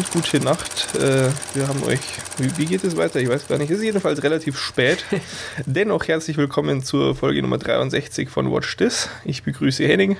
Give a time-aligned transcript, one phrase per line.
[0.00, 0.94] Abend, gute Nacht.
[0.94, 2.00] Äh, wir haben euch.
[2.38, 3.20] Wie, wie, geht es weiter?
[3.20, 3.70] Ich weiß gar nicht.
[3.70, 5.04] Es ist jedenfalls relativ spät.
[5.66, 9.10] Dennoch herzlich willkommen zur Folge Nummer 63 von Watch This.
[9.26, 10.16] Ich begrüße Henning.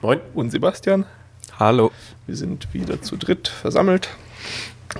[0.00, 0.18] Moin.
[0.34, 1.06] Und Sebastian.
[1.56, 1.92] Hallo.
[2.26, 4.08] Wir sind wieder zu dritt versammelt.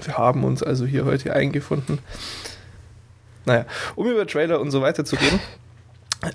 [0.05, 1.99] Wir haben uns also hier heute eingefunden.
[3.45, 3.67] Naja,
[3.97, 5.41] um über Trailer und so weiter zu reden.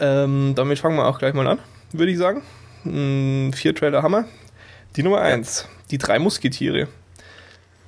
[0.01, 1.59] Ähm, damit fangen wir auch gleich mal an,
[1.93, 2.41] würde ich sagen.
[2.83, 4.25] Hm, vier Trailer haben wir.
[4.97, 6.89] Die Nummer eins, die drei Musketiere.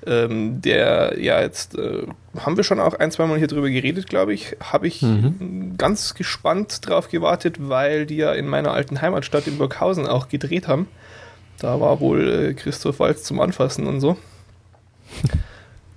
[0.05, 2.03] Ähm, der, ja, jetzt äh,
[2.37, 4.55] haben wir schon auch ein, zwei Mal hier drüber geredet, glaube ich.
[4.61, 5.75] Habe ich mhm.
[5.77, 10.67] ganz gespannt drauf gewartet, weil die ja in meiner alten Heimatstadt in Burghausen auch gedreht
[10.67, 10.87] haben.
[11.59, 14.17] Da war wohl äh, Christoph Walz zum Anfassen und so.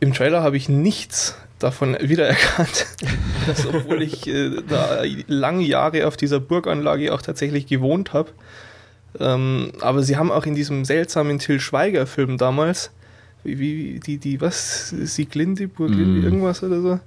[0.01, 2.87] Im Trailer habe ich nichts davon wiedererkannt,
[3.47, 8.31] dass obwohl ich äh, da lange Jahre auf dieser Burganlage auch tatsächlich gewohnt habe.
[9.21, 12.91] Ähm, aber sie haben auch in diesem seltsamen Till Schweiger-Film damals
[13.45, 14.91] wie, wie, die, die, was?
[14.91, 16.25] Sieglinde, Burglinde, mm.
[16.25, 17.01] irgendwas oder so?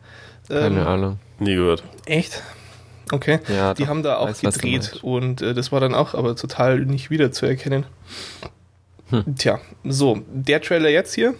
[0.47, 1.19] Keine ähm, Ahnung.
[1.39, 1.83] Nie gehört.
[2.05, 2.41] Echt?
[3.11, 3.39] Okay.
[3.47, 6.35] Ja, die doch, haben da auch weiß, gedreht und äh, das war dann auch aber
[6.35, 7.85] total nicht wiederzuerkennen.
[9.09, 9.35] Hm.
[9.37, 11.35] Tja, so, der Trailer jetzt hier.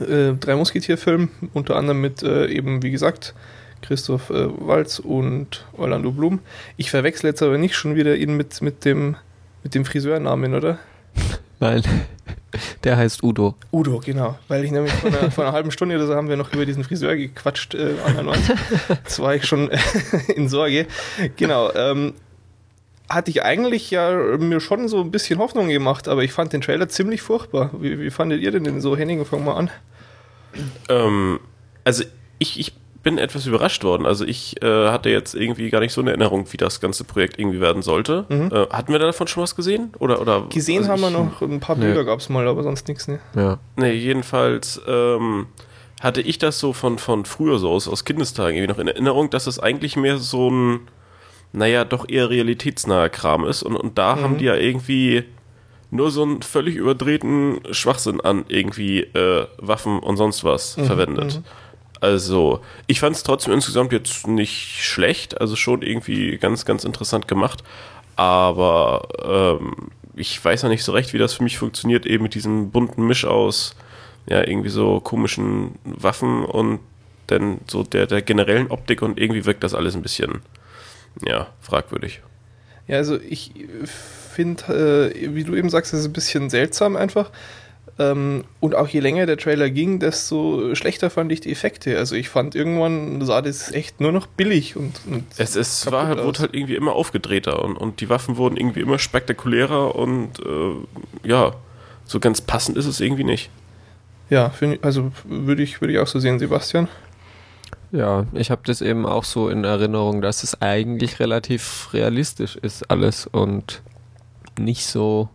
[0.00, 3.34] Äh, drei Musketierfilm, unter anderem mit äh, eben, wie gesagt,
[3.82, 6.40] Christoph äh, Walz und Orlando Blum.
[6.76, 9.16] Ich verwechsel jetzt aber nicht schon wieder ihn mit, mit dem,
[9.64, 10.78] mit dem Friseurnamen, oder?
[11.60, 11.82] Nein.
[12.84, 13.54] Der heißt Udo.
[13.72, 14.38] Udo, genau.
[14.48, 16.64] Weil ich nämlich vor einer, vor einer halben Stunde oder so haben wir noch über
[16.64, 17.74] diesen Friseur gequatscht.
[17.74, 17.94] Äh,
[18.90, 19.78] Jetzt war ich schon äh,
[20.34, 20.86] in Sorge.
[21.36, 21.70] Genau.
[21.74, 22.14] Ähm,
[23.08, 26.60] hatte ich eigentlich ja mir schon so ein bisschen Hoffnung gemacht, aber ich fand den
[26.60, 27.70] Trailer ziemlich furchtbar.
[27.80, 28.96] Wie, wie fandet ihr denn den so?
[28.96, 29.70] Henning, fang mal an.
[30.88, 31.40] Ähm,
[31.84, 32.04] also
[32.38, 32.72] ich, ich
[33.02, 34.06] bin etwas überrascht worden.
[34.06, 37.38] Also ich äh, hatte jetzt irgendwie gar nicht so eine Erinnerung, wie das ganze Projekt
[37.38, 38.26] irgendwie werden sollte.
[38.28, 38.50] Mhm.
[38.52, 39.92] Äh, hatten wir davon schon was gesehen?
[39.98, 42.06] Oder, oder, gesehen also haben wir noch, ein paar Bilder nee.
[42.06, 43.08] gab es mal, aber sonst nichts.
[43.08, 43.20] Ne?
[43.34, 43.58] Ja.
[43.76, 45.46] Nee, jedenfalls ähm,
[46.00, 49.30] hatte ich das so von, von früher so aus, aus Kindestagen irgendwie noch in Erinnerung,
[49.30, 50.80] dass es eigentlich mehr so ein,
[51.52, 53.62] naja, doch eher realitätsnaher Kram ist.
[53.62, 54.20] Und, und da mhm.
[54.22, 55.24] haben die ja irgendwie
[55.90, 60.84] nur so einen völlig überdrehten Schwachsinn an irgendwie äh, Waffen und sonst was mhm.
[60.84, 61.36] verwendet.
[61.36, 61.44] Mhm.
[62.00, 67.28] Also, ich fand es trotzdem insgesamt jetzt nicht schlecht, also schon irgendwie ganz, ganz interessant
[67.28, 67.62] gemacht.
[68.16, 72.34] Aber ähm, ich weiß noch nicht so recht, wie das für mich funktioniert, eben mit
[72.34, 73.74] diesem bunten Misch aus,
[74.28, 76.80] ja, irgendwie so komischen Waffen und
[77.28, 80.42] dann so der, der generellen Optik und irgendwie wirkt das alles ein bisschen,
[81.24, 82.22] ja, fragwürdig.
[82.86, 83.52] Ja, also ich
[84.32, 87.30] finde, äh, wie du eben sagst, es ist ein bisschen seltsam einfach.
[88.00, 91.98] Ähm, und auch je länger der Trailer ging, desto schlechter fand ich die Effekte.
[91.98, 96.06] Also ich fand irgendwann sah das echt nur noch billig und, und es, es war
[96.06, 100.38] halt, wurde halt irgendwie immer aufgedrehter und, und die Waffen wurden irgendwie immer spektakulärer und
[100.38, 101.54] äh, ja,
[102.04, 103.50] so ganz passend ist es irgendwie nicht.
[104.30, 106.86] Ja, ich, also würde ich, würde ich auch so sehen, Sebastian.
[107.90, 112.90] Ja, ich habe das eben auch so in Erinnerung, dass es eigentlich relativ realistisch ist
[112.90, 113.82] alles und
[114.58, 115.30] nicht so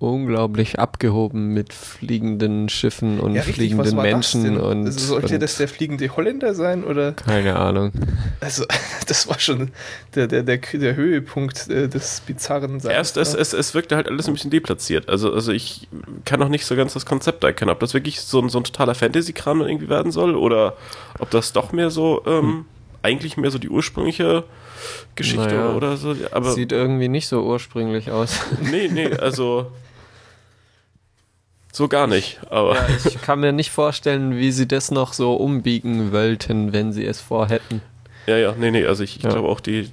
[0.00, 4.58] unglaublich abgehoben mit fliegenden Schiffen und ja, richtig, fliegenden Menschen.
[4.58, 6.84] Und, also sollte und das der fliegende Holländer sein?
[6.84, 7.12] Oder?
[7.12, 7.92] Keine Ahnung.
[8.40, 8.64] Also,
[9.06, 9.70] das war schon
[10.14, 12.94] der, der, der, der Höhepunkt äh, des bizarren Seins.
[12.94, 15.10] Erst, es, es, es wirkte halt alles ein bisschen deplatziert.
[15.10, 15.86] Also, also ich
[16.24, 18.64] kann noch nicht so ganz das Konzept erkennen, ob das wirklich so ein, so ein
[18.64, 20.78] totaler Fantasy-Kram irgendwie werden soll oder
[21.18, 22.64] ob das doch mehr so, ähm, hm.
[23.02, 24.44] eigentlich mehr so die ursprüngliche
[25.14, 26.16] Geschichte naja, oder so.
[26.30, 28.40] Aber sieht irgendwie nicht so ursprünglich aus.
[28.62, 29.70] Nee, nee, also
[31.80, 32.74] so gar nicht, aber.
[32.74, 37.06] Ja, ich kann mir nicht vorstellen, wie sie das noch so umbiegen wollten, wenn sie
[37.06, 37.80] es vorhätten.
[38.26, 39.30] Ja, ja, nee, nee, also ich, ich ja.
[39.30, 39.90] glaube auch, die,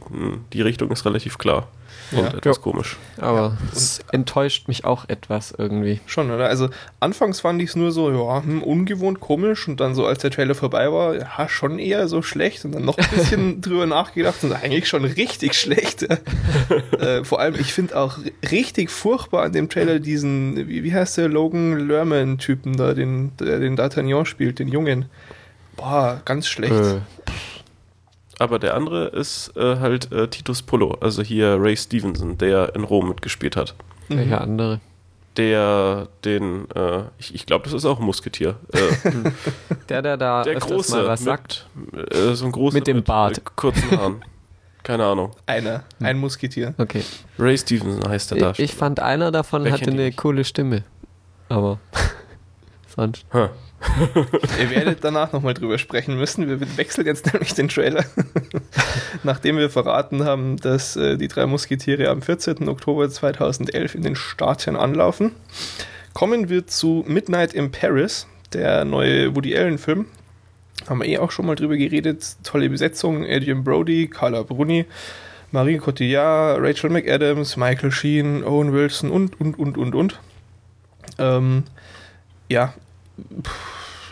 [0.51, 1.69] die Richtung ist relativ klar
[2.12, 2.34] und ja.
[2.34, 2.97] etwas komisch.
[3.18, 3.57] Aber ja.
[3.73, 6.00] es enttäuscht mich auch etwas irgendwie.
[6.06, 6.47] Schon, oder?
[6.47, 6.69] Also
[7.00, 10.31] anfangs fand ich es nur so, ja, hm, ungewohnt komisch und dann so, als der
[10.31, 14.44] Trailer vorbei war, ja, schon eher so schlecht und dann noch ein bisschen drüber nachgedacht
[14.44, 16.04] und eigentlich schon richtig schlecht.
[17.00, 18.18] äh, vor allem, ich finde auch
[18.51, 23.60] richtig furchtbar an dem Trailer diesen, wie, wie heißt der Logan Lerman-Typen da, den, der
[23.60, 25.06] den D'Artagnan spielt, den Jungen.
[25.75, 26.74] Boah, ganz schlecht.
[26.74, 27.01] Äh
[28.39, 32.84] aber der andere ist äh, halt äh, Titus Pullo, also hier Ray Stevenson, der in
[32.84, 33.75] Rom mitgespielt hat.
[34.10, 34.44] Welcher mhm.
[34.44, 34.80] andere?
[35.36, 38.56] Der, den, äh, ich, ich glaube, das ist auch ein Musketier.
[38.72, 39.31] Äh,
[39.89, 41.68] der, der da der große, mal was sagt.
[42.12, 43.36] Äh, so ein großer mit dem Bart.
[43.36, 44.24] Mit, kurzen Haaren.
[44.81, 45.31] Keine Ahnung.
[45.45, 46.74] Einer, ein Musketier.
[46.78, 47.04] Okay.
[47.38, 48.51] Ray Stevenson heißt der da.
[48.51, 50.84] Ich, ich fand, einer davon Wer hatte eine coole Stimme.
[51.50, 51.80] Aber
[52.95, 53.25] sonst.
[53.34, 53.50] Huh.
[54.59, 56.47] Ihr werdet danach nochmal drüber sprechen müssen.
[56.47, 58.03] Wir wechseln jetzt nämlich den Trailer.
[59.24, 62.68] Nachdem wir verraten haben, dass äh, die drei Musketiere am 14.
[62.68, 65.31] Oktober 2011 in den Staaten anlaufen,
[66.18, 70.07] Kommen wir zu Midnight in Paris, der neue Woody Allen-Film.
[70.89, 72.38] Haben wir eh auch schon mal drüber geredet.
[72.44, 74.88] Tolle Besetzung: Adrian Brody, Carla Bruni,
[75.51, 80.19] Marie Cotillard, Rachel McAdams, Michael Sheen, Owen Wilson und, und, und, und, und.
[81.19, 81.65] Ähm,
[82.50, 82.74] ja,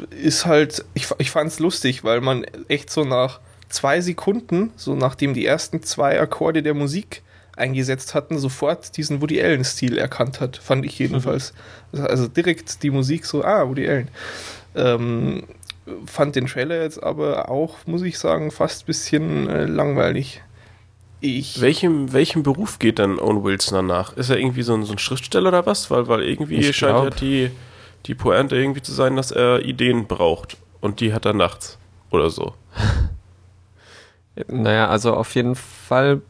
[0.09, 4.95] ist halt, ich, ich fand es lustig, weil man echt so nach zwei Sekunden, so
[4.95, 7.21] nachdem die ersten zwei Akkorde der Musik
[7.55, 11.53] eingesetzt hatten, sofort diesen Woody Allen-Stil erkannt hat, fand ich jedenfalls.
[11.91, 12.01] Mhm.
[12.01, 14.09] Also direkt die Musik so, ah, Woody Allen.
[14.75, 15.43] Ähm,
[16.05, 20.41] fand den Trailer jetzt aber auch, muss ich sagen, fast ein bisschen äh, langweilig.
[21.21, 24.15] Ich welchem, welchem Beruf geht dann Owen Wilson danach?
[24.17, 25.89] Ist er irgendwie so ein, so ein Schriftsteller oder was?
[25.89, 27.51] Weil, weil irgendwie ich scheint ja die,
[28.05, 30.57] die Pointe irgendwie zu sein, dass er Ideen braucht.
[30.81, 31.77] Und die hat er nachts.
[32.11, 32.53] Oder so.
[34.47, 36.21] naja, also auf jeden Fall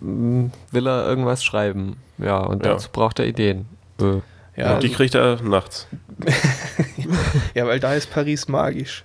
[0.00, 1.96] mm, will er irgendwas schreiben.
[2.18, 3.66] Ja, und dazu braucht er Ideen.
[4.00, 4.20] Äh.
[4.54, 5.88] Ja, und die also kriegt er nachts.
[7.54, 9.04] ja, weil da ist Paris magisch.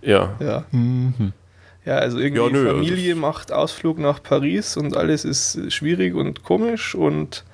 [0.00, 0.34] Ja.
[0.40, 0.64] Ja.
[0.70, 1.34] Mhm.
[1.84, 6.14] Ja, also irgendwie ja, nö, Familie also macht Ausflug nach Paris und alles ist schwierig
[6.14, 7.44] und komisch und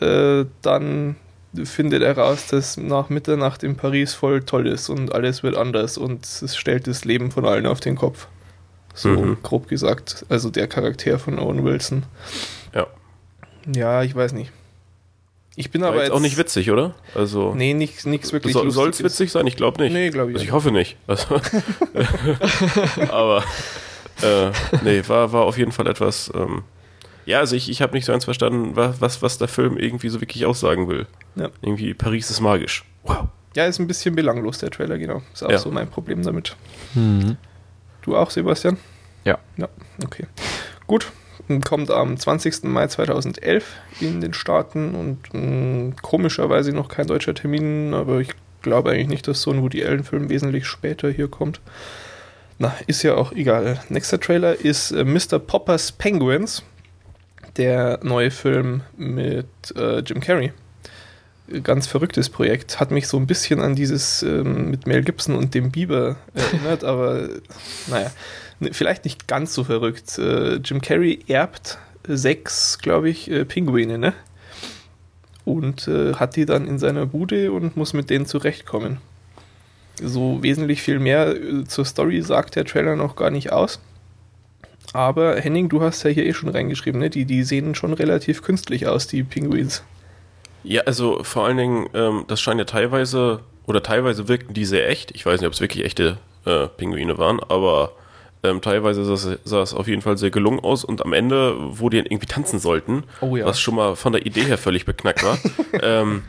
[0.00, 1.16] äh, dann
[1.64, 5.98] findet er raus, dass nach Mitternacht in Paris voll toll ist und alles wird anders
[5.98, 8.28] und es stellt das Leben von allen auf den Kopf.
[8.94, 9.38] So mhm.
[9.42, 10.24] grob gesagt.
[10.28, 12.04] Also der Charakter von Owen Wilson.
[12.74, 12.86] Ja.
[13.74, 14.52] Ja, ich weiß nicht.
[15.58, 16.94] Ich bin War aber jetzt, auch nicht witzig, oder?
[17.14, 18.52] Also nee, nichts wirklich.
[18.52, 19.46] So, Soll es witzig sein?
[19.46, 19.92] Ich glaube nicht.
[19.92, 20.36] Nee, glaube ich.
[20.36, 20.96] Also ich hoffe nicht.
[21.06, 21.36] Also
[23.10, 23.42] aber
[24.22, 24.50] äh,
[24.82, 26.30] nee, war, war auf jeden Fall etwas.
[26.34, 26.62] Ähm,
[27.26, 30.20] ja, also ich, ich habe nicht so eins verstanden, was, was der Film irgendwie so
[30.20, 31.06] wirklich aussagen will.
[31.34, 31.50] Ja.
[31.60, 32.84] Irgendwie Paris ist magisch.
[33.02, 33.28] Wow.
[33.54, 35.22] Ja, ist ein bisschen belanglos, der Trailer, genau.
[35.32, 35.58] Ist auch ja.
[35.58, 36.56] so mein Problem damit.
[36.94, 37.36] Mhm.
[38.02, 38.76] Du auch, Sebastian?
[39.24, 39.38] Ja.
[39.56, 39.68] Ja,
[40.04, 40.26] okay.
[40.86, 41.10] Gut,
[41.64, 42.64] kommt am 20.
[42.64, 48.30] Mai 2011 in den Staaten und mh, mm, komischerweise noch kein deutscher Termin, aber ich
[48.62, 51.60] glaube eigentlich nicht, dass so ein Woody Allen-Film wesentlich später hier kommt.
[52.58, 53.80] Na, ist ja auch egal.
[53.88, 55.38] Nächster Trailer ist äh, Mr.
[55.38, 56.62] Poppers Penguins,
[57.56, 60.52] der neue Film mit äh, Jim Carrey.
[61.62, 62.80] Ganz verrücktes Projekt.
[62.80, 66.84] Hat mich so ein bisschen an dieses ähm, mit Mel Gibson und dem Biber erinnert,
[66.84, 67.28] aber
[67.86, 68.10] naja.
[68.58, 70.18] Ne, vielleicht nicht ganz so verrückt.
[70.18, 74.14] Äh, Jim Carrey erbt sechs, glaube ich, äh, Pinguine, ne?
[75.44, 78.98] Und äh, hat die dann in seiner Bude und muss mit denen zurechtkommen.
[80.02, 83.78] So wesentlich viel mehr äh, zur Story sagt der Trailer noch gar nicht aus.
[84.92, 87.10] Aber Henning, du hast ja hier eh schon reingeschrieben, ne?
[87.10, 89.82] Die, die sehen schon relativ künstlich aus, die Pinguins.
[90.62, 94.88] Ja, also vor allen Dingen, ähm, das scheint ja teilweise, oder teilweise wirken die sehr
[94.88, 95.12] echt.
[95.14, 97.92] Ich weiß nicht, ob es wirklich echte äh, Pinguine waren, aber
[98.42, 101.88] ähm, teilweise sah, sah, es auf jeden Fall sehr gelungen aus und am Ende, wo
[101.88, 103.46] die irgendwie tanzen sollten, oh ja.
[103.46, 105.38] was schon mal von der Idee her völlig beknackt war.
[105.82, 106.22] ähm,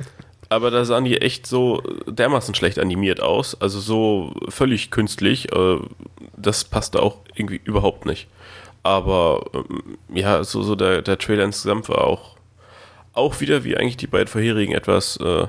[0.50, 5.52] aber da sahen die echt so dermaßen schlecht animiert aus, also so völlig künstlich.
[5.52, 5.78] Äh,
[6.38, 8.28] das passte auch irgendwie überhaupt nicht.
[8.88, 12.38] Aber ähm, ja, so, so der, der Trailer insgesamt war auch,
[13.12, 15.46] auch wieder wie eigentlich die beiden vorherigen etwas äh,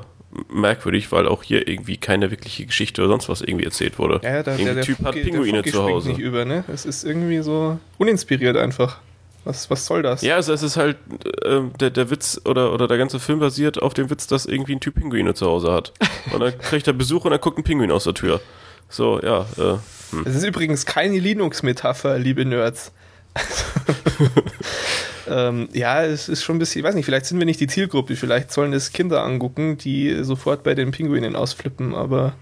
[0.52, 4.20] merkwürdig, weil auch hier irgendwie keine wirkliche Geschichte oder sonst was irgendwie erzählt wurde.
[4.24, 6.08] Ja, der, der, der Typ Funke, hat Pinguine zu Hause.
[6.08, 6.64] nicht über, ne?
[6.66, 8.98] Es ist irgendwie so uninspiriert einfach.
[9.44, 10.22] Was, was soll das?
[10.22, 10.96] Ja, also es ist halt,
[11.44, 14.72] äh, der, der Witz oder, oder der ganze Film basiert auf dem Witz, dass irgendwie
[14.72, 15.92] ein Typ Pinguine zu Hause hat.
[16.32, 18.40] Und dann kriegt er Besuch und dann guckt ein Pinguin aus der Tür.
[18.88, 19.42] So, ja.
[19.56, 19.78] Äh,
[20.10, 20.24] hm.
[20.24, 22.90] Das ist übrigens keine Linux-Metapher, liebe Nerds.
[25.28, 27.66] ähm, ja, es ist schon ein bisschen, ich weiß nicht, vielleicht sind wir nicht die
[27.66, 32.34] Zielgruppe, vielleicht sollen es Kinder angucken, die sofort bei den Pinguinen ausflippen, aber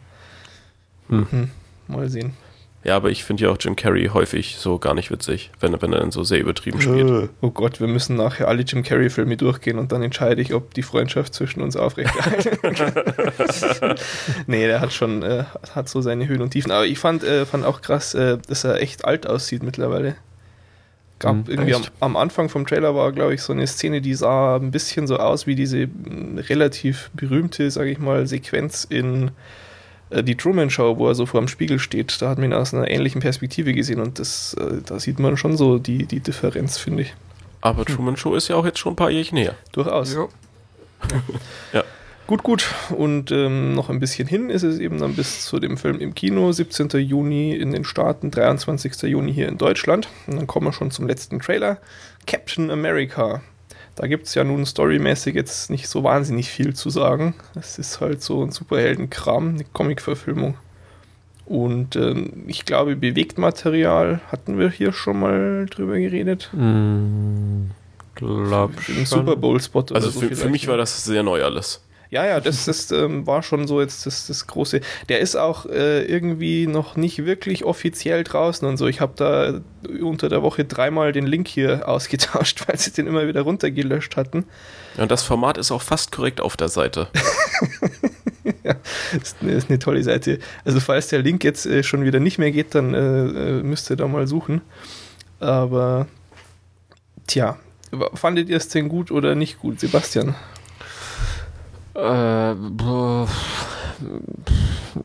[1.09, 1.27] hm.
[1.31, 1.51] Hm,
[1.89, 2.35] mal sehen.
[2.87, 5.93] Ja, aber ich finde ja auch Jim Carrey häufig so gar nicht witzig, wenn, wenn
[5.93, 7.25] er dann so sehr übertrieben spielt.
[7.25, 10.73] Äh, oh Gott, wir müssen nachher alle Jim Carrey-Filme durchgehen und dann entscheide ich, ob
[10.73, 12.59] die Freundschaft zwischen uns aufrechterhalten.
[14.47, 15.43] nee, der hat schon, äh,
[15.75, 16.71] hat so seine Höhen und Tiefen.
[16.71, 20.15] Aber ich fand, äh, fand auch krass, äh, dass er echt alt aussieht mittlerweile
[21.19, 24.15] gab hm, irgendwie am, am, Anfang vom Trailer war, glaube ich, so eine Szene, die
[24.15, 29.31] sah ein bisschen so aus wie diese hm, relativ berühmte, sage ich mal, Sequenz in
[30.11, 32.21] äh, die Truman Show, wo er so vor dem Spiegel steht.
[32.21, 35.37] Da hat man ihn aus einer ähnlichen Perspektive gesehen und das, äh, da sieht man
[35.37, 37.15] schon so die, die Differenz, finde ich.
[37.61, 39.55] Aber Truman Show ist ja auch jetzt schon ein paar Jährchen her.
[39.73, 40.15] Durchaus.
[40.15, 40.29] Ja.
[41.73, 41.85] ja.
[42.27, 42.75] Gut, gut.
[42.91, 46.15] Und ähm, noch ein bisschen hin ist es eben dann bis zu dem Film im
[46.15, 46.51] Kino.
[46.51, 46.89] 17.
[46.99, 49.03] Juni in den Staaten, 23.
[49.03, 50.09] Juni hier in Deutschland.
[50.27, 51.79] Und dann kommen wir schon zum letzten Trailer.
[52.27, 53.43] Captain America.
[53.95, 57.35] Da gibt es ja nun storymäßig jetzt nicht so wahnsinnig viel zu sagen.
[57.55, 60.57] Es ist halt so ein Superheldenkram, eine Comic-Verfilmung.
[61.47, 66.51] Und ähm, ich glaube, Bewegtmaterial hatten wir hier schon mal drüber geredet.
[66.53, 67.71] Mm,
[68.17, 69.85] glaub Im Super Bowl-Spot.
[69.95, 71.86] Also so für, für mich war das sehr neu alles.
[72.11, 74.81] Ja, ja, das, das ähm, war schon so jetzt das, das große.
[75.09, 78.87] Der ist auch äh, irgendwie noch nicht wirklich offiziell draußen und so.
[78.87, 79.61] Ich habe da
[80.01, 84.45] unter der Woche dreimal den Link hier ausgetauscht, weil sie den immer wieder runtergelöscht hatten.
[84.97, 87.09] Ja, und das Format ist auch fast korrekt auf der Seite.
[88.65, 88.77] ja,
[89.21, 90.39] ist eine, ist eine, tolle Seite.
[90.65, 93.91] Also falls der Link jetzt äh, schon wieder nicht mehr geht, dann äh, äh müsst
[93.91, 94.61] ihr da mal suchen.
[95.41, 96.07] Aber
[97.27, 97.59] tja,
[98.15, 100.35] fandet ihr es denn gut oder nicht gut, Sebastian?
[101.97, 102.55] Äh,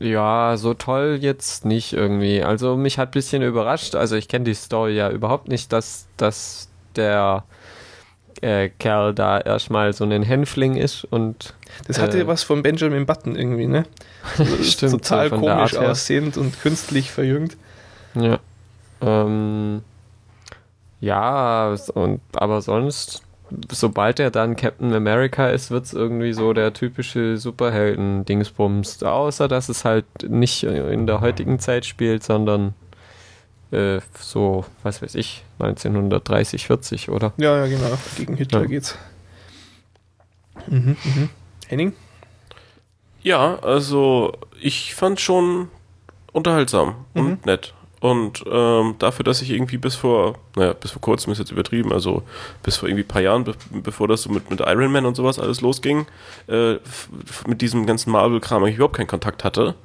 [0.00, 2.42] ja, so toll jetzt nicht irgendwie.
[2.42, 3.94] Also mich hat ein bisschen überrascht.
[3.94, 7.44] Also ich kenne die Story ja überhaupt nicht, dass, dass der
[8.42, 11.54] äh, Kerl da erstmal so ein Hänfling ist und.
[11.86, 13.86] Das hatte äh, was von Benjamin Button irgendwie, ne?
[14.36, 17.56] So, Stimmt, total so komisch aussehend und künstlich verjüngt.
[18.14, 18.38] Ja.
[19.00, 19.82] Ähm,
[21.00, 23.22] ja, und aber sonst
[23.70, 29.02] sobald er dann Captain America ist, wird es irgendwie so der typische Superhelden-Dingsbums.
[29.02, 32.74] Außer, dass es halt nicht in der heutigen Zeit spielt, sondern
[33.70, 37.32] äh, so, was weiß ich, 1930, 40, oder?
[37.36, 37.98] Ja, ja, genau.
[38.16, 38.66] Gegen Hitler ja.
[38.66, 38.98] geht's.
[40.68, 41.28] Mhm, mhm.
[41.68, 41.92] Henning?
[43.22, 45.68] Ja, also ich fand schon
[46.32, 47.20] unterhaltsam mhm.
[47.20, 47.74] und nett.
[48.02, 51.92] Und ähm, dafür, dass ich irgendwie bis vor, naja, bis vor kurzem ist jetzt übertrieben,
[51.92, 52.24] also
[52.64, 55.14] bis vor irgendwie ein paar Jahren, be bevor das so mit, mit Iron Man und
[55.14, 56.06] sowas alles losging,
[56.48, 56.78] äh,
[57.46, 59.76] mit diesem ganzen Marvel-Kram ich überhaupt keinen Kontakt hatte,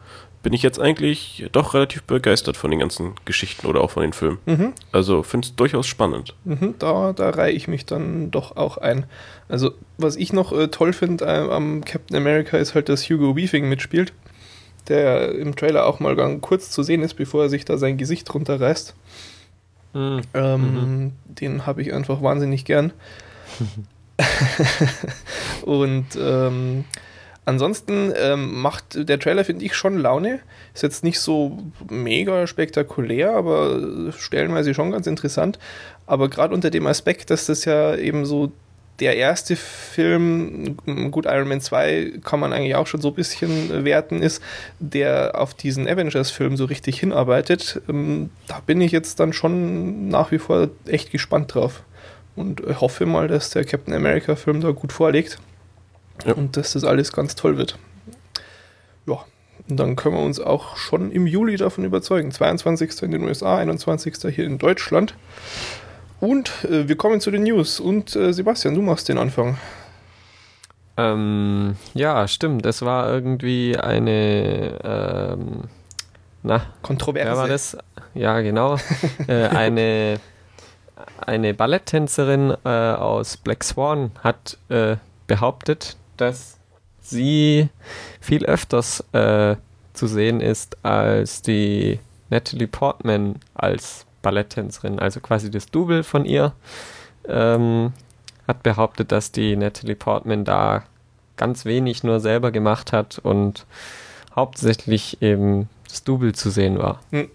[0.41, 4.13] bin ich jetzt eigentlich doch relativ begeistert von den ganzen Geschichten oder auch von den
[4.13, 4.39] Filmen.
[4.47, 4.73] Mhm.
[4.91, 6.33] Also finde es durchaus spannend.
[6.43, 9.05] Mhm, da da reihe ich mich dann doch auch ein.
[9.47, 13.35] Also was ich noch äh, toll finde äh, am Captain America ist halt, dass Hugo
[13.35, 14.11] Weaving mitspielt
[14.89, 17.97] der im Trailer auch mal ganz kurz zu sehen ist, bevor er sich da sein
[17.97, 18.95] Gesicht runterreißt.
[19.93, 20.21] Mhm.
[20.33, 21.11] Ähm, mhm.
[21.25, 22.93] Den habe ich einfach wahnsinnig gern.
[25.65, 26.85] und ähm,
[27.45, 30.39] ansonsten ähm, macht der Trailer, finde ich, schon Laune.
[30.73, 31.57] Ist jetzt nicht so
[31.89, 35.59] mega spektakulär, aber stellenweise schon ganz interessant.
[36.05, 38.51] Aber gerade unter dem Aspekt, dass das ja eben so
[38.99, 40.77] der erste Film,
[41.11, 44.41] gut, Iron Man 2 kann man eigentlich auch schon so ein bisschen werten, ist,
[44.79, 47.81] der auf diesen Avengers-Film so richtig hinarbeitet.
[47.87, 51.83] Ähm, da bin ich jetzt dann schon nach wie vor echt gespannt drauf.
[52.35, 55.39] Und hoffe mal, dass der Captain America-Film da gut vorlegt.
[56.25, 56.33] Ja.
[56.33, 57.77] Und dass das alles ganz toll wird.
[59.07, 59.25] Ja,
[59.69, 62.31] und dann können wir uns auch schon im Juli davon überzeugen.
[62.31, 63.01] 22.
[63.01, 64.15] in den USA, 21.
[64.33, 65.15] hier in Deutschland.
[66.19, 67.79] Und äh, wir kommen zu den News.
[67.79, 69.57] Und äh, Sebastian, du machst den Anfang.
[70.97, 72.65] Ähm, ja, stimmt.
[72.65, 75.63] Es war irgendwie eine ähm,
[76.41, 77.29] na, Kontroverse.
[77.29, 77.77] Wer war das?
[78.15, 78.77] Ja, genau.
[79.27, 80.19] äh, eine,
[81.25, 84.97] eine Balletttänzerin äh, aus Black Swan hat äh,
[85.27, 86.57] behauptet, dass
[86.99, 87.69] sie
[88.19, 89.55] viel öfters äh,
[89.93, 96.53] zu sehen ist als die Natalie Portman als Balletttänzerin, also quasi das Double von ihr,
[97.27, 97.93] ähm,
[98.47, 100.83] hat behauptet, dass die Natalie Portman da
[101.35, 103.65] ganz wenig nur selber gemacht hat und
[104.35, 106.99] hauptsächlich eben das Double zu sehen war.
[107.11, 107.29] Mhm.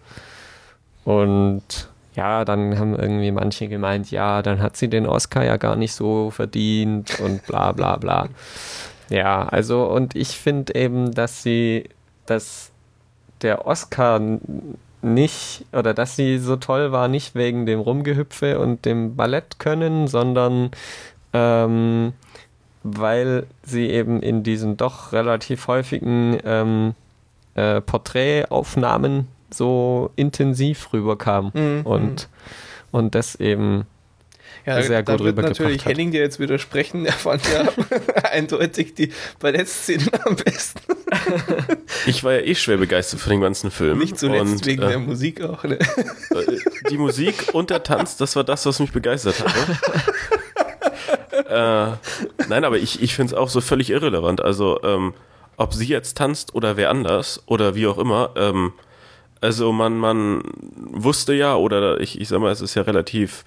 [1.04, 5.76] Und ja, dann haben irgendwie manche gemeint, ja, dann hat sie den Oscar ja gar
[5.76, 8.28] nicht so verdient und bla bla bla.
[9.08, 11.90] Ja, also und ich finde eben, dass sie,
[12.24, 12.70] dass
[13.42, 14.18] der Oscar
[15.02, 20.06] nicht, oder dass sie so toll war, nicht wegen dem Rumgehüpfe und dem Ballett können,
[20.06, 20.71] sondern
[21.32, 22.12] ähm,
[22.82, 26.94] weil sie eben in diesen doch relativ häufigen ähm,
[27.54, 31.82] äh, Porträtaufnahmen so intensiv rüberkam mhm.
[31.85, 32.28] und,
[32.90, 33.87] und das eben
[34.64, 37.04] ja, sehr da gut wird natürlich Henning dir jetzt widersprechen.
[37.04, 37.69] Er fand ja
[38.31, 40.81] eindeutig die Ballettszenen am besten.
[42.07, 43.99] ich war ja eh schwer begeistert von dem ganzen Film.
[43.99, 45.64] Nicht zuletzt und, wegen äh, der Musik auch.
[45.64, 45.78] Ne?
[45.78, 46.59] Äh,
[46.90, 49.69] die Musik und der Tanz, das war das, was mich begeistert hat.
[49.69, 49.78] Ne?
[52.38, 54.40] äh, nein, aber ich, ich finde es auch so völlig irrelevant.
[54.40, 55.14] Also, ähm,
[55.57, 58.73] ob sie jetzt tanzt oder wer anders oder wie auch immer, ähm,
[59.40, 60.42] also man, man
[60.76, 63.45] wusste ja, oder ich, ich sag mal, es ist ja relativ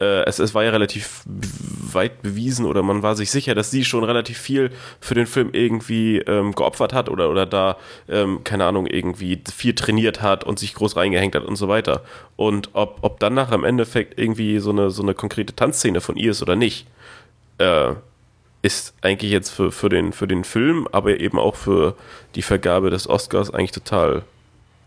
[0.00, 3.84] äh, es, es war ja relativ weit bewiesen oder man war sich sicher, dass sie
[3.84, 7.76] schon relativ viel für den Film irgendwie ähm, geopfert hat oder, oder da,
[8.08, 12.02] ähm, keine Ahnung, irgendwie viel trainiert hat und sich groß reingehängt hat und so weiter.
[12.36, 16.16] Und ob, ob dann nach im Endeffekt irgendwie so eine, so eine konkrete Tanzszene von
[16.16, 16.86] ihr ist oder nicht,
[17.58, 17.94] äh,
[18.62, 21.96] ist eigentlich jetzt für, für, den, für den Film, aber eben auch für
[22.34, 24.24] die Vergabe des Oscars eigentlich total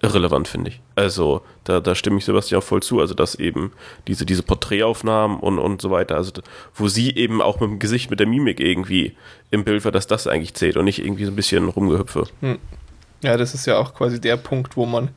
[0.02, 0.82] irrelevant, finde ich.
[0.96, 3.00] Also, da, da stimme ich Sebastian auch voll zu.
[3.00, 3.72] Also, dass eben
[4.08, 6.32] diese, diese Porträtaufnahmen und, und so weiter, also
[6.76, 9.16] wo sie eben auch mit dem Gesicht, mit der Mimik irgendwie
[9.52, 12.28] im Bild war, dass das eigentlich zählt und nicht irgendwie so ein bisschen rumgehüpfe.
[12.42, 12.60] Hm.
[13.24, 15.10] Ja, das ist ja auch quasi der Punkt, wo man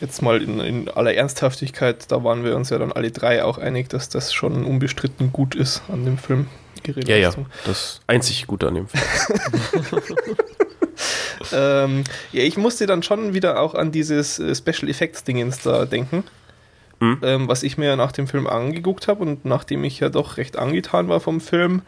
[0.00, 3.58] jetzt mal in, in aller Ernsthaftigkeit, da waren wir uns ja dann alle drei auch
[3.58, 6.48] einig, dass das schon unbestritten gut ist an dem Film.
[7.06, 7.32] Ja, ja,
[7.66, 10.00] das einzig Gute an dem Film.
[11.52, 15.84] ähm, ja, ich musste dann schon wieder auch an dieses äh, Special Effects Dingens da
[15.86, 16.24] denken.
[17.00, 17.18] Mhm.
[17.22, 20.58] Ähm, was ich mir nach dem Film angeguckt habe und nachdem ich ja doch recht
[20.58, 21.82] angetan war vom Film,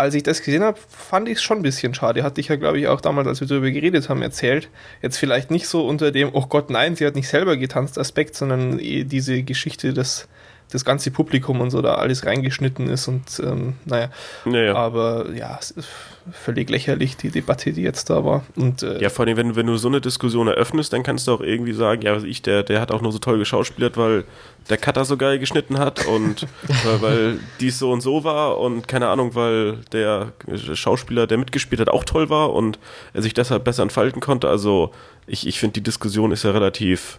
[0.00, 2.22] als ich das gesehen habe, fand ich es schon ein bisschen schade.
[2.22, 4.70] Hatte ich ja, glaube ich, auch damals, als wir darüber geredet haben, erzählt.
[5.02, 8.34] Jetzt vielleicht nicht so unter dem, oh Gott, nein, sie hat nicht selber getanzt Aspekt,
[8.34, 10.26] sondern eh diese Geschichte, dass
[10.70, 14.10] das ganze Publikum und so da alles reingeschnitten ist und ähm, naja.
[14.44, 15.88] Ja, Aber ja, es ist
[16.32, 18.44] völlig lächerlich, die Debatte, die jetzt da war.
[18.56, 21.32] Und, äh, ja, vor allem, wenn, wenn du so eine Diskussion eröffnest, dann kannst du
[21.32, 24.24] auch irgendwie sagen, ja, ich, der, der hat auch nur so toll geschauspielert, weil
[24.68, 26.46] der Cutter so geil geschnitten hat und
[26.84, 30.32] weil, weil dies so und so war und keine Ahnung, weil der
[30.74, 32.78] Schauspieler, der mitgespielt hat, auch toll war und
[33.12, 34.48] er sich deshalb besser entfalten konnte.
[34.48, 34.92] Also
[35.26, 37.18] ich, ich finde, die Diskussion ist ja relativ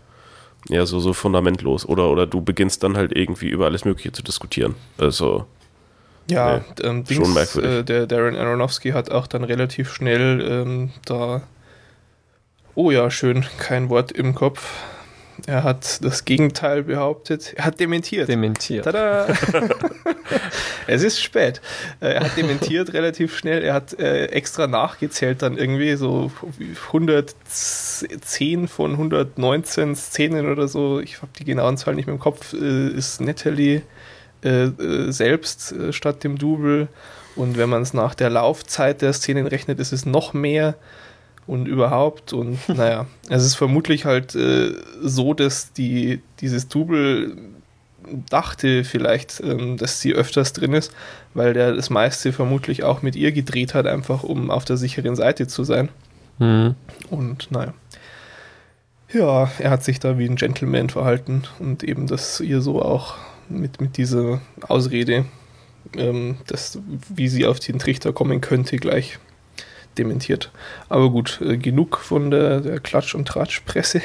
[0.70, 1.88] ja, so, so fundamentlos.
[1.88, 4.76] Oder, oder du beginnst dann halt irgendwie über alles Mögliche zu diskutieren.
[4.98, 5.46] Also.
[6.30, 7.72] Ja, nee, ähm, Dings, schon merkwürdig.
[7.72, 11.42] Äh, der Darren Aronofsky hat auch dann relativ schnell ähm, da.
[12.76, 14.70] Oh ja, schön, kein Wort im Kopf.
[15.48, 17.54] Er hat das Gegenteil behauptet.
[17.56, 18.30] Er hat dementiert.
[18.30, 18.86] Dementiert.
[18.86, 19.28] Tada!
[20.88, 21.62] es ist spät.
[22.00, 23.64] Äh, er hat dementiert relativ schnell.
[23.64, 26.32] Er hat äh, extra nachgezählt dann irgendwie so
[26.88, 31.00] 110 von 119 Szenen oder so.
[31.00, 32.54] Ich habe die genauen Zahlen nicht mehr im Kopf.
[32.54, 33.82] Äh, ist Natalie
[34.44, 36.88] äh, äh, selbst äh, statt dem Double.
[37.36, 40.76] Und wenn man es nach der Laufzeit der Szenen rechnet, ist es noch mehr
[41.52, 42.32] und überhaupt.
[42.32, 47.36] Und naja, es ist vermutlich halt äh, so, dass die, dieses Double
[48.30, 50.94] dachte vielleicht, ähm, dass sie öfters drin ist,
[51.34, 55.16] weil der das meiste vermutlich auch mit ihr gedreht hat, einfach um auf der sicheren
[55.16, 55.90] Seite zu sein.
[56.40, 56.76] Mhm.
[57.10, 57.74] Und naja.
[59.12, 63.16] Ja, er hat sich da wie ein Gentleman verhalten und eben das ihr so auch
[63.50, 65.26] mit, mit dieser Ausrede,
[65.98, 66.80] ähm, dass,
[67.14, 69.20] wie sie auf den Trichter kommen könnte, gleich
[69.98, 70.52] dementiert.
[70.90, 74.02] Aber gut, äh, genug von der, der Klatsch- und Tratschpresse.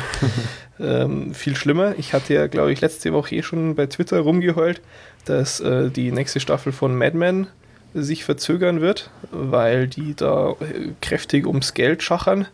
[0.80, 1.94] ähm, viel schlimmer.
[1.98, 4.80] Ich hatte ja, glaube ich, letzte Woche eh schon bei Twitter rumgeheult,
[5.24, 7.46] dass äh, die nächste Staffel von Mad Men
[7.94, 12.46] sich verzögern wird, weil die da äh, kräftig ums Geld schachern.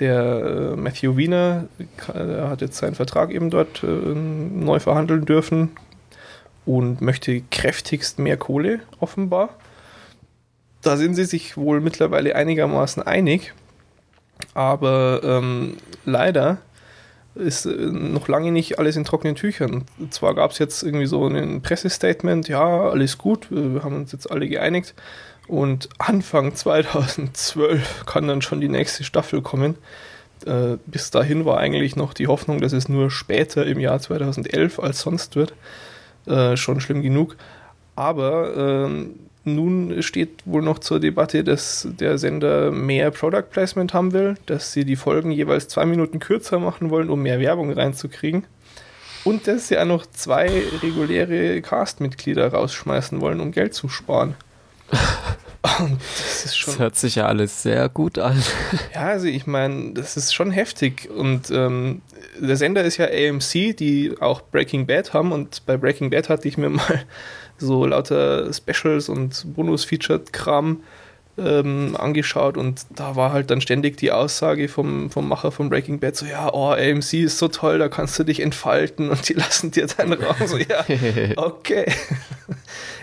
[0.00, 1.68] Der äh, Matthew Wiener
[2.08, 5.72] der hat jetzt seinen Vertrag eben dort äh, neu verhandeln dürfen
[6.64, 9.50] und möchte kräftigst mehr Kohle, offenbar
[10.82, 13.54] da sind sie sich wohl mittlerweile einigermaßen einig.
[14.54, 16.58] Aber ähm, leider
[17.34, 19.84] ist äh, noch lange nicht alles in trockenen Tüchern.
[20.10, 24.30] Zwar gab es jetzt irgendwie so ein Pressestatement, ja, alles gut, wir haben uns jetzt
[24.30, 24.94] alle geeinigt.
[25.48, 29.76] Und Anfang 2012 kann dann schon die nächste Staffel kommen.
[30.44, 34.80] Äh, bis dahin war eigentlich noch die Hoffnung, dass es nur später im Jahr 2011
[34.80, 35.54] als sonst wird.
[36.26, 37.36] Äh, schon schlimm genug.
[37.94, 39.14] Aber ähm,
[39.44, 44.72] nun steht wohl noch zur Debatte, dass der Sender mehr Product Placement haben will, dass
[44.72, 48.44] sie die Folgen jeweils zwei Minuten kürzer machen wollen, um mehr Werbung reinzukriegen.
[49.24, 54.34] Und dass sie auch noch zwei reguläre Cast-Mitglieder rausschmeißen wollen, um Geld zu sparen.
[55.62, 58.42] das, das, hört sich ja alles sehr gut an.
[58.94, 61.08] Ja, also ich meine, das ist schon heftig.
[61.10, 62.02] Und ähm,
[62.38, 65.32] der Sender ist ja AMC, die auch Breaking Bad haben.
[65.32, 67.04] Und bei Breaking Bad hatte ich mir mal
[67.62, 70.80] so lauter Specials und Bonus-Featured-Kram
[71.38, 75.98] ähm, angeschaut und da war halt dann ständig die Aussage vom, vom Macher von Breaking
[75.98, 79.32] Bad so, ja, oh, AMC ist so toll, da kannst du dich entfalten und die
[79.34, 80.46] lassen dir deinen Raum.
[80.46, 80.84] So, ja,
[81.36, 81.90] okay.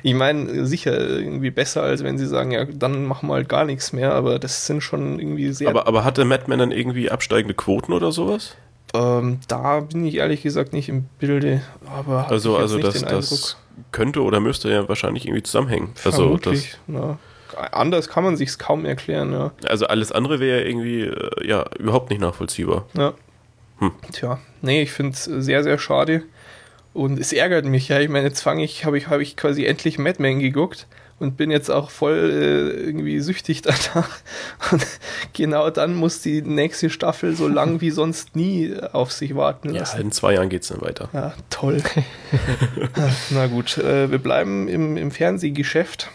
[0.03, 3.65] ich meine, sicher irgendwie besser, als wenn sie sagen, ja, dann machen wir halt gar
[3.65, 5.69] nichts mehr, aber das sind schon irgendwie sehr...
[5.69, 8.55] Aber, aber hatte Mad Men dann irgendwie absteigende Quoten oder sowas?
[8.93, 13.57] Ähm, da bin ich ehrlich gesagt nicht im Bilde, aber also, also das, das
[13.91, 15.89] könnte oder müsste ja wahrscheinlich irgendwie zusammenhängen.
[16.03, 17.17] Also das, ja.
[17.71, 19.51] Anders kann man sich es kaum erklären, ja.
[19.67, 22.85] Also alles andere wäre irgendwie äh, ja überhaupt nicht nachvollziehbar.
[22.95, 23.13] Ja.
[23.79, 23.91] Hm.
[24.11, 26.23] Tja, nee, ich finde es sehr, sehr schade.
[26.93, 27.99] Und es ärgert mich, ja.
[27.99, 30.87] Ich meine, jetzt fange ich, habe ich, hab ich quasi endlich Mad Men geguckt
[31.19, 34.09] und bin jetzt auch voll äh, irgendwie süchtig danach.
[34.71, 34.85] Und
[35.33, 39.97] genau dann muss die nächste Staffel so lang wie sonst nie auf sich warten lassen.
[39.97, 41.09] Ja, in zwei Jahren geht es dann weiter.
[41.13, 41.81] Ja, toll.
[43.29, 46.09] Na gut, äh, wir bleiben im, im Fernsehgeschäft.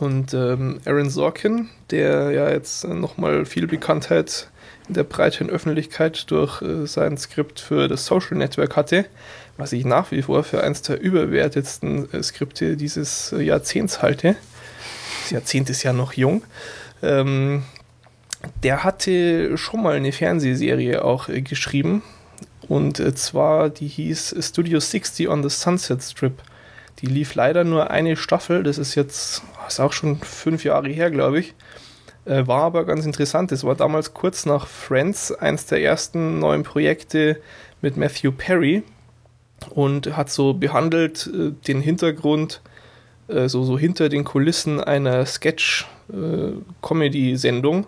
[0.00, 4.50] Und ähm, Aaron Sorkin, der ja jetzt nochmal viel Bekanntheit
[4.86, 9.06] in der breiten Öffentlichkeit durch äh, sein Skript für das Social Network hatte,
[9.58, 14.36] was ich nach wie vor für eines der überwertetsten äh, Skripte dieses äh, Jahrzehnts halte.
[15.22, 16.44] Das Jahrzehnt ist ja noch jung.
[17.02, 17.64] Ähm,
[18.62, 22.02] der hatte schon mal eine Fernsehserie auch äh, geschrieben.
[22.68, 26.40] Und äh, zwar, die hieß Studio 60 on the Sunset Strip.
[27.00, 31.10] Die lief leider nur eine Staffel, das ist jetzt, ist auch schon fünf Jahre her,
[31.10, 31.54] glaube ich.
[32.26, 33.50] Äh, war aber ganz interessant.
[33.50, 37.40] Das war damals kurz nach Friends, eins der ersten neuen Projekte
[37.80, 38.84] mit Matthew Perry
[39.70, 42.60] und hat so behandelt äh, den Hintergrund,
[43.28, 47.86] äh, so, so hinter den Kulissen einer Sketch-Comedy-Sendung.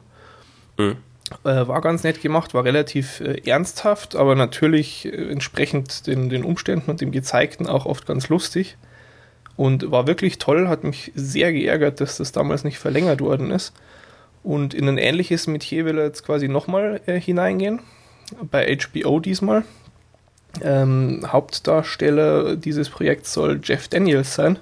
[0.78, 0.96] Mhm.
[1.44, 6.42] Äh, war ganz nett gemacht, war relativ äh, ernsthaft, aber natürlich äh, entsprechend den, den
[6.44, 8.76] Umständen und dem Gezeigten auch oft ganz lustig.
[9.56, 13.74] Und war wirklich toll, hat mich sehr geärgert, dass das damals nicht verlängert worden ist.
[14.42, 17.80] Und in ein ähnliches Metier will er jetzt quasi nochmal äh, hineingehen.
[18.50, 19.64] Bei HBO diesmal.
[20.63, 24.59] Ähm, Hauptdarsteller dieses Projekts soll Jeff Daniels sein.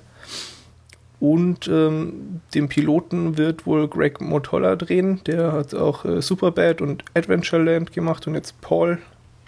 [1.21, 5.21] Und ähm, den Piloten wird wohl Greg Motola drehen.
[5.27, 8.27] Der hat auch äh, Superbad und Adventureland gemacht.
[8.27, 8.99] Und jetzt Paul,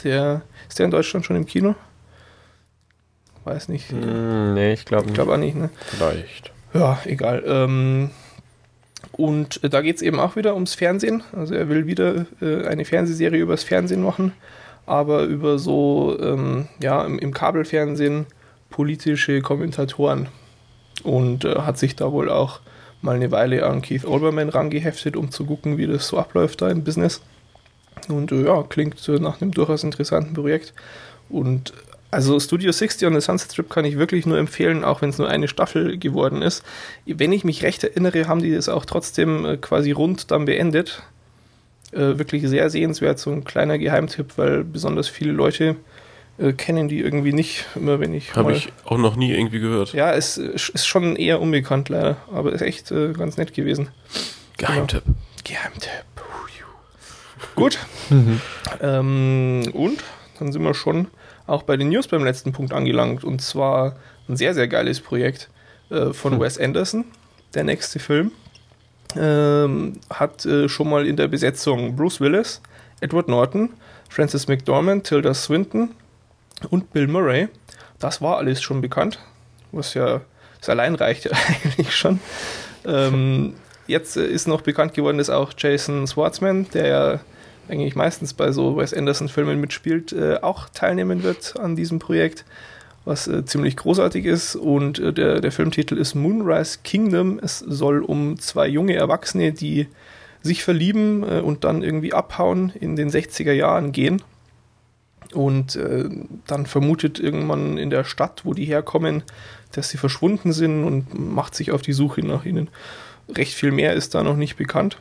[0.03, 1.77] der ist der in Deutschland schon im Kino?
[3.45, 3.93] Weiß nicht.
[3.93, 5.71] Mm, nee, ich glaube Ich glaube auch nicht, ne?
[5.87, 6.53] Vielleicht.
[6.75, 7.43] Ja, egal.
[7.47, 8.11] Ähm,
[9.13, 11.23] und äh, da geht es eben auch wieder ums Fernsehen.
[11.33, 14.33] Also er will wieder äh, eine Fernsehserie übers Fernsehen machen,
[14.91, 18.27] aber über so, ähm, ja, im, im, Kabelfernsehen
[18.71, 20.29] politische Kommentatoren.
[21.05, 22.61] Und äh, hat sich da wohl auch
[23.01, 26.69] mal eine Weile an Keith Olbermann rangeheftet, um zu gucken, wie das so abläuft da
[26.69, 27.23] im Business.
[28.09, 30.75] Und äh, ja, klingt nach einem durchaus interessanten Projekt.
[31.29, 31.73] Und
[32.11, 35.19] also Studio 60 on the Sunset Strip kann ich wirklich nur empfehlen, auch wenn es
[35.19, 36.65] nur eine Staffel geworden ist.
[37.07, 41.03] Wenn ich mich recht erinnere, haben die das auch trotzdem äh, quasi rund dann beendet.
[41.93, 45.77] Äh, wirklich sehr sehenswert, so ein kleiner Geheimtipp, weil besonders viele Leute
[46.39, 48.35] äh, kennen die irgendwie nicht, immer wenn ich.
[48.37, 49.93] Habe ich auch noch nie irgendwie gehört.
[49.93, 53.89] Ja, es ist schon eher unbekannt leider, aber ist echt äh, ganz nett gewesen.
[54.57, 55.03] Geheimtipp.
[55.05, 55.17] Genau.
[55.45, 56.05] Geheimtipp.
[57.55, 57.79] Gut.
[58.09, 58.41] Mhm.
[58.83, 60.03] Ähm, und
[60.39, 61.09] dann sind wir schon
[61.47, 63.25] auch bei den News beim letzten Punkt angelangt.
[63.25, 63.97] Und zwar
[64.29, 65.51] ein sehr, sehr geiles Projekt
[65.91, 66.41] äh, von hm.
[66.41, 67.05] Wes Anderson,
[67.53, 68.31] der nächste Film.
[69.17, 72.61] Ähm, hat äh, schon mal in der Besetzung Bruce Willis,
[73.01, 73.71] Edward Norton,
[74.09, 75.91] Francis McDormand, Tilda Swinton
[76.71, 77.49] und Bill Murray.
[77.99, 79.19] Das war alles schon bekannt,
[79.73, 80.21] was ja
[80.61, 81.33] das allein reicht ja
[81.65, 82.21] eigentlich schon.
[82.85, 83.55] Ähm,
[83.87, 87.21] jetzt äh, ist noch bekannt geworden, dass auch Jason Schwartzman, der ja
[87.69, 92.45] eigentlich meistens bei so Wes Anderson-Filmen mitspielt, äh, auch teilnehmen wird an diesem Projekt,
[93.05, 94.57] was äh, ziemlich großartig ist.
[94.57, 97.39] Und äh, der, der Filmtitel ist Moonrise Kingdom.
[97.43, 99.87] Es soll um zwei junge Erwachsene, die
[100.43, 104.23] sich verlieben äh, und dann irgendwie abhauen, in den 60er Jahren gehen.
[105.33, 106.09] Und äh,
[106.47, 109.23] dann vermutet irgendwann in der Stadt, wo die herkommen,
[109.73, 112.69] dass sie verschwunden sind und macht sich auf die Suche nach ihnen.
[113.29, 114.99] Recht viel mehr ist da noch nicht bekannt.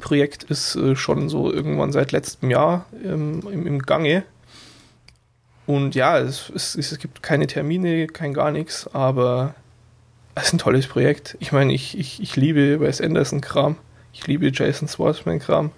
[0.00, 4.24] Projekt ist äh, schon so irgendwann seit letztem Jahr ähm, im, im, Gange.
[5.66, 9.54] Und ja, es, es, es, gibt keine Termine, kein gar nichts, aber
[10.34, 11.36] es ist ein tolles Projekt.
[11.40, 13.76] Ich meine, ich, ich, ich liebe Wes Anderson-Kram,
[14.12, 15.72] ich liebe Jason Schwartzman-Kram.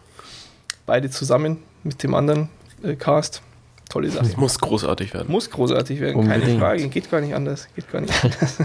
[0.85, 2.49] Beide zusammen mit dem anderen
[2.83, 3.43] äh, Cast.
[3.89, 4.27] Tolle Sache.
[4.27, 5.31] Es muss großartig werden.
[5.31, 6.45] Muss großartig werden, Unbedingt.
[6.45, 6.89] keine Frage.
[6.89, 7.69] Geht gar nicht anders.
[7.75, 8.59] Geht gar nicht anders.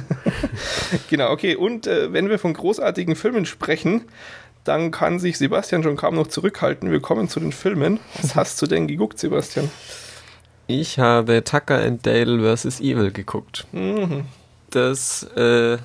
[1.10, 1.56] genau, okay.
[1.56, 4.02] Und äh, wenn wir von großartigen Filmen sprechen,
[4.66, 6.92] dann kann sich Sebastian schon kaum noch zurückhalten.
[6.92, 8.00] Wir kommen zu den Filmen.
[8.22, 9.70] Was hast du denn geguckt, Sebastian?
[10.74, 12.80] Ich habe Tucker and Dale vs.
[12.80, 13.68] Evil geguckt.
[13.74, 14.26] Mhm.
[14.72, 15.78] Das äh,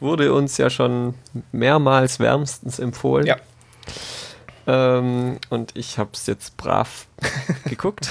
[0.00, 1.12] wurde uns ja schon
[1.52, 3.26] mehrmals wärmstens empfohlen.
[3.26, 3.36] Ja.
[4.66, 7.06] Ähm, und ich habe es jetzt brav
[7.66, 8.08] geguckt.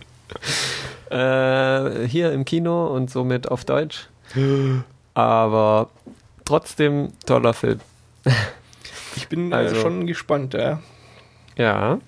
[1.10, 4.10] äh, hier im Kino und somit auf Deutsch.
[5.14, 5.88] Aber
[6.44, 7.80] trotzdem toller Film.
[9.16, 10.82] Ich bin äh, also, äh, schon gespannt, ja.
[11.56, 11.98] Ja.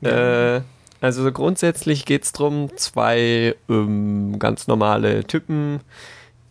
[0.00, 0.56] ja.
[0.56, 0.62] Äh,
[1.00, 5.80] also grundsätzlich geht es darum, zwei ähm, ganz normale Typen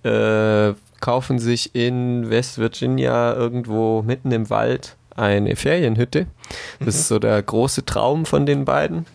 [0.04, 6.28] äh, kaufen sich in West Virginia irgendwo mitten im Wald eine Ferienhütte.
[6.80, 7.00] Das mhm.
[7.00, 9.06] ist so der große Traum von den beiden.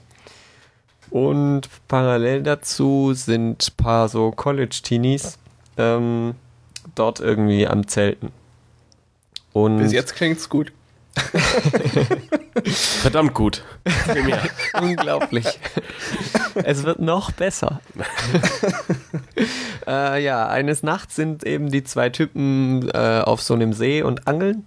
[1.10, 5.38] Und parallel dazu sind ein paar so College-Teenies
[5.76, 6.34] ähm,
[6.94, 8.30] dort irgendwie am Zelten.
[9.52, 10.72] Und Bis jetzt klingt's gut.
[12.64, 13.64] Verdammt gut.
[14.80, 15.46] Unglaublich.
[16.54, 17.80] Es wird noch besser.
[19.86, 24.28] Äh, ja, eines Nachts sind eben die zwei Typen äh, auf so einem See und
[24.28, 24.66] angeln.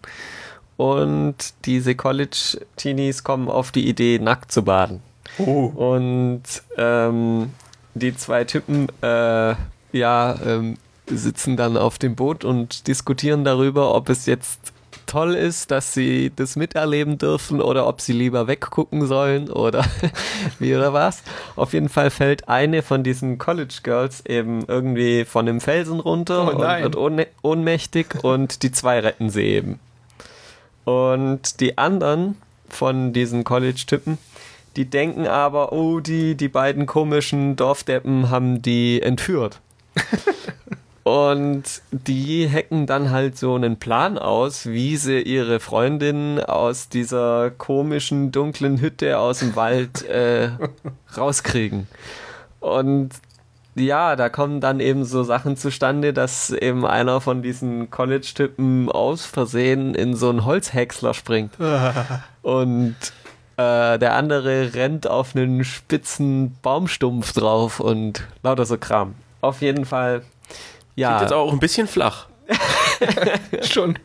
[0.76, 5.02] Und diese College-Teenies kommen auf die Idee, nackt zu baden.
[5.38, 5.66] Oh.
[5.68, 6.44] Und
[6.78, 7.52] ähm,
[7.94, 9.56] die zwei Typen, äh,
[9.92, 10.78] ja, ähm,
[11.08, 14.73] sitzen dann auf dem Boot und diskutieren darüber, ob es jetzt
[15.14, 19.86] toll ist, dass sie das miterleben dürfen oder ob sie lieber weggucken sollen oder
[20.60, 21.22] wie oder was.
[21.56, 26.48] Auf jeden Fall fällt eine von diesen College Girls eben irgendwie von dem Felsen runter
[26.48, 29.80] Oh und wird ohn ohnmächtig und die zwei retten sie eben.
[30.84, 32.36] Und die anderen
[32.68, 34.18] von diesen College-Typen,
[34.76, 39.60] die denken aber, oh, die, die beiden komischen Dorfdeppen haben die entführt.
[41.04, 47.52] Und die hacken dann halt so einen Plan aus, wie sie ihre Freundin aus dieser
[47.52, 50.50] komischen dunklen Hütte aus dem Wald äh,
[51.18, 51.88] rauskriegen.
[52.62, 53.10] Und
[53.76, 59.26] ja, da kommen dann eben so Sachen zustande, dass eben einer von diesen College-Typen aus
[59.26, 61.54] Versehen in so einen Holzhäcksler springt.
[62.44, 62.96] Und
[63.58, 69.14] äh, der andere rennt auf einen spitzen Baumstumpf drauf und lauter so Kram.
[69.42, 70.24] Auf jeden Fall,
[70.96, 72.28] Klingt jetzt ja, auch ein bisschen flach.
[73.64, 73.98] Schon.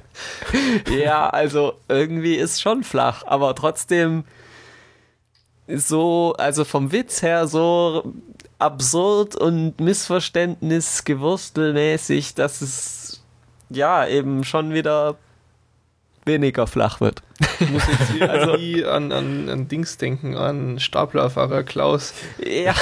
[0.91, 4.25] ja, also irgendwie ist schon flach, aber trotzdem
[5.67, 8.15] so, also vom Witz her so
[8.59, 13.23] absurd und missverständnisgewurstelmäßig, dass es
[13.71, 15.17] ja eben schon wieder
[16.29, 17.23] weniger flach wird.
[17.59, 22.15] Ich muss jetzt irgendwie an, an, an Dings denken, an Staplerfahrer Klaus.
[22.45, 22.75] Ja,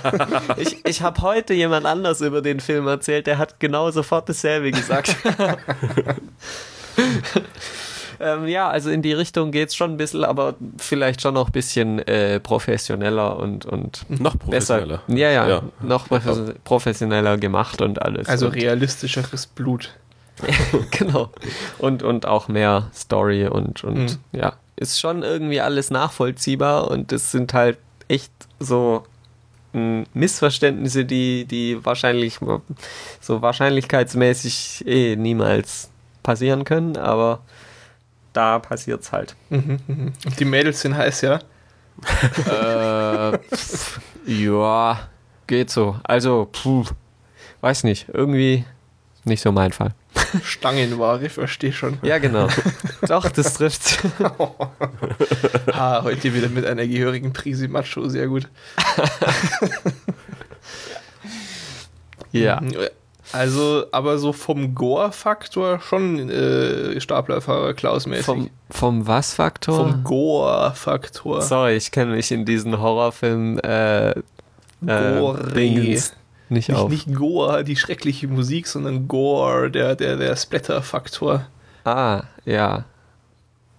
[0.58, 4.70] ich, ich habe heute jemand anders über den Film erzählt, der hat genau sofort dasselbe
[4.70, 5.16] gesagt.
[8.20, 11.52] ähm, ja, also in die Richtung geht's schon ein bisschen, aber vielleicht schon noch ein
[11.52, 14.78] bisschen äh, professioneller und, und Noch besser.
[14.80, 15.02] professioneller.
[15.08, 15.62] Ja, ja, Ja.
[15.82, 18.28] noch profes- professioneller gemacht und alles.
[18.28, 19.94] Also und, realistischeres Blut.
[20.90, 21.30] genau.
[21.78, 24.18] Und, und auch mehr Story und, und Mhm.
[24.32, 29.04] ja, ist schon irgendwie alles nachvollziehbar und es sind halt echt so
[29.72, 32.38] mh, Missverständnisse, die, die wahrscheinlich
[33.20, 35.90] so wahrscheinlichkeitsmäßig eh niemals
[36.22, 37.40] passieren können, aber
[38.32, 39.34] da passiert's halt.
[39.50, 40.12] Mhm, mhm.
[40.24, 41.40] Und die Mädels sind heiß, ja?
[42.46, 45.00] äh, pf, ja,
[45.46, 45.96] geht so.
[46.04, 46.84] Also, puh,
[47.60, 48.64] weiß nicht, irgendwie
[49.24, 49.92] nicht so mein Fall.
[50.44, 51.98] Stangenware, verstehe schon.
[52.02, 52.48] Ja, genau.
[53.06, 54.00] Doch, das trifft.
[55.72, 58.48] Ah, heute wieder mit einer gehörigen Prise Macho, sehr gut.
[62.32, 62.60] ja.
[62.60, 62.74] Mhm.
[63.32, 68.24] Also, aber so vom Gore-Faktor schon äh, Staplerfahrer Klaus-mäßig.
[68.24, 69.76] Vom, vom was-Faktor?
[69.76, 71.42] Vom Gore-Faktor.
[71.42, 74.22] Sorry, ich kenne mich in diesen Horrorfilmen äh, äh,
[75.18, 75.52] Gore.
[76.48, 76.90] Nicht, Nicht, auf.
[76.90, 81.46] nicht Gore, die schreckliche Musik, sondern Gore, der, der, der Splatter-Faktor.
[81.84, 82.84] Ah, ja.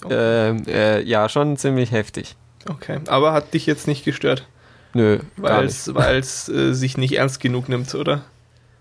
[0.06, 0.10] Oh.
[0.12, 2.36] Ähm, äh, ja, schon ziemlich heftig.
[2.70, 4.48] Okay, aber hat dich jetzt nicht gestört,
[4.94, 8.24] Nö, weil es äh, sich nicht ernst genug nimmt, oder?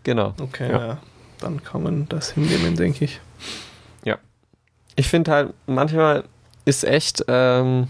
[0.04, 0.34] Genau.
[0.40, 0.86] Okay, Ja.
[0.86, 0.98] ja.
[1.40, 3.20] Dann kann man das hinnehmen, denke ich.
[4.98, 6.24] Ich finde halt, manchmal
[6.64, 7.86] ist echt, ähm,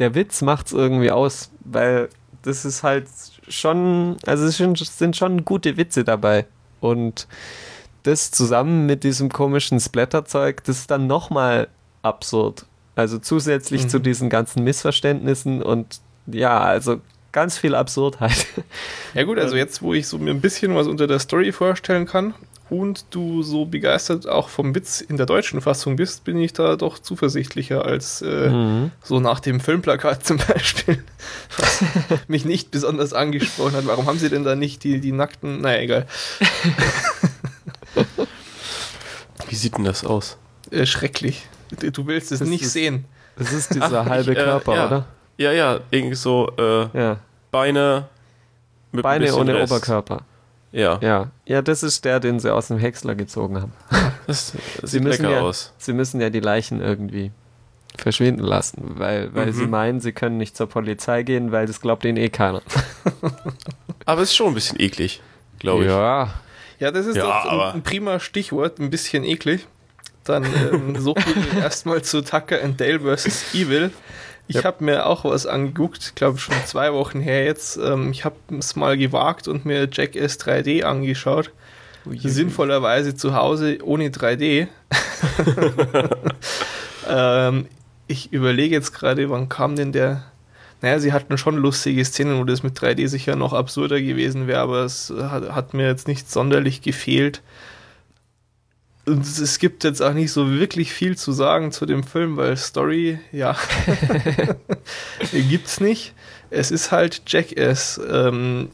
[0.00, 2.08] der Witz macht's irgendwie aus, weil
[2.42, 3.06] das ist halt
[3.48, 4.56] schon, also es
[4.98, 6.46] sind, schon gute Witze dabei.
[6.80, 7.26] Und
[8.02, 11.68] das zusammen mit diesem komischen Splatterzeug, das ist dann nochmal
[12.02, 12.66] absurd.
[12.96, 13.88] Also zusätzlich Mhm.
[13.88, 17.00] zu diesen ganzen Missverständnissen und ja, also
[17.32, 18.46] ganz viel Absurdheit.
[19.14, 22.06] Ja gut, also jetzt, wo ich so mir ein bisschen was unter der Story vorstellen
[22.06, 22.34] kann
[22.70, 26.76] und du so begeistert auch vom Witz in der deutschen Fassung bist, bin ich da
[26.76, 28.90] doch zuversichtlicher als äh, Mhm.
[29.02, 31.02] so nach dem Filmplakat zum Beispiel,
[31.58, 31.84] was
[32.28, 33.86] mich nicht besonders angesprochen hat.
[33.86, 36.06] Warum haben sie denn da nicht die, die nackten, naja, egal,
[39.48, 40.36] Wie sieht denn das aus?
[40.70, 41.46] äh, schrecklich.
[41.78, 43.04] Du du willst es Das nicht ist- sehen.
[43.36, 44.86] Das ist dieser Ach, halbe ich, äh, Körper, ja.
[44.86, 45.06] oder?
[45.36, 47.18] Ja, ja, irgendwie so äh, Ja.
[47.50, 48.08] Beine
[48.92, 49.72] mit ein Beine ohne Rest.
[49.72, 50.22] Oberkörper.
[50.74, 51.30] Ja, Ja.
[51.46, 53.72] Ja, das ist der, den sie aus dem Häcksler gezogen haben.
[54.26, 55.72] das, das Sie sieht müssen lecker ja- aus.
[55.78, 57.30] Sie müssen ja die Leichen irgendwie
[57.96, 59.52] verschwinden lassen, weil, weil Mhm.
[59.52, 62.60] sie meinen, sie können nicht zur Polizei gehen, weil das glaubt ihnen eh keiner.
[64.04, 65.22] Aber es ist schon ein bisschen eklig,
[65.60, 65.90] glaube ich.
[65.90, 66.34] Ja.
[66.80, 69.66] Ja, das ist Ja, doch ein, aber- ein prima Stichwort, ein bisschen eklig.
[70.24, 73.54] Dann ähm, so viel erstmal zu Tucker and Dale vs.
[73.54, 73.92] Evil.
[74.46, 74.64] Ich Yep.
[74.64, 77.78] habe mir auch was angeguckt, ich glaube schon zwei Wochen her jetzt.
[77.78, 81.50] Ähm, ich habe es mal gewagt und mir Jackass 3D angeschaut.
[82.06, 84.68] Sinnvollerweise zu Hause ohne 3D.
[87.08, 87.66] ähm,
[88.06, 90.24] ich überlege jetzt gerade, wann kam denn der?
[90.84, 94.60] naja, sie hatten schon lustige Szenen, wo das mit 3D sicher noch absurder gewesen wäre,
[94.60, 97.40] aber es hat, hat mir jetzt nicht sonderlich gefehlt.
[99.06, 102.56] Und es gibt jetzt auch nicht so wirklich viel zu sagen zu dem Film, weil
[102.56, 103.56] Story, ja,
[105.32, 106.14] gibt's nicht.
[106.50, 108.00] Es ist halt Jackass.
[108.10, 108.70] Ähm,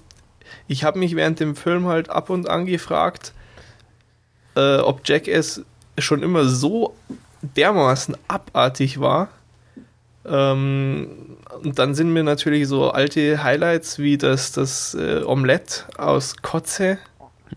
[0.68, 3.32] ich habe mich während dem Film halt ab und an gefragt,
[4.54, 5.62] äh, ob Jackass
[5.98, 6.94] schon immer so
[7.42, 9.28] dermaßen abartig war.
[10.24, 16.36] Ähm, und dann sind mir natürlich so alte Highlights wie das, das äh, Omelette aus
[16.42, 16.98] Kotze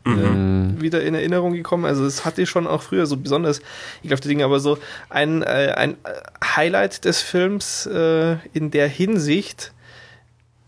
[0.03, 0.77] mhm.
[0.77, 1.85] äh, wieder in Erinnerung gekommen.
[1.85, 3.61] Also es hatte schon auch früher so besonders
[4.03, 4.77] ekelhafte Dinge, aber so
[5.09, 5.97] ein, äh, ein
[6.43, 9.73] Highlight des Films äh, in der Hinsicht,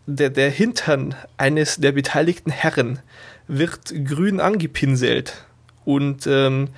[0.07, 2.99] der, der Hintern eines der beteiligten Herren
[3.47, 5.45] wird grün angepinselt
[5.83, 6.69] und ähm,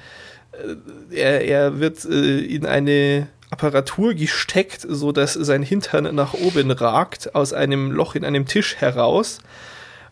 [1.12, 7.34] er, er wird äh, in eine Apparatur gesteckt, so dass sein Hintern nach oben ragt
[7.36, 9.40] aus einem Loch in einem Tisch heraus,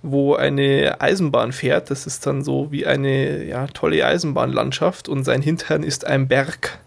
[0.06, 1.92] wo eine Eisenbahn fährt.
[1.92, 6.80] Das ist dann so wie eine ja, tolle Eisenbahnlandschaft und sein Hintern ist ein Berg.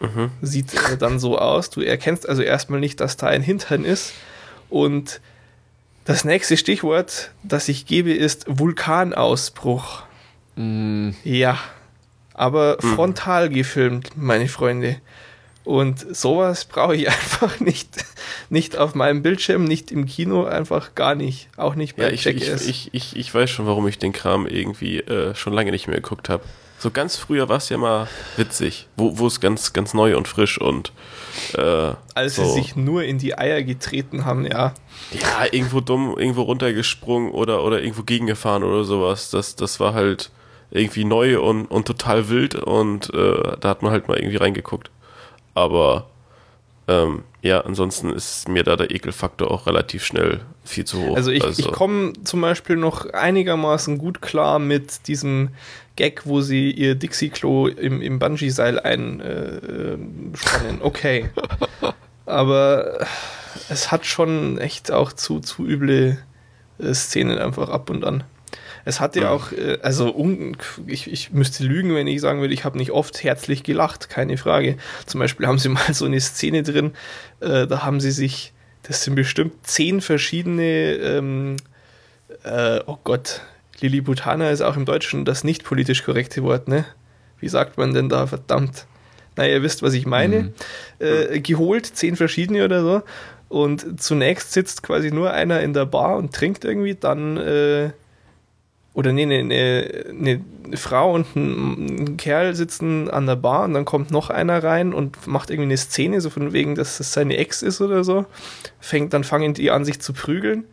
[0.00, 0.30] Mhm.
[0.40, 1.70] Sieht äh, dann so aus.
[1.70, 4.14] Du erkennst also erstmal nicht, dass da ein Hintern ist
[4.68, 5.20] und
[6.04, 10.02] das nächste Stichwort, das ich gebe, ist Vulkanausbruch.
[10.56, 11.10] Mm.
[11.22, 11.58] Ja,
[12.34, 12.94] aber mm.
[12.94, 14.96] frontal gefilmt, meine Freunde.
[15.64, 18.04] Und sowas brauche ich einfach nicht,
[18.50, 21.48] nicht auf meinem Bildschirm, nicht im Kino, einfach gar nicht.
[21.56, 24.46] Auch nicht bei ja, ich, ich, ich, ich, ich weiß schon, warum ich den Kram
[24.46, 26.44] irgendwie äh, schon lange nicht mehr geguckt habe.
[26.78, 30.60] So ganz früher war es ja mal witzig, wo es ganz, ganz neu und frisch
[30.60, 30.92] und
[31.54, 32.44] äh, als so.
[32.44, 34.74] sie sich nur in die Eier getreten haben, ja.
[35.12, 39.30] Ja, irgendwo dumm, irgendwo runtergesprungen oder, oder irgendwo gegengefahren oder sowas.
[39.30, 40.32] Das, das war halt
[40.72, 44.90] irgendwie neu und, und total wild und äh, da hat man halt mal irgendwie reingeguckt.
[45.54, 46.06] Aber
[46.88, 51.16] ähm, ja, ansonsten ist mir da der Ekelfaktor auch relativ schnell viel zu hoch.
[51.16, 51.60] Also ich, also.
[51.60, 55.50] ich komme zum Beispiel noch einigermaßen gut klar mit diesem
[55.96, 60.80] Gag, wo sie ihr Dixie-Klo im, im Bungee-Seil einspannen.
[60.80, 61.30] Äh, okay.
[62.26, 63.06] Aber
[63.68, 66.18] es hat schon echt auch zu, zu üble
[66.78, 68.24] äh, Szenen einfach ab und an.
[68.84, 70.14] Es hatte ja auch, äh, also
[70.86, 74.36] ich, ich müsste lügen, wenn ich sagen würde, ich habe nicht oft herzlich gelacht, keine
[74.36, 74.76] Frage.
[75.06, 76.92] Zum Beispiel haben sie mal so eine Szene drin,
[77.40, 81.56] äh, da haben sie sich, das sind bestimmt zehn verschiedene, ähm,
[82.44, 83.42] äh, oh Gott,
[83.80, 86.84] Lilliputaner ist auch im Deutschen das nicht politisch korrekte Wort, ne?
[87.40, 88.86] Wie sagt man denn da, verdammt?
[89.36, 90.42] Na, ihr wisst, was ich meine.
[90.42, 90.52] Mhm.
[91.00, 93.02] Äh, geholt, zehn verschiedene oder so.
[93.48, 97.90] Und zunächst sitzt quasi nur einer in der Bar und trinkt irgendwie, dann äh,
[98.94, 103.74] oder nee, eine, eine, eine Frau und ein, ein, Kerl sitzen an der Bar und
[103.74, 107.12] dann kommt noch einer rein und macht irgendwie eine Szene, so von wegen, dass das
[107.12, 108.26] seine Ex ist oder so.
[108.80, 110.64] Fängt, dann fangen die an, sich zu prügeln.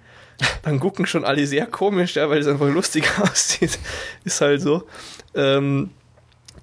[0.64, 3.80] Dann gucken schon alle sehr komisch, ja, weil es einfach lustig aussieht.
[4.24, 4.84] Ist halt so.
[5.34, 5.92] Ähm,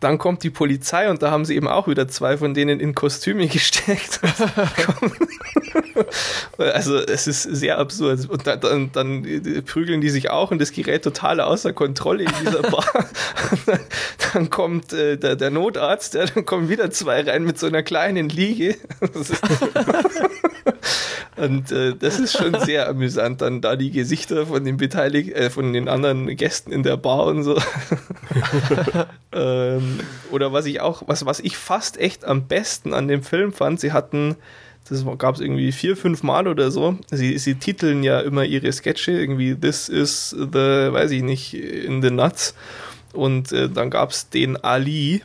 [0.00, 2.94] dann kommt die Polizei und da haben sie eben auch wieder zwei von denen in
[2.94, 4.20] Kostüme gesteckt.
[6.58, 8.28] also es ist sehr absurd.
[8.28, 9.22] Und dann, dann, dann,
[9.64, 12.86] prügeln die sich auch und das gerät total außer Kontrolle in dieser Bar.
[13.66, 13.80] dann,
[14.32, 17.82] dann, kommt äh, der, der, Notarzt, ja, dann kommen wieder zwei rein mit so einer
[17.82, 18.76] kleinen Liege.
[21.36, 25.50] und äh, das ist schon sehr amüsant, dann da die Gesichter von den Beteiligten, äh,
[25.50, 27.56] von den anderen Gästen in der Bar und so.
[29.32, 33.52] ähm, oder was ich auch, was, was ich fast echt am besten an dem Film
[33.52, 34.36] fand, sie hatten,
[34.88, 38.72] das gab es irgendwie vier, fünf Mal oder so, sie, sie titeln ja immer ihre
[38.72, 42.54] Sketche, irgendwie This is the, weiß ich nicht, in the nuts.
[43.12, 45.22] Und äh, dann gab es den Ali,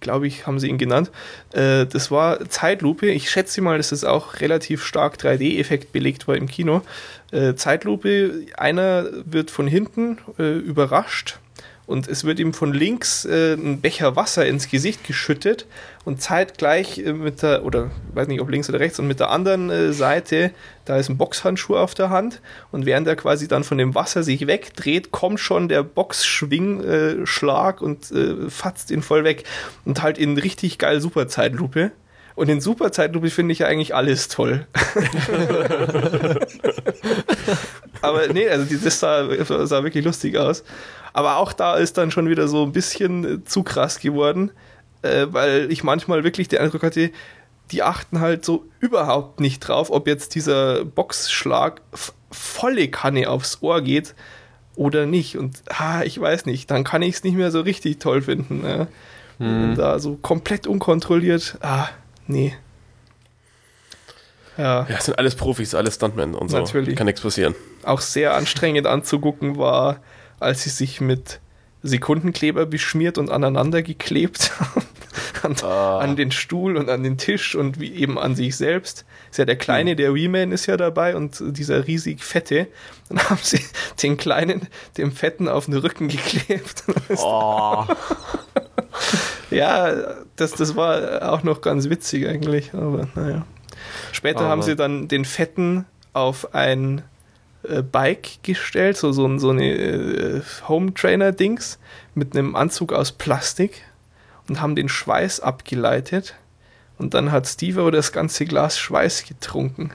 [0.00, 1.10] glaube ich, haben sie ihn genannt.
[1.52, 3.10] Äh, das war Zeitlupe.
[3.10, 6.82] Ich schätze mal, dass es auch relativ stark 3D-Effekt belegt war im Kino.
[7.32, 11.39] Äh, Zeitlupe, einer wird von hinten äh, überrascht
[11.90, 15.66] und es wird ihm von links äh, ein Becher Wasser ins Gesicht geschüttet
[16.04, 19.30] und zeitgleich äh, mit der, oder weiß nicht ob links oder rechts, und mit der
[19.30, 20.52] anderen äh, Seite,
[20.84, 24.22] da ist ein Boxhandschuh auf der Hand und während er quasi dann von dem Wasser
[24.22, 29.42] sich wegdreht, kommt schon der Boxschwingschlag und äh, fatzt ihn voll weg
[29.84, 31.90] und halt in richtig geil Superzeitlupe.
[32.36, 34.68] Und in Superzeitlupe finde ich ja eigentlich alles toll.
[38.02, 39.26] Aber nee, also das sah,
[39.66, 40.64] sah wirklich lustig aus.
[41.12, 44.52] Aber auch da ist dann schon wieder so ein bisschen äh, zu krass geworden,
[45.02, 47.10] äh, weil ich manchmal wirklich den Eindruck hatte,
[47.70, 51.80] die achten halt so überhaupt nicht drauf, ob jetzt dieser Boxschlag
[52.30, 54.14] volle Kanne aufs Ohr geht
[54.76, 55.36] oder nicht.
[55.36, 58.62] Und ah, ich weiß nicht, dann kann ich es nicht mehr so richtig toll finden.
[58.62, 58.88] Ne?
[59.38, 59.74] Hm.
[59.76, 61.88] Da so komplett unkontrolliert, ah,
[62.26, 62.54] nee.
[64.58, 64.86] Ja.
[64.88, 66.58] Ja, es sind alles Profis, alles Stuntmen und so.
[66.58, 66.96] Natürlich.
[66.96, 67.54] Kann nichts passieren.
[67.84, 70.00] Auch sehr anstrengend anzugucken war,
[70.38, 71.40] als sie sich mit
[71.82, 74.52] Sekundenkleber beschmiert und aneinander geklebt
[75.42, 75.98] an, Ah.
[75.98, 79.06] an den Stuhl und an den Tisch und wie eben an sich selbst.
[79.30, 82.66] Ist ja der Kleine, der Wee-Man ist ja dabei und dieser riesig Fette.
[83.08, 83.64] Dann haben sie
[84.02, 84.68] den Kleinen,
[84.98, 86.84] dem Fetten auf den Rücken geklebt.
[87.16, 87.84] Oh.
[89.50, 89.92] Ja,
[90.36, 93.44] das, das war auch noch ganz witzig eigentlich, aber naja.
[94.12, 97.02] Später Aber- haben sie dann den Fetten auf ein
[97.62, 101.78] äh, Bike gestellt, so, so, ein- so eine äh, Home-Trainer-Dings
[102.14, 103.82] mit einem Anzug aus Plastik
[104.48, 106.34] und haben den Schweiß abgeleitet.
[106.98, 109.90] Und dann hat Steve das ganze Glas Schweiß getrunken.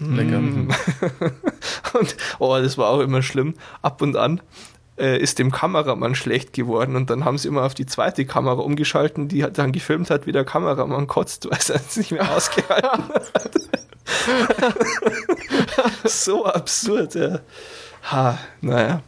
[0.00, 0.40] Lecker.
[0.40, 0.68] Mm.
[1.94, 3.54] und oh, das war auch immer schlimm.
[3.82, 4.40] Ab und an
[4.98, 8.60] äh, ist dem Kameramann schlecht geworden und dann haben sie immer auf die zweite Kamera
[8.60, 12.30] umgeschalten, die hat dann gefilmt hat, wie der Kameramann kotzt, weil er es nicht mehr
[12.30, 13.52] ausgehalten hat.
[16.04, 17.40] so absurd, ja.
[18.10, 19.02] Ha, naja.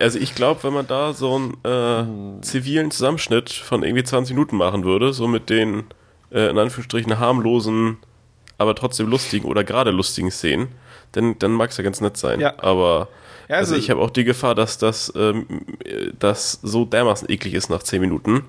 [0.00, 4.56] Also ich glaube, wenn man da so einen äh, zivilen Zusammenschnitt von irgendwie 20 Minuten
[4.56, 5.84] machen würde, so mit den
[6.32, 7.98] äh, in Anführungsstrichen harmlosen,
[8.58, 10.68] aber trotzdem lustigen oder gerade lustigen Szenen,
[11.12, 12.40] dann, dann mag es ja ganz nett sein.
[12.40, 12.54] Ja.
[12.58, 13.08] Aber
[13.48, 15.46] Ja, also, also- ich habe auch die Gefahr, dass das, ähm,
[15.84, 18.44] äh, das so dermaßen eklig ist nach 10 Minuten,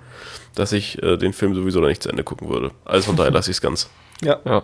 [0.56, 2.72] dass ich äh, den Film sowieso noch nicht zu Ende gucken würde.
[2.86, 3.90] Also von daher lasse ich es ganz.
[4.22, 4.64] Ja, Ja,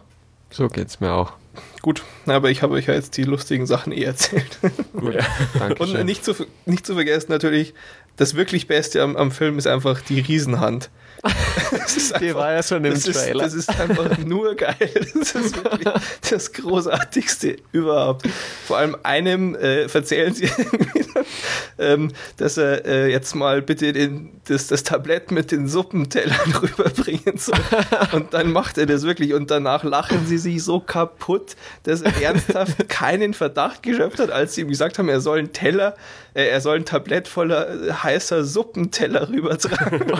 [0.50, 1.34] so geht's mir auch.
[1.82, 2.04] gut.
[2.26, 4.60] Aber ich habe euch ja jetzt die lustigen Sachen eh erzählt.
[4.94, 5.68] Ja.
[5.80, 6.34] Und nicht zu,
[6.66, 7.74] nicht zu vergessen natürlich,
[8.18, 10.90] das wirklich Beste am, am Film ist einfach die Riesenhand.
[11.72, 13.44] Das ist Die war ja schon im das ist, Trailer.
[13.44, 14.76] das ist einfach nur geil.
[15.14, 15.88] Das ist wirklich
[16.30, 18.28] das Großartigste überhaupt.
[18.68, 21.26] Vor allem einem äh, verzählen sie irgendwie, dann,
[21.78, 27.38] ähm, dass er äh, jetzt mal bitte den, das, das Tablett mit den Suppentellern rüberbringen
[27.38, 27.60] soll.
[28.12, 32.22] Und dann macht er das wirklich und danach lachen sie sich so kaputt, dass er
[32.22, 35.96] ernsthaft keinen Verdacht geschöpft hat, als sie ihm gesagt haben, er soll einen Teller,
[36.34, 40.12] äh, er soll ein Tablett voller heißer Suppenteller rübertragen.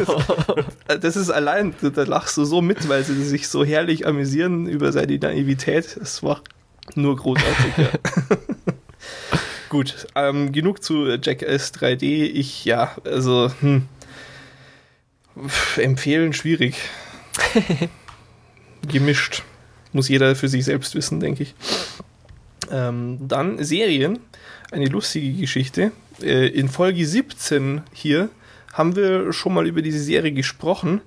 [0.98, 4.92] Das ist allein, da- lachst du so mit, weil sie sich so herrlich amüsieren über
[4.92, 5.98] seine Naivität.
[5.98, 6.42] Es war
[6.96, 7.90] nur großartig, ja.
[9.70, 12.04] Gut, ähm, genug zu Jackass 3D.
[12.04, 13.88] Ich, ja, also, hm.
[15.48, 16.76] Pff, empfehlen schwierig.
[18.88, 19.44] Gemischt.
[19.94, 21.56] Muss jeder für sich selbst wissen, denke ich.
[22.70, 24.20] Ähm, dann Serien.
[24.72, 25.92] Eine lustige Geschichte.
[26.22, 28.30] Äh, in Folge 17 hier
[28.74, 31.02] haben wir schon mal über diese Serie gesprochen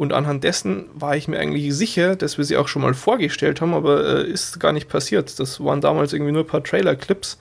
[0.00, 3.60] und anhand dessen war ich mir eigentlich sicher, dass wir sie auch schon mal vorgestellt
[3.60, 5.38] haben, aber äh, ist gar nicht passiert.
[5.38, 7.38] Das waren damals irgendwie nur ein paar Trailer-Clips.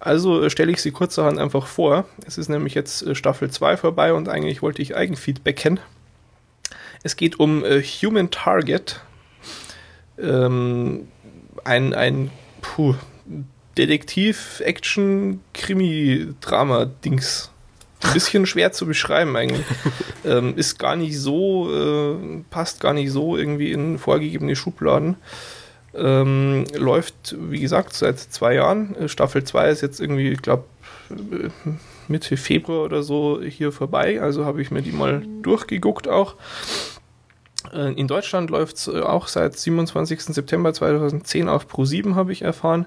[0.00, 2.06] Also äh, stelle ich sie kurzerhand einfach vor.
[2.26, 5.78] Es ist nämlich jetzt äh, Staffel 2 vorbei und eigentlich wollte ich Eigenfeedbacken.
[7.04, 9.00] Es geht um äh, Human Target.
[10.18, 11.06] Ähm,
[11.62, 12.96] ein, ein puh,
[18.02, 19.66] Ein bisschen schwer zu beschreiben eigentlich.
[20.24, 25.16] ähm, ist gar nicht so, äh, passt gar nicht so irgendwie in vorgegebene Schubladen.
[25.94, 28.96] Ähm, läuft, wie gesagt, seit zwei Jahren.
[28.96, 30.64] Äh, Staffel 2 ist jetzt irgendwie, ich glaube,
[32.08, 34.20] Mitte Februar oder so hier vorbei.
[34.20, 36.36] Also habe ich mir die mal durchgeguckt auch.
[37.72, 40.20] Äh, In Deutschland läuft es auch seit 27.
[40.22, 42.86] September 2010 auf Pro7, habe ich erfahren.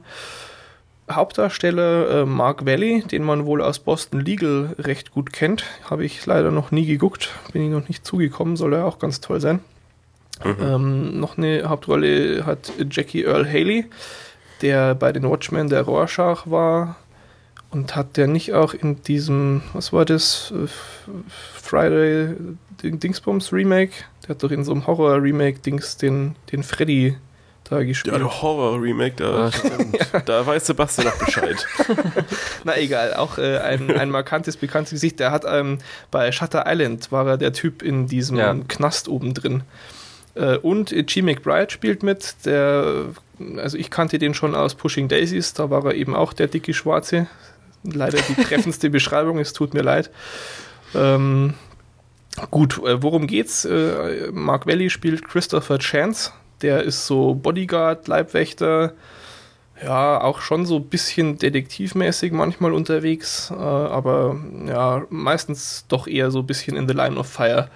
[1.09, 6.25] Hauptdarsteller äh, Mark Valley, den man wohl aus Boston Legal recht gut kennt, habe ich
[6.25, 9.59] leider noch nie geguckt, bin ich noch nicht zugekommen, soll er auch ganz toll sein.
[10.43, 13.85] Ähm, noch eine Hauptrolle hat Jackie Earl Haley,
[14.61, 16.97] der bei den Watchmen der Rorschach war
[17.71, 20.67] und hat der nicht auch in diesem, was war das, Äh,
[21.53, 22.35] Friday
[22.83, 23.91] Ding- Dingsbums Remake?
[24.23, 27.15] Der hat doch in so einem Horror-Remake-Dings den, den Freddy
[27.69, 28.13] da gespielt.
[28.13, 29.51] Ja, der Horror-Remake, da,
[30.25, 31.65] da weiß Sebastian noch Bescheid.
[32.63, 35.19] Na egal, auch äh, ein, ein markantes, bekanntes Gesicht.
[35.19, 35.79] Der hat ähm,
[36.11, 38.55] bei Shutter Island war er der Typ in diesem Ja.
[38.67, 39.63] Knast oben drin.
[40.35, 41.21] Äh, und G.
[41.21, 42.35] McBride spielt mit.
[42.45, 43.05] Der,
[43.57, 46.73] also ich kannte den schon aus Pushing Daisies, da war er eben auch der dicke
[46.73, 47.27] Schwarze.
[47.83, 50.11] Leider die treffendste Beschreibung, es tut mir leid.
[50.93, 51.55] Ähm,
[52.51, 53.65] gut, äh, worum geht's?
[53.65, 56.31] Äh, Mark Valley spielt Christopher Chance.
[56.65, 58.93] Der ist so Bodyguard, Leibwächter,
[59.83, 64.35] ja, auch schon so ein bisschen detektivmäßig manchmal unterwegs, äh, aber
[64.65, 67.69] ja, meistens doch eher so ein bisschen in the line of fire.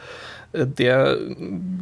[0.54, 1.20] Äh, der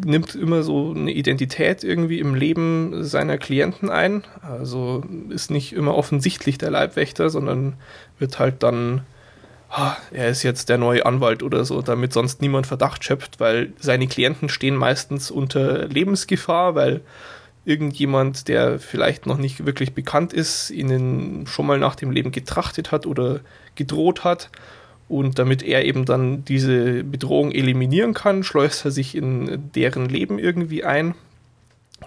[0.04, 4.26] nimmt immer so eine Identität irgendwie im Leben seiner Klienten ein.
[4.42, 7.76] Also ist nicht immer offensichtlich der Leibwächter, sondern
[8.20, 9.04] wird halt dann,
[10.12, 14.08] er ist jetzt der neue Anwalt oder so, damit sonst niemand Verdacht schöpft, weil seine
[14.08, 17.02] Klienten stehen meistens unter Lebensgefahr, weil
[17.66, 22.92] irgendjemand, der vielleicht noch nicht wirklich bekannt ist, ihnen schon mal nach dem Leben getrachtet
[22.92, 23.42] hat oder
[23.76, 24.50] gedroht hat.
[25.10, 30.40] Und damit er eben dann diese Bedrohung eliminieren kann, schleust er sich in deren Leben
[30.40, 31.14] irgendwie ein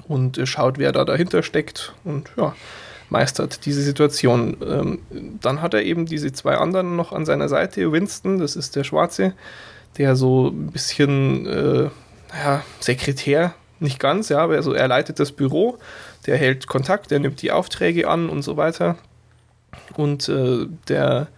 [0.08, 2.54] und schaut, wer da dahinter steckt und ja,
[3.11, 4.56] meistert diese Situation.
[4.66, 4.98] Ähm,
[5.40, 7.92] dann hat er eben diese zwei anderen noch an seiner Seite.
[7.92, 9.34] Winston, das ist der Schwarze,
[9.98, 11.90] der so ein bisschen, äh,
[12.32, 15.78] naja, Sekretär, nicht ganz, ja, aber also er leitet das Büro,
[16.26, 18.96] der hält Kontakt, der nimmt die Aufträge an und so weiter.
[19.96, 21.28] Und äh, der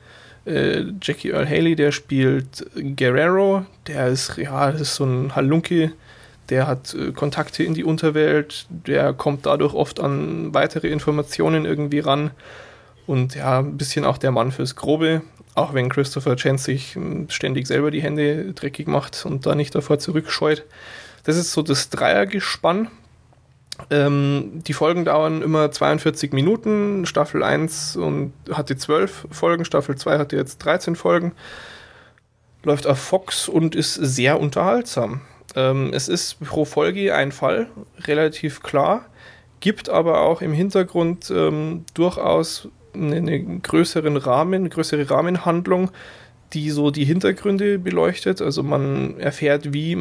[0.44, 5.92] äh, Jackie Earl Haley, der spielt Guerrero, der ist, ja, das ist so ein Halunke,
[6.48, 12.00] der hat äh, Kontakte in die Unterwelt, der kommt dadurch oft an weitere Informationen irgendwie
[12.00, 12.30] ran
[13.06, 15.22] und ja, ein bisschen auch der Mann fürs Grobe,
[15.54, 19.74] auch wenn Christopher Chance sich hm, ständig selber die Hände dreckig macht und da nicht
[19.74, 20.64] davor zurückscheut.
[21.24, 22.88] Das ist so das Dreiergespann.
[23.90, 27.06] Ähm, die Folgen dauern immer 42 Minuten.
[27.06, 31.32] Staffel 1 und hatte 12 Folgen, Staffel 2 hatte jetzt 13 Folgen.
[32.64, 35.20] Läuft auf Fox und ist sehr unterhaltsam.
[35.54, 37.68] Ähm, es ist pro Folge ein Fall,
[38.06, 39.06] relativ klar,
[39.60, 45.90] gibt aber auch im Hintergrund ähm, durchaus einen eine größeren Rahmen, eine größere Rahmenhandlung,
[46.52, 48.42] die so die Hintergründe beleuchtet.
[48.42, 49.96] Also man erfährt, wie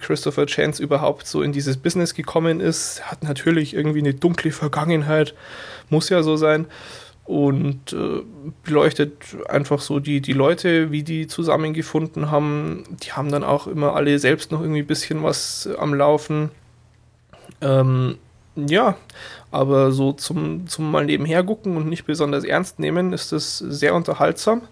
[0.00, 3.10] Christopher Chance überhaupt so in dieses Business gekommen ist.
[3.10, 5.34] Hat natürlich irgendwie eine dunkle Vergangenheit,
[5.88, 6.66] muss ja so sein.
[7.28, 8.22] Und äh,
[8.64, 9.12] beleuchtet
[9.50, 12.84] einfach so die, die Leute, wie die zusammengefunden haben.
[13.02, 16.50] Die haben dann auch immer alle selbst noch irgendwie ein bisschen was am Laufen.
[17.60, 18.16] Ähm,
[18.56, 18.96] ja,
[19.50, 23.94] aber so zum, zum mal nebenher gucken und nicht besonders ernst nehmen, ist das sehr
[23.94, 24.62] unterhaltsam.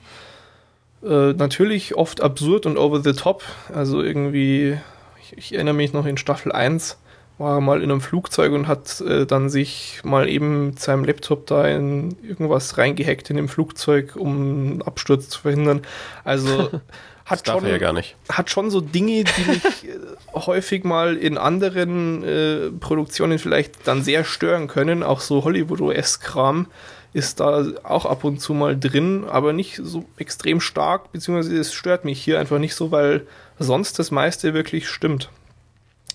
[1.05, 3.43] Äh, natürlich oft absurd und over the top.
[3.73, 4.79] Also irgendwie,
[5.21, 6.99] ich, ich, erinnere mich noch in Staffel 1,
[7.39, 11.47] war mal in einem Flugzeug und hat äh, dann sich mal eben mit seinem Laptop
[11.47, 15.83] da in irgendwas reingehackt in dem Flugzeug, um einen Absturz zu verhindern.
[16.25, 16.71] Also
[17.27, 17.93] hat schon, ja
[18.31, 19.99] hat schon so Dinge, die mich äh,
[20.35, 26.69] häufig mal in anderen äh, Produktionen vielleicht dann sehr stören können, auch so Hollywood-OS-Kram
[27.13, 31.73] ist da auch ab und zu mal drin, aber nicht so extrem stark, beziehungsweise es
[31.73, 33.27] stört mich hier einfach nicht so, weil
[33.59, 35.31] sonst das meiste wirklich stimmt.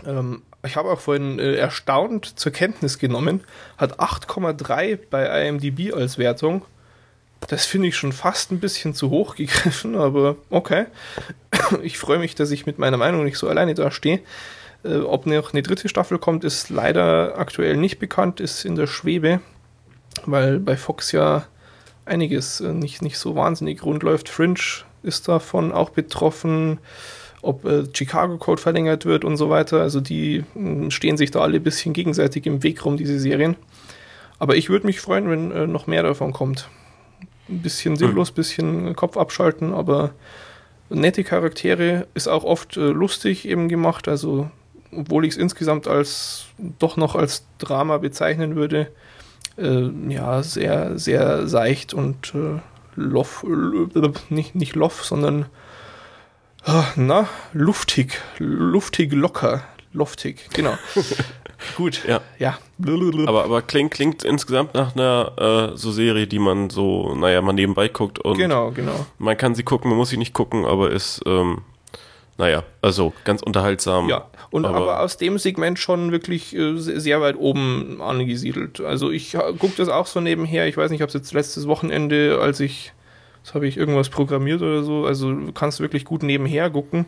[0.05, 3.41] Ähm, ich habe auch vorhin äh, erstaunt zur Kenntnis genommen,
[3.77, 6.63] hat 8,3 bei IMDb als Wertung.
[7.47, 10.85] Das finde ich schon fast ein bisschen zu hoch gegriffen, aber okay.
[11.83, 14.19] Ich freue mich, dass ich mit meiner Meinung nicht so alleine dastehe.
[14.83, 18.87] Äh, ob noch eine dritte Staffel kommt, ist leider aktuell nicht bekannt, ist in der
[18.87, 19.41] Schwebe
[20.25, 21.45] weil bei Fox ja
[22.05, 24.29] einiges äh, nicht, nicht so wahnsinnig rund läuft.
[24.29, 24.59] Fringe
[25.03, 26.79] ist davon auch betroffen,
[27.41, 29.81] ob äh, Chicago Code verlängert wird und so weiter.
[29.81, 33.55] Also die äh, stehen sich da alle ein bisschen gegenseitig im Weg rum, diese Serien.
[34.39, 36.69] Aber ich würde mich freuen, wenn äh, noch mehr davon kommt.
[37.49, 40.11] Ein bisschen sinnlos, ein bisschen Kopf abschalten, aber
[40.89, 44.07] nette Charaktere ist auch oft äh, lustig eben gemacht.
[44.07, 44.49] Also
[44.95, 46.45] obwohl ich es insgesamt als
[46.79, 48.91] doch noch als Drama bezeichnen würde,
[49.57, 52.59] äh, ja, sehr, sehr seicht und äh,
[52.95, 53.45] loff,
[54.29, 55.45] nicht, nicht loff, sondern
[56.65, 60.77] ah, na, luftig, luftig locker, loftig, genau.
[61.77, 62.21] Gut, ja.
[62.39, 62.57] ja.
[63.27, 67.53] Aber, aber klingt, klingt insgesamt nach einer äh, so Serie, die man so, naja, mal
[67.53, 69.05] nebenbei guckt und genau, genau.
[69.19, 71.61] man kann sie gucken, man muss sie nicht gucken, aber ist, ähm,
[72.37, 74.09] naja, also ganz unterhaltsam.
[74.09, 78.81] Ja, und aber, aber aus dem Segment schon wirklich äh, sehr weit oben angesiedelt.
[78.81, 80.67] Also ich gucke das auch so nebenher.
[80.67, 82.93] Ich weiß nicht, ob es jetzt letztes Wochenende, als ich,
[83.43, 87.07] das habe ich irgendwas programmiert oder so, also du kannst wirklich gut nebenher gucken.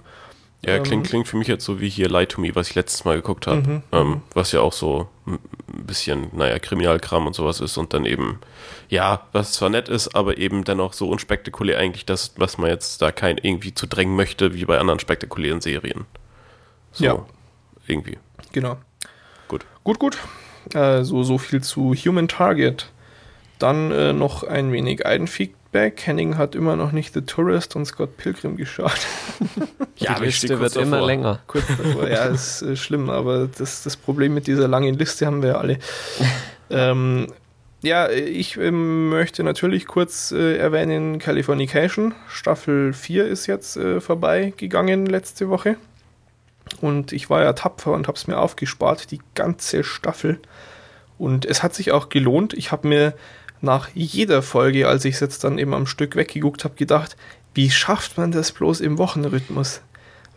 [0.65, 2.75] Ja, ähm, klingt, klingt für mich jetzt so wie hier Lie to Me, was ich
[2.75, 3.61] letztes Mal geguckt habe.
[3.61, 4.21] Mhm, ähm, mhm.
[4.33, 8.39] was ja auch so ein bisschen, naja, Kriminalkram und sowas ist und dann eben,
[8.87, 13.01] ja, was zwar nett ist, aber eben dennoch so unspektakulär eigentlich das, was man jetzt
[13.01, 16.05] da kein irgendwie zu drängen möchte, wie bei anderen spektakulären Serien.
[16.93, 17.25] So, ja.
[17.87, 18.17] Irgendwie.
[18.53, 18.77] Genau.
[19.49, 19.65] Gut.
[19.83, 20.17] Gut, gut.
[20.73, 22.89] Äh, so, so viel zu Human Target.
[23.59, 25.57] Dann äh, noch ein wenig Eigenfeedback.
[25.73, 28.99] Henning hat immer noch nicht The Tourist und Scott Pilgrim geschaut.
[29.97, 30.81] ja, die Liste wird davor.
[30.83, 31.39] immer länger.
[31.47, 32.07] Kurz davor.
[32.07, 35.57] Ja, ist äh, schlimm, aber das, das Problem mit dieser langen Liste haben wir ja
[35.57, 35.79] alle.
[36.69, 37.27] ähm,
[37.81, 42.13] ja, ich äh, möchte natürlich kurz äh, erwähnen Californication.
[42.27, 45.75] Staffel 4 ist jetzt äh, vorbei gegangen letzte Woche.
[46.79, 50.39] Und ich war ja tapfer und habe es mir aufgespart, die ganze Staffel.
[51.17, 52.53] Und es hat sich auch gelohnt.
[52.53, 53.13] Ich habe mir
[53.63, 57.15] nach jeder Folge, als ich es jetzt dann eben am Stück weggeguckt habe, gedacht,
[57.53, 59.81] wie schafft man das bloß im Wochenrhythmus?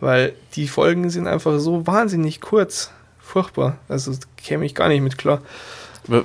[0.00, 2.90] Weil die Folgen sind einfach so wahnsinnig kurz.
[3.18, 3.78] furchtbar.
[3.88, 5.40] Also käme ich gar nicht mit klar.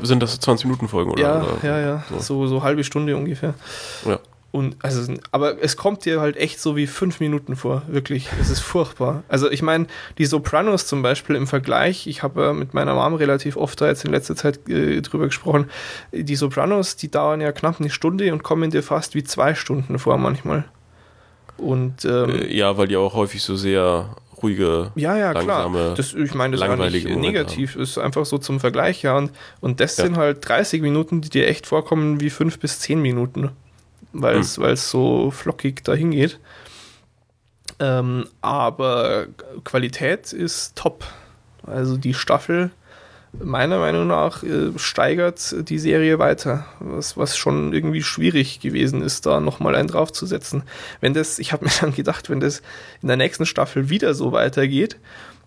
[0.03, 1.21] Sind das so 20 Minuten Folgen oder?
[1.21, 2.03] Ja, ja, ja.
[2.11, 2.19] So.
[2.19, 3.55] So, so halbe Stunde ungefähr.
[4.05, 4.19] Ja.
[4.51, 8.27] Und also, aber es kommt dir halt echt so wie fünf Minuten vor, wirklich.
[8.41, 9.23] Es ist furchtbar.
[9.29, 9.87] Also ich meine,
[10.17, 13.87] die Sopranos zum Beispiel im Vergleich, ich habe ja mit meiner Mom relativ oft da
[13.87, 15.69] jetzt in letzter Zeit äh, drüber gesprochen,
[16.11, 19.97] die Sopranos, die dauern ja knapp eine Stunde und kommen dir fast wie zwei Stunden
[19.99, 20.65] vor manchmal.
[21.57, 25.63] Und ähm, Äh, Ja, weil die auch häufig so sehr ruhige, ja, ja, klar.
[25.63, 29.15] langsame, Das, ich meine, das nicht langweilige Momente negativ, ist einfach so zum Vergleich, ja.
[29.17, 29.31] Und,
[29.61, 30.05] und das Ja.
[30.05, 33.51] sind halt 30 Minuten, die dir echt vorkommen wie fünf bis zehn Minuten,
[34.13, 34.75] weil es Hm.
[34.75, 36.39] so flockig dahin geht.
[37.79, 39.27] Ähm, aber
[39.63, 41.03] Qualität ist top.
[41.65, 42.71] Also die Staffel,
[43.33, 49.25] meiner Meinung nach, äh, steigert die Serie weiter, was, was schon irgendwie schwierig gewesen ist,
[49.25, 50.63] da nochmal einen draufzusetzen.
[50.99, 52.61] Wenn das, ich habe mir dann gedacht, wenn das
[53.01, 54.97] in der nächsten Staffel wieder so weitergeht,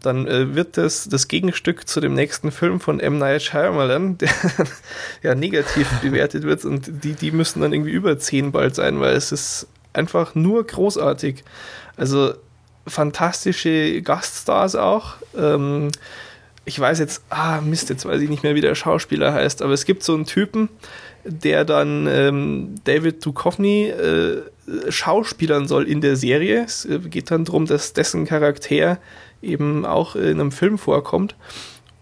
[0.05, 3.19] dann äh, wird das das Gegenstück zu dem nächsten Film von M.
[3.19, 4.31] Night Shyamalan, der
[5.23, 9.15] ja negativ bewertet wird und die, die müssen dann irgendwie über 10 bald sein, weil
[9.15, 11.45] es ist einfach nur großartig.
[11.97, 12.35] Also
[12.87, 15.15] fantastische Gaststars auch.
[15.37, 15.91] Ähm,
[16.65, 19.73] ich weiß jetzt, ah Mist, jetzt weiß ich nicht mehr, wie der Schauspieler heißt, aber
[19.73, 20.69] es gibt so einen Typen,
[21.25, 24.43] der dann ähm, David Duchovny äh,
[24.89, 26.65] schauspielern soll in der Serie.
[26.65, 28.99] Es äh, geht dann darum, dass dessen Charakter
[29.45, 31.37] eben auch in einem Film vorkommt.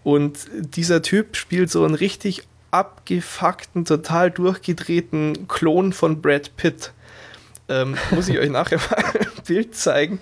[0.03, 6.91] Und dieser Typ spielt so einen richtig abgefuckten, total durchgedrehten Klon von Brad Pitt.
[7.69, 10.19] Ähm, muss ich euch nachher mal ein Bild zeigen,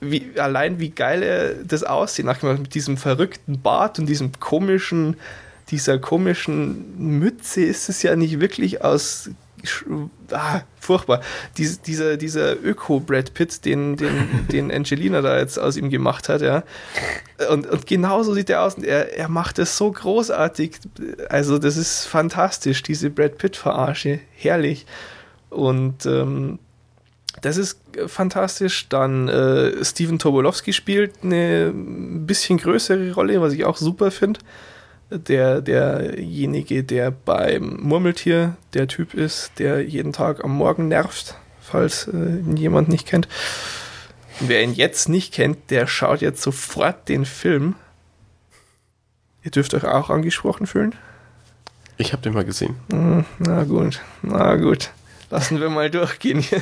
[0.00, 5.16] wie, allein wie geil er das aussieht, nachher mit diesem verrückten Bart und diesem komischen,
[5.70, 9.30] dieser komischen Mütze ist es ja nicht wirklich aus
[10.30, 11.20] ah, furchtbar.
[11.56, 16.42] Dies, dieser dieser Öko-Brad Pitt, den, den, den Angelina da jetzt aus ihm gemacht hat,
[16.42, 16.64] ja.
[17.50, 20.78] Und, und genauso sieht er aus und er, er macht es so großartig.
[21.28, 24.20] Also, das ist fantastisch, diese Brad Pitt-Verarsche.
[24.36, 24.86] Herrlich.
[25.50, 26.58] Und ähm,
[27.40, 28.88] das ist fantastisch.
[28.88, 34.40] Dann äh, Steven Tobolowski spielt eine ein bisschen größere Rolle, was ich auch super finde.
[35.18, 42.06] Der, derjenige, der beim Murmeltier der Typ ist, der jeden Tag am Morgen nervt, falls
[42.08, 43.28] äh, ihn jemand nicht kennt.
[44.40, 47.74] Und wer ihn jetzt nicht kennt, der schaut jetzt sofort den Film.
[49.44, 50.94] Ihr dürft euch auch angesprochen fühlen.
[51.98, 52.76] Ich habe den mal gesehen.
[52.90, 54.90] Hm, Na gut, na gut.
[55.30, 56.60] Lassen wir mal durchgehen hier.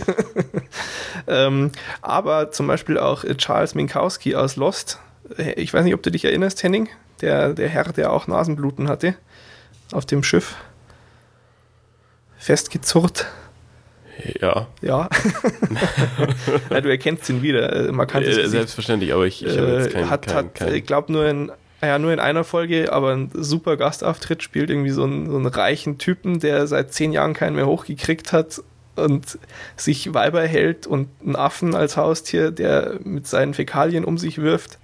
[1.27, 1.73] ähm,
[2.03, 4.99] aber zum Beispiel auch äh, Charles Minkowski aus Lost.
[5.39, 6.89] Äh, Ich weiß nicht, ob du dich erinnerst, Henning.
[7.21, 9.15] Der, der Herr, der auch Nasenbluten hatte.
[9.93, 10.57] Auf dem Schiff.
[12.39, 13.27] Festgezurrt.
[14.41, 15.09] Ja, Ja.
[16.71, 17.89] ja du erkennst ihn wieder.
[17.89, 20.75] Äh, Man kann äh, selbstverständlich, aber ich, ich habe jetzt keinen, hat, keinen, hat keinen
[20.75, 21.53] ich glaube, nur in,
[21.83, 25.47] ja, nur in einer Folge, aber ein super Gastauftritt spielt irgendwie so einen, so einen
[25.47, 28.63] reichen Typen, der seit zehn Jahren keinen mehr hochgekriegt hat
[28.97, 29.39] und
[29.77, 34.79] sich Weiber hält und einen Affen als Haustier, der mit seinen Fäkalien um sich wirft.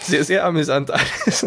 [0.00, 1.46] Sehr, sehr amüsant alles.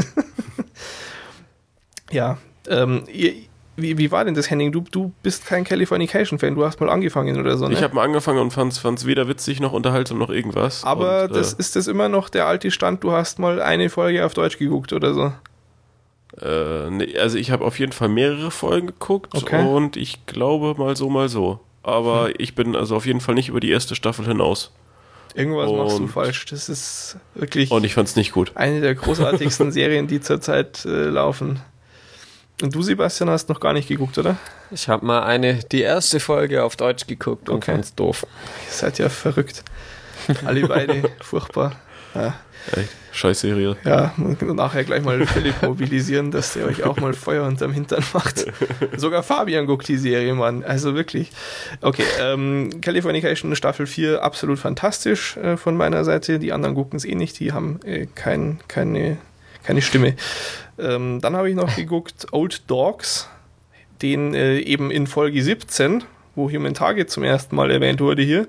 [2.12, 2.38] ja,
[2.70, 3.34] ähm, ihr,
[3.78, 4.72] wie, wie war denn das, Henning?
[4.72, 7.74] Du, du bist kein Californication-Fan, du hast mal angefangen oder so, ne?
[7.74, 10.84] Ich habe mal angefangen und fand es weder witzig noch unterhaltsam noch irgendwas.
[10.84, 14.26] Aber und, das ist das immer noch der alte Stand, du hast mal eine Folge
[14.26, 15.34] auf Deutsch geguckt oder so.
[16.46, 19.66] Äh, nee, also ich habe auf jeden Fall mehrere Folgen geguckt Okay.
[19.66, 21.60] und ich glaube mal so, mal so.
[21.84, 22.34] Aber Hm.
[22.38, 24.72] ich bin also auf jeden Fall nicht über die erste Staffel hinaus.
[25.36, 26.46] Irgendwas machst du Und- falsch.
[26.46, 28.52] Das ist wirklich Und ich fand es nicht gut.
[28.56, 31.60] eine der großartigsten Serien, die zurzeit äh, laufen.
[32.62, 34.38] Und du, Sebastian, hast noch gar nicht geguckt, oder?
[34.70, 37.72] Ich habe mal eine, die erste Folge auf Deutsch geguckt und Okay.
[37.72, 38.26] fand's doof.
[38.68, 39.64] Ihr seid ja verrückt.
[40.46, 41.76] Alle beide furchtbar.
[42.14, 42.36] Ja,
[42.76, 42.90] Echt.
[43.12, 43.76] Scheißserie.
[43.84, 48.04] ja, und nachher gleich mal Philipp mobilisieren, dass der euch auch mal Feuer unterm Hintern
[48.14, 48.46] macht.
[48.96, 50.64] Sogar Fabian guckt die Serie, Mann.
[50.64, 51.32] Also wirklich.
[51.82, 56.40] Okay, ähm, Californication Staffel 4 absolut fantastisch äh, von meiner Seite.
[56.40, 59.18] Die anderen gucken es eh nicht, die haben äh, kein, keine,
[59.64, 60.16] keine Stimme.
[60.80, 63.28] Ähm, dann habe ich noch geguckt Old Dogs,
[64.02, 66.04] den äh, eben in Folge 17,
[66.36, 68.48] wo Human Target zum ersten Mal erwähnt wurde hier,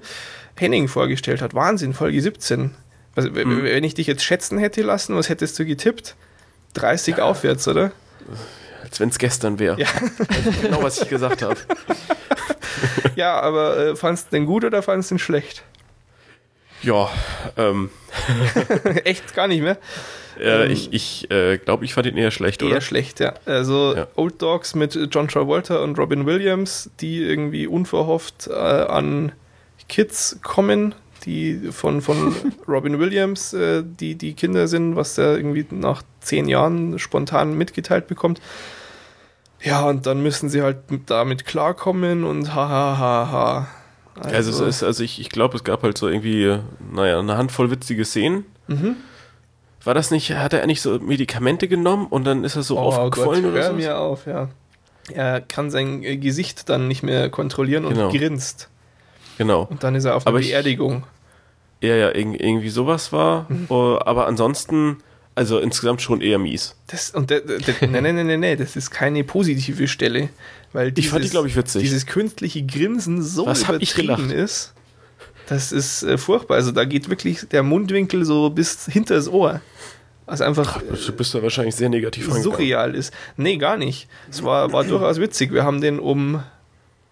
[0.55, 1.55] Henning vorgestellt hat.
[1.55, 2.71] Wahnsinn, Folge 17.
[3.17, 3.65] Also, Mhm.
[3.65, 6.15] Wenn ich dich jetzt schätzen hätte lassen, was hättest du getippt?
[6.75, 7.93] 30 aufwärts, oder?
[8.83, 9.79] Als wenn es gestern wäre.
[9.79, 9.89] Ja.
[10.63, 11.57] genau, was ich gesagt habe.
[13.15, 15.63] Ja, aber äh, fandst du den gut oder fandst du den schlecht?
[16.83, 17.11] Ja,
[17.57, 17.91] ähm,
[19.05, 19.77] Echt gar nicht mehr.
[20.41, 22.81] äh, Ähm, ich, ich äh, glaube, ich fand ihn eher schlecht, Eher oder?
[22.81, 23.35] schlecht, ja.
[23.45, 24.07] Also Ja.
[24.17, 29.33] Old Dogs mit John Travolta und Robin Williams, die irgendwie unverhofft äh, an
[29.89, 30.95] Kids kommen,
[31.25, 32.35] die von, von
[32.69, 38.07] Robin Williams, äh, die, die Kinder sind, was er irgendwie nach zehn Jahren spontan mitgeteilt
[38.07, 38.41] bekommt.
[39.63, 43.69] Ja, und dann müssen sie halt damit klarkommen und ha ha ha ha.
[44.17, 46.59] Also, also, es ist, also ich, ich glaube, es gab halt so irgendwie,
[46.93, 48.45] naja, eine Handvoll witzige Szenen.
[48.67, 48.97] Mhm.
[49.85, 52.83] War das nicht, hat er nicht so Medikamente genommen und dann ist er so Oh
[52.83, 53.77] aufgequollen Gott, oder hör so?
[53.77, 54.49] mir auf, ja.
[55.13, 58.11] Er kann sein Gesicht dann nicht mehr kontrollieren und Genau.
[58.11, 58.69] grinst.
[59.43, 59.67] Genau.
[59.71, 61.05] Und dann ist er auf ich- Beerdigung.
[61.81, 63.47] Ja, ja, irg- irgendwie sowas war.
[63.49, 63.67] Mhm.
[63.69, 64.99] Oh, aber ansonsten,
[65.35, 66.77] also insgesamt schon eher mies.
[66.87, 70.29] Das, und der, der, nein, nein, nein, nein, nein, das ist keine positive Stelle.
[70.73, 71.83] Weil Ich fand die, glaub ich, witzig.
[71.83, 74.73] Dieses künstliche Grinsen so Was übertrieben ist,
[75.49, 76.55] das ist äh, furchtbar.
[76.57, 79.61] Also da geht wirklich der Mundwinkel so bis hinter das Ohr.
[80.25, 82.53] Was einfach äh, Du bist da wahrscheinlich sehr negativ rangegangen.
[82.59, 83.13] surreal ist.
[83.37, 84.09] Nee, gar nicht.
[84.31, 85.53] Es war, war durchaus witzig.
[85.53, 86.43] Wir haben den um,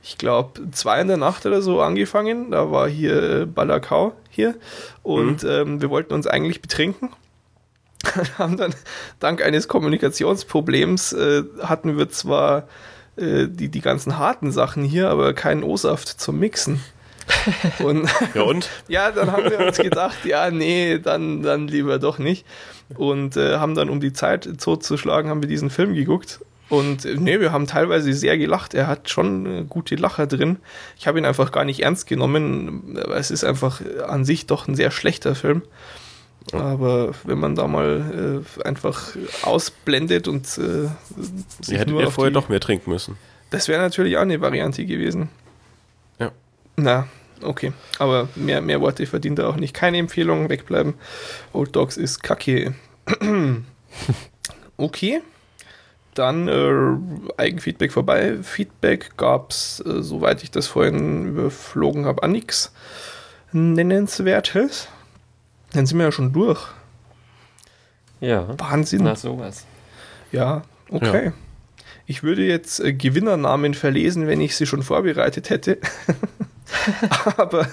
[0.03, 2.51] ich glaube, zwei in der Nacht oder so angefangen.
[2.51, 4.55] Da war hier äh, Balakau hier.
[5.03, 7.11] Und ähm, wir wollten uns eigentlich betrinken.
[8.38, 8.74] haben dann,
[9.18, 12.68] dank eines Kommunikationsproblems, äh, hatten wir zwar
[13.16, 16.80] äh, die, die ganzen harten Sachen hier, aber keinen O-Saft zum Mixen.
[17.78, 18.68] Und Ja und?
[18.88, 22.44] ja, dann haben wir uns gedacht, ja, nee, dann, dann lieber doch nicht.
[22.96, 26.40] Und äh, haben dann, um die Zeit totzuschlagen, haben wir diesen Film geguckt.
[26.70, 28.74] Und äh, nee, wir haben teilweise sehr gelacht.
[28.74, 30.58] Er hat schon äh, gute Lacher drin.
[30.96, 32.96] Ich habe ihn einfach gar nicht ernst genommen.
[33.14, 35.62] Es ist einfach äh, an sich doch ein sehr schlechter Film.
[36.52, 40.88] Aber wenn man da mal äh, einfach ausblendet und äh,
[41.70, 43.16] hättet ihr auf vorher doch mehr trinken müssen.
[43.50, 45.28] das wäre natürlich auch eine Variante gewesen.
[46.18, 46.32] Ja.
[46.76, 47.08] Na,
[47.42, 47.72] okay.
[47.98, 49.74] Aber mehr, mehr Worte verdient er auch nicht.
[49.74, 50.94] Keine Empfehlung, wegbleiben.
[51.52, 52.74] Old Dogs ist kacke.
[54.76, 55.20] okay.
[56.20, 58.42] Dann äh, Eigenfeedback vorbei.
[58.42, 62.74] Feedback gab es, äh, soweit ich das vorhin überflogen habe, an nichts
[63.52, 64.88] Nennenswertes.
[65.72, 66.60] Dann sind wir ja schon durch.
[68.20, 68.48] Ja.
[68.58, 69.04] Wahnsinn.
[69.04, 69.64] Na sowas.
[70.30, 70.60] Ja,
[70.90, 71.32] okay.
[72.04, 75.78] Ich würde jetzt äh, Gewinnernamen verlesen, wenn ich sie schon vorbereitet hätte.
[77.36, 77.66] Aber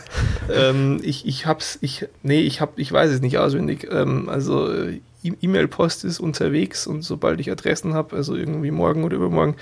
[0.52, 3.88] ähm, ich, ich hab's, ich, nee, ich hab, ich weiß es nicht auswendig.
[3.92, 9.04] Ähm, also äh, E- E-Mail-Post ist unterwegs und sobald ich Adressen habe, also irgendwie morgen
[9.04, 9.56] oder übermorgen,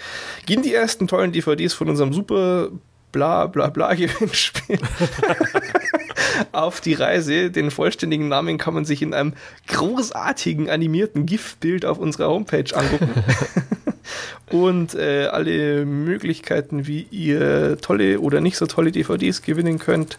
[0.45, 2.69] gehen die ersten tollen DVDs von unserem super
[3.11, 4.79] bla bla bla Gewinnspiel
[6.51, 7.51] auf die Reise.
[7.51, 9.33] Den vollständigen Namen kann man sich in einem
[9.67, 13.11] großartigen animierten GIF-Bild auf unserer Homepage angucken.
[14.51, 20.17] Und äh, alle Möglichkeiten, wie ihr tolle oder nicht so tolle DVDs gewinnen könnt,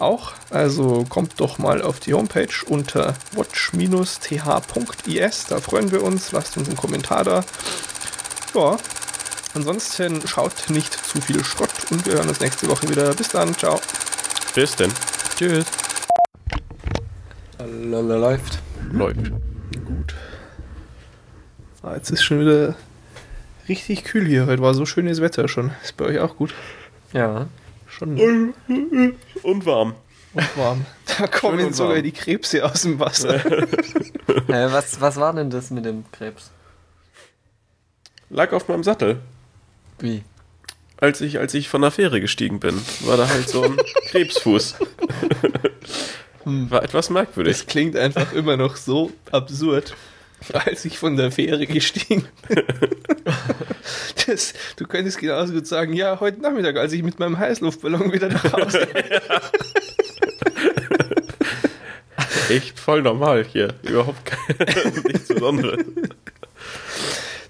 [0.00, 0.32] auch.
[0.50, 4.26] Also kommt doch mal auf die Homepage unter watch-th.is.
[5.46, 6.32] Da freuen wir uns.
[6.32, 7.44] Lasst uns einen Kommentar da.
[8.54, 8.76] Ja.
[9.54, 13.12] Ansonsten schaut nicht zu viel Schrott und wir hören uns nächste Woche wieder.
[13.14, 13.56] Bis dann.
[13.56, 13.80] Ciao.
[14.54, 14.92] Bis denn.
[15.40, 15.64] Tschüss.
[17.58, 18.58] Lala läuft.
[18.92, 19.30] Läuft.
[19.86, 20.14] Gut.
[21.82, 22.74] Ah, jetzt ist schon wieder
[23.66, 24.44] richtig kühl hier.
[24.44, 25.70] Heute war so schönes Wetter schon.
[25.82, 26.52] Ist bei euch auch gut?
[27.14, 27.46] Ja.
[27.86, 29.94] Schon Und warm.
[30.34, 30.84] und warm.
[31.18, 32.02] Da kommen und sogar warm.
[32.04, 33.40] die Krebse aus dem Wasser.
[34.48, 36.50] Äh, was, was war denn das mit dem Krebs?
[38.28, 39.20] Lag auf meinem Sattel.
[40.00, 40.22] Wie?
[41.00, 43.76] Als ich, als ich von der Fähre gestiegen bin, war da halt so ein
[44.10, 44.76] Krebsfuß.
[46.44, 47.56] War etwas merkwürdig.
[47.56, 49.94] Das klingt einfach immer noch so absurd,
[50.52, 52.62] als ich von der Fähre gestiegen bin.
[54.26, 58.28] Das, du könntest genauso gut sagen, ja, heute Nachmittag, als ich mit meinem Heißluftballon wieder
[58.28, 58.86] nach Hause
[62.50, 63.74] Echt voll normal hier.
[63.82, 65.84] Überhaupt kein, nichts Besonderes.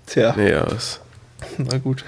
[0.06, 1.00] Tja, Nee, ja, es,
[1.58, 2.04] na gut.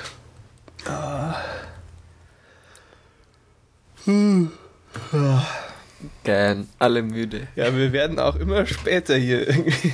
[6.24, 6.68] Gern.
[6.78, 7.46] Alle müde.
[7.56, 9.92] Ja, wir werden auch immer später hier irgendwie.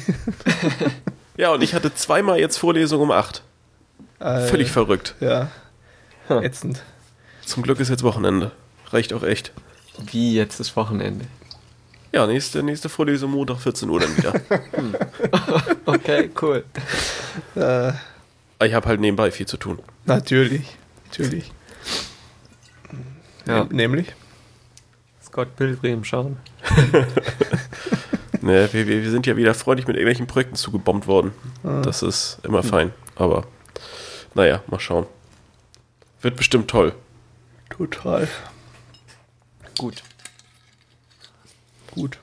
[1.36, 3.42] ja, und ich hatte zweimal jetzt Vorlesung um 8.
[4.20, 5.14] Äh, Völlig verrückt.
[5.20, 5.48] Ja,
[6.28, 6.42] Hm.
[6.42, 6.82] ätzend.
[7.44, 8.50] Zum Glück ist jetzt Wochenende.
[8.90, 9.52] Reicht auch echt.
[10.10, 11.24] Wie jetzt das Wochenende?
[12.12, 14.32] Ja, nächste, nächste Vorlesung Montag 14 Uhr dann wieder.
[15.86, 16.64] Okay, cool.
[17.56, 17.92] Äh,
[18.66, 19.78] ich habe halt nebenbei viel zu tun.
[20.08, 21.52] Natürlich, natürlich.
[23.46, 23.64] Ja.
[23.70, 24.14] Nämlich?
[25.22, 26.36] Scott Pilgrim schauen.
[28.40, 31.32] Ne, wir, wir wir sind ja wieder freundlich mit irgendwelchen Projekten zugebombt worden.
[31.64, 31.82] Ah.
[31.82, 32.92] Das ist immer fein.
[33.16, 33.46] Aber
[34.34, 35.06] naja, mal schauen.
[36.22, 36.94] Wird bestimmt toll.
[37.68, 38.28] Total.
[39.76, 40.02] Gut.
[41.90, 42.18] Gut.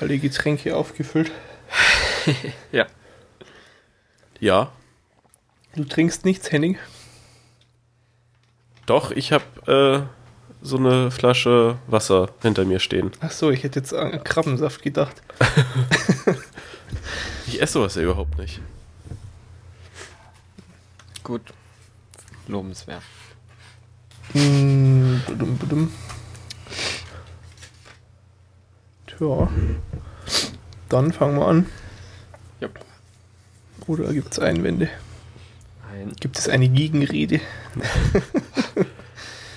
[0.00, 1.30] Alle Getränke aufgefüllt.
[2.70, 2.86] Ja.
[4.38, 4.70] Ja,
[5.74, 6.78] Du trinkst nichts, Henning?
[8.86, 10.08] doch, ich habe
[10.62, 13.12] so eine Flasche Wasser hinter mir stehen.
[13.20, 15.22] Ach so, ich hätte jetzt an Krabbensaft gedacht.
[17.46, 18.60] Ich esse sowas ja überhaupt nicht.
[21.24, 21.42] Gut.
[22.46, 23.02] Lobenswert.
[24.32, 25.92] Hm, badum, badum.
[29.08, 29.48] Tja.
[30.88, 31.66] Dann fangen wir an.
[32.60, 32.68] Ja.
[33.88, 34.88] Oder gibt es Einwände?
[36.00, 36.12] Nein.
[36.18, 37.40] Gibt es eine Gegenrede?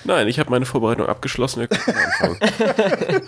[0.04, 1.60] Nein, ich habe meine Vorbereitung abgeschlossen.
[1.60, 2.36] Wir können anfangen.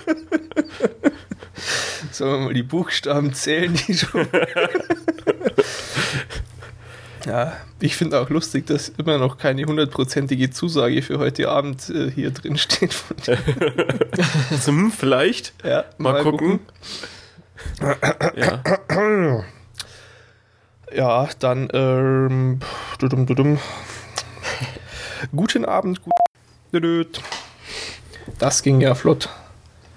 [2.13, 4.29] Sollen wir mal die Buchstaben zählen, die schon.
[7.27, 12.11] ja, ich finde auch lustig, dass immer noch keine hundertprozentige Zusage für heute Abend äh,
[12.11, 12.93] hier drin steht.
[12.93, 13.39] Von dir.
[14.51, 15.55] Also, vielleicht.
[15.65, 16.61] ja, Mal, gucken.
[18.37, 18.63] Ja.
[20.95, 22.61] Ja, dann ähm,
[22.99, 23.59] dudum, dudum.
[25.37, 26.01] Guten Abend.
[26.73, 27.21] Gut.
[28.39, 29.29] Das ging ja flott.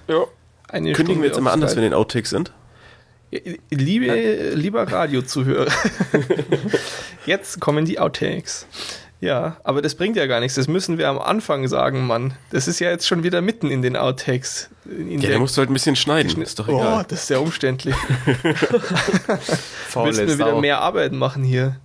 [0.08, 0.26] ja.
[0.72, 2.52] Eine Kündigen wir jetzt immer an, dass wir in den Outtakes sind?
[3.72, 5.72] Liebe, lieber Radiozuhörer,
[7.26, 8.66] jetzt kommen die Outtakes.
[9.22, 10.56] Ja, aber das bringt ja gar nichts.
[10.56, 12.34] Das müssen wir am Anfang sagen, Mann.
[12.52, 14.70] Das ist ja jetzt schon wieder mitten in den Outtakes.
[14.86, 16.42] In Ja, da musst du halt ein bisschen schneiden.
[16.42, 17.06] Ist doch oh, egal.
[17.08, 17.96] das ist sehr umständlich.
[18.44, 21.76] Willst du mir wieder mehr Arbeit machen hier?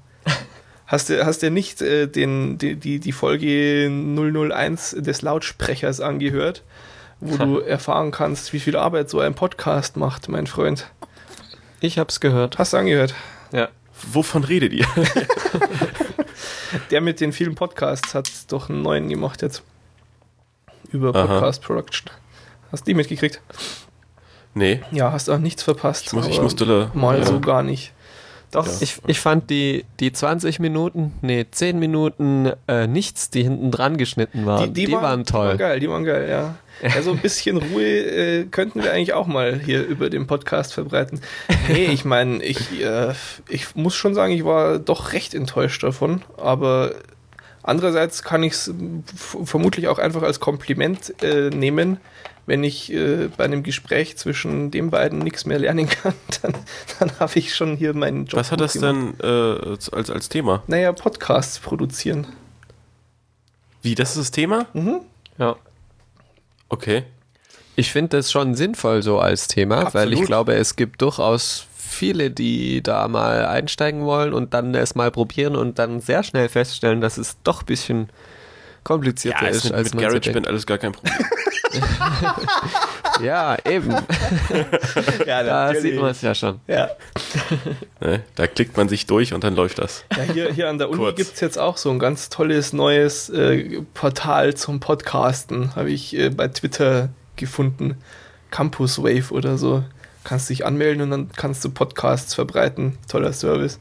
[0.87, 6.63] Hast du, hast du nicht äh, den, die, die, die Folge 001 des Lautsprechers angehört,
[7.21, 10.87] wo du erfahren kannst, wie viel Arbeit so ein Podcast macht, mein Freund?
[11.81, 12.59] Ich hab's gehört.
[12.59, 13.15] Hast du angehört?
[13.51, 13.71] Ja.
[14.13, 14.87] Wovon redet ihr?
[16.95, 19.65] Der mit den vielen Podcasts hat doch einen neuen gemacht jetzt.
[20.93, 21.27] Über Aha.
[21.27, 22.09] Podcast Production.
[22.71, 23.41] Hast du die mitgekriegt?
[24.55, 26.07] nee, Ja, hast auch nichts verpasst.
[26.07, 26.93] ich, muss, ich musste da.
[26.95, 27.27] mal ja.
[27.27, 27.93] so gar nicht.
[28.53, 28.73] Doch, Ja.
[28.79, 33.97] Ich, ich fand die, die 20 Minuten, nee, 10 Minuten äh, nichts, die hinten dran
[33.97, 35.49] geschnitten waren, die, waren, Die toll.
[35.49, 36.55] waren geil, die waren geil, ja.
[36.83, 41.21] Also ein bisschen Ruhe äh, könnten wir eigentlich auch mal hier über den Podcast verbreiten.
[41.69, 43.15] Nee, ich meine, ich, äh,
[43.49, 46.95] ich muss schon sagen, ich war doch recht enttäuscht davon, aber
[47.63, 48.75] andererseits kann ich es
[49.45, 51.99] vermutlich auch einfach als Kompliment äh, nehmen,
[52.47, 56.55] wenn ich äh, bei einem Gespräch zwischen den beiden nichts mehr lernen kann, dann,
[56.99, 58.41] dann habe ich schon hier meinen Job.
[58.41, 59.15] Was hat das gemacht.
[59.21, 60.63] denn äh, als, als Thema?
[60.67, 62.27] Naja, Podcasts produzieren.
[63.83, 64.67] Wie, das ist das Thema?
[64.73, 65.01] Mhm.
[65.39, 65.57] Ja.
[66.69, 67.05] Okay.
[67.77, 70.27] Ich finde das schon sinnvoll so als Thema, weil ich Absolut.
[70.27, 75.57] glaube, es gibt durchaus viele, die da mal einsteigen wollen und dann es mal probieren
[75.57, 78.09] und dann sehr schnell feststellen, dass es doch ein bisschen
[78.85, 80.49] komplizierter Ja, ist, ist mit, als mit man so GarageBand denkt.
[80.49, 81.15] alles gar kein Problem.
[83.23, 83.91] Ja, eben.
[85.27, 86.61] Ja, Da sieht man es ja schon.
[86.67, 86.91] Ja.
[88.01, 88.23] ne?
[88.35, 90.05] Da klickt man sich durch und dann läuft das.
[90.17, 93.29] Ja, hier, hier an der Uni gibt es jetzt auch so ein ganz tolles neues
[93.31, 95.75] äh, Portal zum Podcasten.
[95.77, 97.97] Habe ich äh, bei Twitter gefunden.
[98.51, 99.85] Campus Wave oder so.
[100.25, 102.99] Kannst dich anmelden und dann kannst du Podcasts verbreiten.
[103.09, 103.79] Toller Service.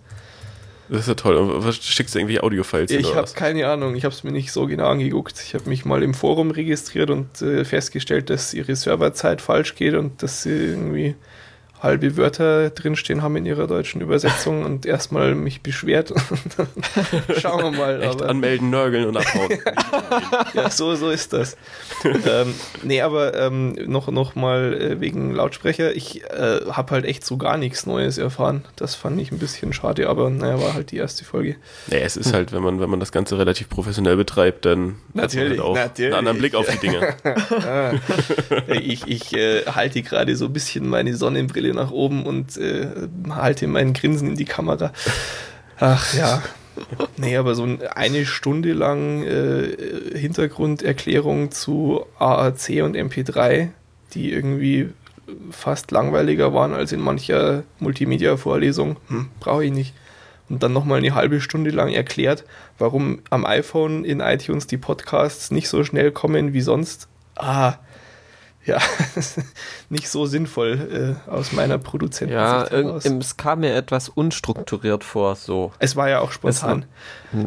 [0.93, 1.63] Das ist ja toll.
[1.65, 4.67] Was schickst du irgendwie Audio-Files Ich habe keine Ahnung, ich habe es mir nicht so
[4.67, 5.41] genau angeguckt.
[5.43, 9.95] Ich habe mich mal im Forum registriert und äh, festgestellt, dass ihre Serverzeit falsch geht
[9.95, 11.15] und dass sie irgendwie
[11.83, 16.13] halbe Wörter drinstehen haben in ihrer deutschen Übersetzung und erstmal mich beschwert.
[17.39, 18.01] Schauen wir mal.
[18.01, 19.49] Echt aber- anmelden, nörgeln und abhauen.
[20.53, 21.57] ja, so, so ist das.
[22.05, 22.53] ähm,
[22.83, 25.93] nee, aber ähm, noch, noch mal äh, wegen Lautsprecher.
[25.95, 28.63] Ich äh, habe halt echt so gar nichts Neues erfahren.
[28.77, 31.57] Das fand ich ein bisschen schade, aber naja, war halt die erste Folge.
[31.87, 35.15] naja, es ist halt, wenn man, wenn man das Ganze relativ professionell betreibt, dann hat
[35.15, 36.11] man Natürlich, halt auch natürlich.
[36.13, 37.15] einen anderen Blick auf die Dinge.
[37.65, 37.93] Ah,
[38.67, 42.87] ich ich äh, halte gerade so ein bisschen meine Sonnenbrille nach oben und äh,
[43.29, 44.91] halte mein Grinsen in die Kamera.
[45.79, 46.41] Ach ja.
[47.17, 53.69] Nee, aber so ein- eine Stunde lang äh, Hintergrunderklärung zu AAC und MP3,
[54.13, 54.89] die irgendwie
[55.51, 59.93] fast langweiliger waren als in mancher Multimedia-Vorlesung, hm, brauche ich nicht.
[60.49, 62.43] Und dann nochmal eine halbe Stunde lang erklärt,
[62.77, 67.07] warum am iPhone in iTunes die Podcasts nicht so schnell kommen wie sonst.
[67.35, 67.75] Ah,
[68.65, 68.79] ja,
[69.89, 72.33] nicht so sinnvoll äh, aus meiner Produzenten.
[72.33, 75.71] Ja, es kam mir etwas unstrukturiert vor, so.
[75.79, 76.85] es war ja auch spontan.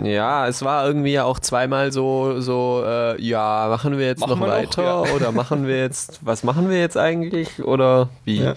[0.02, 4.30] Ja, es war irgendwie ja auch zweimal so, so, äh, ja, machen wir jetzt Machen
[4.30, 5.14] noch wir noch, weiter ja.
[5.14, 8.42] oder machen wir jetzt, was machen wir jetzt eigentlich oder wie?
[8.42, 8.54] Ja.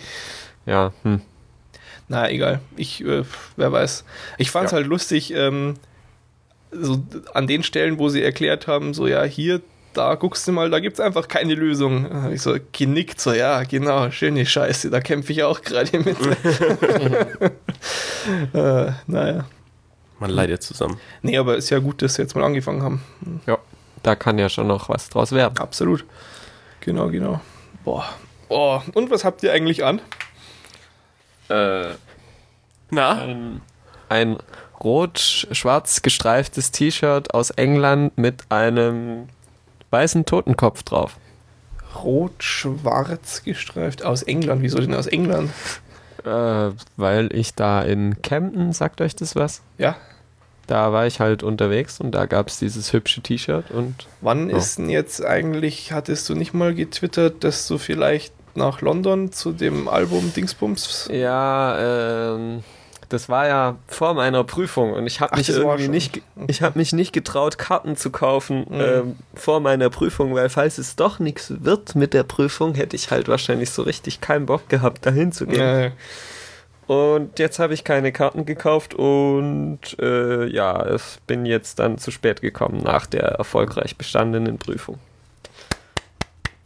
[0.65, 1.21] Ja, hm.
[2.07, 2.59] Na, egal.
[2.75, 3.23] Ich, äh,
[3.55, 4.03] wer weiß.
[4.37, 4.77] Ich fand es Ja.
[4.77, 5.75] halt lustig, ähm,
[6.71, 7.01] so
[7.33, 9.61] an den Stellen, wo sie erklärt haben, so ja, hier,
[9.93, 12.09] da guckst du mal, da gibt's einfach keine Lösung.
[12.09, 15.99] Da hab Ich so genickt, so ja, genau, schöne Scheiße, da kämpfe ich auch gerade
[15.99, 16.17] mit.
[18.53, 19.45] äh, naja.
[20.19, 20.99] Man leidet zusammen.
[21.21, 23.01] Nee, aber ist ja gut, dass sie jetzt mal angefangen haben.
[23.47, 23.57] Ja.
[24.03, 25.57] da kann ja schon noch was draus werden.
[25.57, 26.03] Absolut.
[26.81, 27.39] Genau, genau.
[27.85, 28.05] Boah.
[28.49, 30.01] Oh, und was habt ihr eigentlich an?
[31.49, 31.91] Äh,
[32.89, 33.21] Na?
[33.21, 33.61] ein,
[34.09, 34.37] ein
[34.83, 39.27] rot-schwarz gestreiftes T-Shirt aus England mit einem
[39.91, 41.17] weißen Totenkopf drauf.
[42.03, 44.03] Rot-schwarz gestreift.
[44.03, 44.61] Aus England.
[44.61, 45.51] Wieso denn aus England?
[46.25, 49.61] Äh, weil ich da in Camden, sagt euch das was?
[49.77, 49.95] Ja.
[50.67, 54.57] Da war ich halt unterwegs und da gab es dieses hübsche T-Shirt und Wann Oh.
[54.57, 59.51] ist denn jetzt eigentlich, hattest du nicht mal getwittert, dass du vielleicht nach London zu
[59.51, 61.09] dem Album Dingsbums?
[61.11, 62.63] ja, ähm,
[63.09, 66.93] das war ja vor meiner Prüfung und ich habe mich irgendwie nicht, ich habe mich
[66.93, 68.79] nicht getraut, Karten zu kaufen Mhm.
[68.81, 73.11] ähm, vor meiner Prüfung, weil falls es doch nichts wird mit der Prüfung, hätte ich
[73.11, 75.59] halt wahrscheinlich so richtig keinen Bock gehabt, dahin zu gehen.
[75.59, 75.91] Äh,
[76.87, 82.09] Und jetzt habe ich keine Karten gekauft und äh, ja, ich bin jetzt dann zu
[82.09, 84.97] spät gekommen nach der erfolgreich bestandenen Prüfung.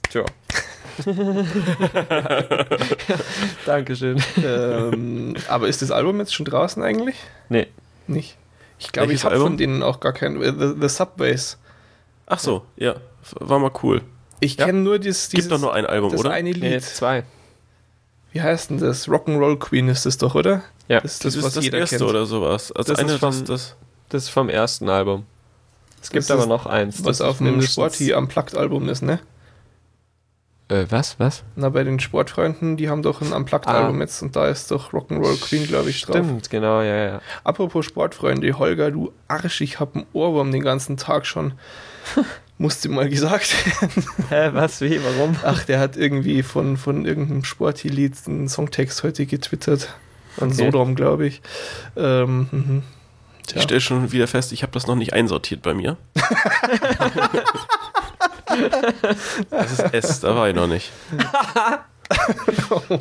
[0.09, 0.23] Tja.
[3.65, 4.21] Dankeschön.
[4.43, 7.15] ähm, aber ist das Album jetzt schon draußen eigentlich?
[7.49, 7.67] Nee.
[8.07, 8.37] Nicht.
[8.79, 9.49] Ich glaube, ich habe Album?
[9.49, 10.39] von denen auch gar kein.
[10.41, 11.57] The, The Subways.
[12.25, 12.95] Ach so, ja.
[13.39, 14.01] War mal cool.
[14.39, 14.65] Ich Ja.
[14.65, 16.31] kenne nur dieses, Gibt dieses doch nur ein Album, das oder?
[16.31, 16.63] eine Lied.
[16.63, 17.23] Nee, zwei.
[18.33, 19.07] Wie heißt denn das?
[19.07, 20.63] Rock'n'Roll Queen ist das doch, oder?
[20.89, 22.09] Ja, Das ist Das, das, ist das jeder erste kennt.
[22.09, 22.71] oder sowas.
[22.73, 23.75] Also Das ist eine, das, vom- das,
[24.09, 25.25] das ist vom ersten Album.
[26.01, 26.97] Es gibt aber ist, noch eins.
[27.05, 29.19] Was das auf ist dem mindestens- Sporty Unplugged-Album ist, ne?
[30.74, 31.19] Äh, was?
[31.19, 31.43] Was?
[31.55, 35.39] Na, bei den Sportfreunden, die haben doch ein Unplugged-Album jetzt und da ist doch Rock'n'Roll
[35.39, 36.15] Queen, glaube ich, drauf.
[36.15, 37.21] Stimmt, genau, ja, ja.
[37.43, 41.53] Apropos Sportfreunde, Holger, du Arsch, ich hab einen Ohrwurm den ganzen Tag schon.
[42.57, 44.05] Musste mal gesagt werden.
[44.30, 45.36] Hä, was, wie, warum?
[45.43, 49.93] Ach, der hat irgendwie von, von irgendeinem Sporty-Lied einen Songtext heute getwittert.
[50.39, 50.65] An Okay.
[50.65, 51.41] Sodom, glaube ich.
[51.95, 52.84] Ähm, mhm.
[53.53, 55.97] ich stelle schon wieder fest, ich habe das noch nicht einsortiert bei mir.
[59.49, 60.91] das ist S, da war ich noch nicht.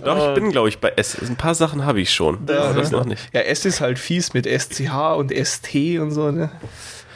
[0.05, 1.19] Doch, ich bin, glaube ich, bei S.
[1.21, 2.47] Ein paar Sachen habe ich schon.
[2.49, 2.99] Ja, aber das ja.
[2.99, 3.29] noch nicht.
[3.35, 6.51] Ja, es ist halt fies mit SCH und ST und so, ne?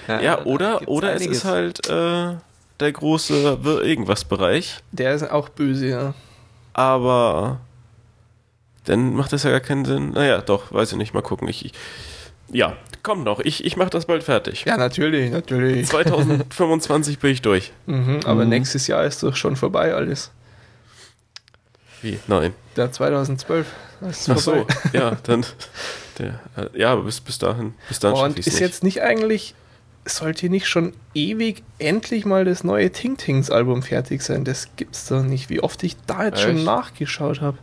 [0.08, 2.34] Ja, oder, gibt's oder es ist halt äh,
[2.80, 4.76] der große Wir- Irgendwas-Bereich.
[4.92, 6.14] Der ist auch böse, ja.
[6.74, 7.60] Aber
[8.84, 10.10] dann macht das ja gar keinen Sinn.
[10.10, 11.12] Naja, doch, weiß ich nicht.
[11.14, 11.48] Mal gucken.
[11.48, 11.72] Ich, ich,
[12.52, 13.40] ja, kommt noch.
[13.40, 14.64] Ich, ich mache das bald fertig.
[14.64, 15.86] Ja, natürlich, natürlich.
[15.88, 17.72] 2025 bin ich durch.
[17.86, 18.50] Mhm, aber Mhm.
[18.50, 20.30] nächstes Jahr ist doch schon vorbei alles.
[22.02, 22.18] Wie?
[22.26, 22.52] Nein.
[22.76, 23.66] Ja, 2012.
[24.00, 24.74] Das ist Ach so, vorbei.
[24.92, 25.46] ja, dann.
[26.18, 27.74] Der, äh, ja, aber bis, bis dahin.
[27.88, 28.60] Bis dahin Und ist nicht.
[28.60, 29.54] jetzt nicht eigentlich,
[30.04, 34.44] sollte nicht schon ewig endlich mal das neue Ting Tings Album fertig sein?
[34.44, 35.48] Das gibt's doch nicht.
[35.50, 36.64] Wie oft ich da jetzt schon Echt?
[36.66, 37.58] nachgeschaut habe.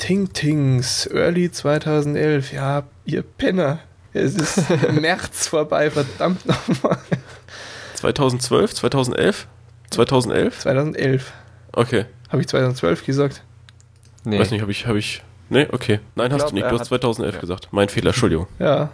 [0.00, 2.52] Ting Tings, Early 2011.
[2.52, 3.80] Ja, ihr Penner.
[4.12, 6.98] Es ist März vorbei, verdammt nochmal.
[7.94, 9.46] 2012, 2011?
[9.90, 10.58] 2011?
[10.60, 11.32] 2011.
[11.72, 12.06] Okay.
[12.30, 13.42] Habe ich 2012 gesagt?
[14.24, 14.38] Nee.
[14.38, 15.22] Weiß nicht, habe ich, habe ich.
[15.50, 16.00] Nee, okay.
[16.14, 16.64] Nein, Ich hast glaub, du nicht.
[16.66, 17.40] Du hast hat- 2011 ja.
[17.40, 17.68] gesagt.
[17.70, 18.46] Mein Fehler, Entschuldigung.
[18.58, 18.90] Ja.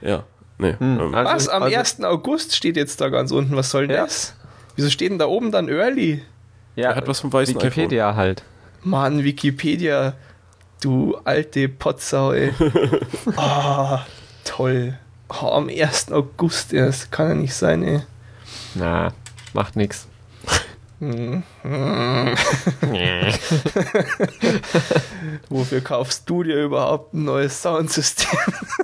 [0.00, 0.22] Ja.
[0.58, 0.74] Nee.
[0.78, 1.48] Hm, ähm, also- Was?
[1.48, 2.04] Am also- 1.
[2.04, 3.56] August steht jetzt da ganz unten.
[3.56, 4.04] Was soll denn Ja.
[4.04, 4.34] das?
[4.76, 6.22] Wieso steht denn da oben dann Early?
[6.76, 8.42] Ja, er hat was vom weißen Wikipedia halt.
[8.86, 10.14] Mann, Wikipedia,
[10.80, 12.52] du alte Potsau, ey.
[13.36, 14.06] Ah,
[14.44, 14.96] toll.
[15.28, 16.12] Oh, am 1.
[16.12, 17.10] August erst.
[17.10, 18.02] Kann ja nicht sein, ey.
[18.76, 19.12] Na,
[19.52, 20.06] macht nix.
[25.48, 28.28] Wofür kaufst du dir überhaupt ein neues Soundsystem?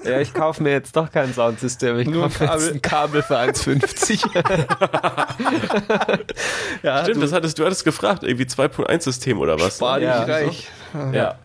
[0.05, 1.97] Ja, ich kaufe mir jetzt doch kein Soundsystem.
[2.01, 2.73] Ich Nur ein kaufe Kabel.
[2.73, 4.27] ein Kabel für 1,50.
[6.83, 9.77] ja, Stimmt, du das hattest, du hattest gefragt, irgendwie 2.1-System oder was?
[9.77, 10.69] spar dich Ja, reich.
[11.13, 11.37] ja.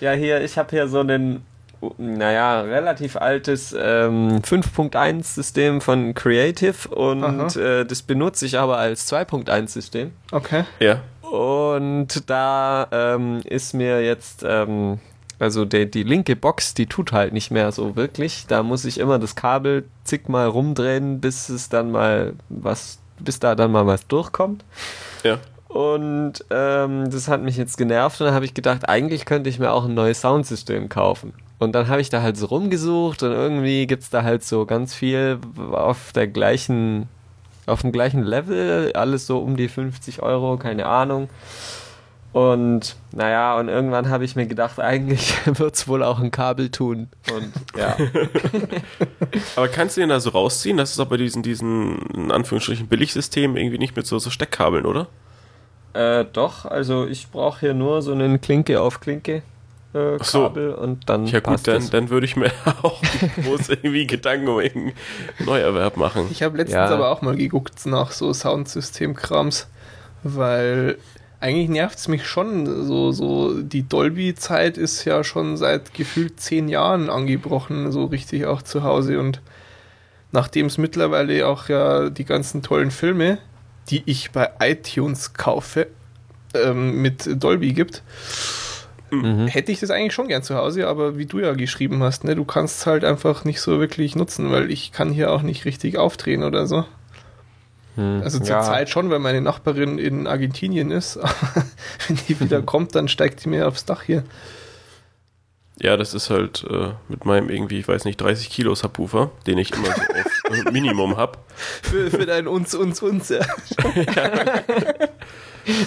[0.00, 1.46] Ja, hier, ich habe hier so ein,
[1.98, 10.12] naja, relativ altes ähm, 5.1-System von Creative und äh, das benutze ich aber als 2.1-System.
[10.30, 10.64] Okay.
[10.80, 11.00] Ja.
[11.22, 15.00] Und da ähm, ist mir jetzt, ähm,
[15.38, 18.46] also die, die linke Box, die tut halt nicht mehr so wirklich.
[18.46, 23.54] Da muss ich immer das Kabel zigmal rumdrehen, bis es dann mal was, bis da
[23.54, 24.64] dann mal was durchkommt.
[25.24, 25.38] Ja.
[25.68, 29.58] Und ähm, das hat mich jetzt genervt und dann habe ich gedacht, eigentlich könnte ich
[29.58, 31.32] mir auch ein neues Soundsystem kaufen.
[31.62, 34.66] Und dann habe ich da halt so rumgesucht und irgendwie gibt es da halt so
[34.66, 35.38] ganz viel
[35.70, 37.08] auf der gleichen,
[37.66, 41.28] auf dem gleichen Level, alles so um die 50 Euro, keine Ahnung.
[42.32, 46.68] Und naja, und irgendwann habe ich mir gedacht, eigentlich wird es wohl auch ein Kabel
[46.70, 47.08] tun.
[47.32, 47.96] Und ja.
[49.54, 50.78] Aber kannst du den da so rausziehen?
[50.78, 55.06] Das ist bei diesen, diesen in Anführungsstrichen, Billigsystemen irgendwie nicht mit so, so Steckkabeln, oder?
[55.92, 59.44] Äh, doch, also ich brauche hier nur so einen Klinke auf Klinke.
[59.94, 60.44] Äh, so.
[60.44, 62.50] Kabel und dann Ja gut, dann, dann würde ich mir
[62.82, 63.00] auch
[63.44, 64.96] groß irgendwie Gedanken um irgendeinen
[65.44, 66.26] Neuerwerb machen.
[66.30, 66.94] Ich habe letztens Ja.
[66.94, 69.68] aber auch mal geguckt nach so Soundsystem-Krams,
[70.22, 70.96] weil
[71.40, 72.86] eigentlich nervt es mich schon.
[72.86, 78.62] So, so die Dolby-Zeit ist ja schon seit gefühlt zehn Jahren angebrochen, so richtig auch
[78.62, 79.18] zu Hause.
[79.18, 79.40] Und
[80.30, 83.38] nachdem es mittlerweile auch ja die ganzen tollen Filme,
[83.90, 85.88] die ich bei iTunes kaufe,
[86.54, 88.02] ähm, mit Dolby gibt,
[89.12, 89.46] Mhm.
[89.46, 92.34] hätte ich das eigentlich schon gern zu Hause, aber wie du ja geschrieben hast, ne,
[92.34, 95.64] du kannst es halt einfach nicht so wirklich nutzen, weil ich kann hier auch nicht
[95.66, 96.84] richtig aufdrehen oder so.
[97.96, 98.62] Hm, Also zur ja.
[98.62, 101.16] Zeit schon, weil meine Nachbarin in Argentinien ist.
[101.18, 101.34] Aber
[102.08, 104.24] wenn die wieder kommt, dann steigt die mir aufs Dach hier.
[105.78, 109.58] Ja, das ist halt äh, mit meinem irgendwie, ich weiß nicht, 30 Kilo Subwoofer, den
[109.58, 111.38] ich immer so auf äh, Minimum habe.
[111.82, 113.28] Für, für dein uns, uns, uns.
[113.30, 113.40] Ja.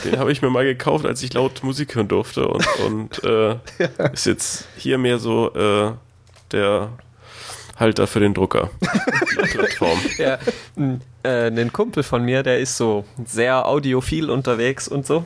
[0.04, 3.58] Den habe ich mir mal gekauft, als ich laut Musik hören durfte und, und äh,
[4.14, 5.94] ist jetzt hier mehr so äh,
[6.52, 6.90] der
[7.78, 8.70] Halter für den Drucker.
[9.52, 10.00] Plattform.
[10.18, 10.38] Ja,
[11.24, 15.26] äh, ein Kumpel von mir, der ist so sehr audiophil unterwegs und so.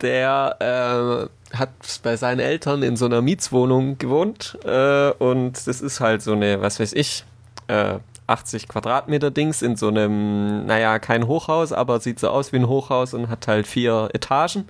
[0.00, 1.70] Der äh, hat
[2.02, 6.60] bei seinen Eltern in so einer Mietswohnung gewohnt äh, und das ist halt so eine,
[6.60, 7.24] was weiß ich,
[7.68, 12.56] äh, 80 Quadratmeter Dings in so einem, naja, kein Hochhaus, aber sieht so aus wie
[12.56, 14.68] ein Hochhaus und hat halt vier Etagen.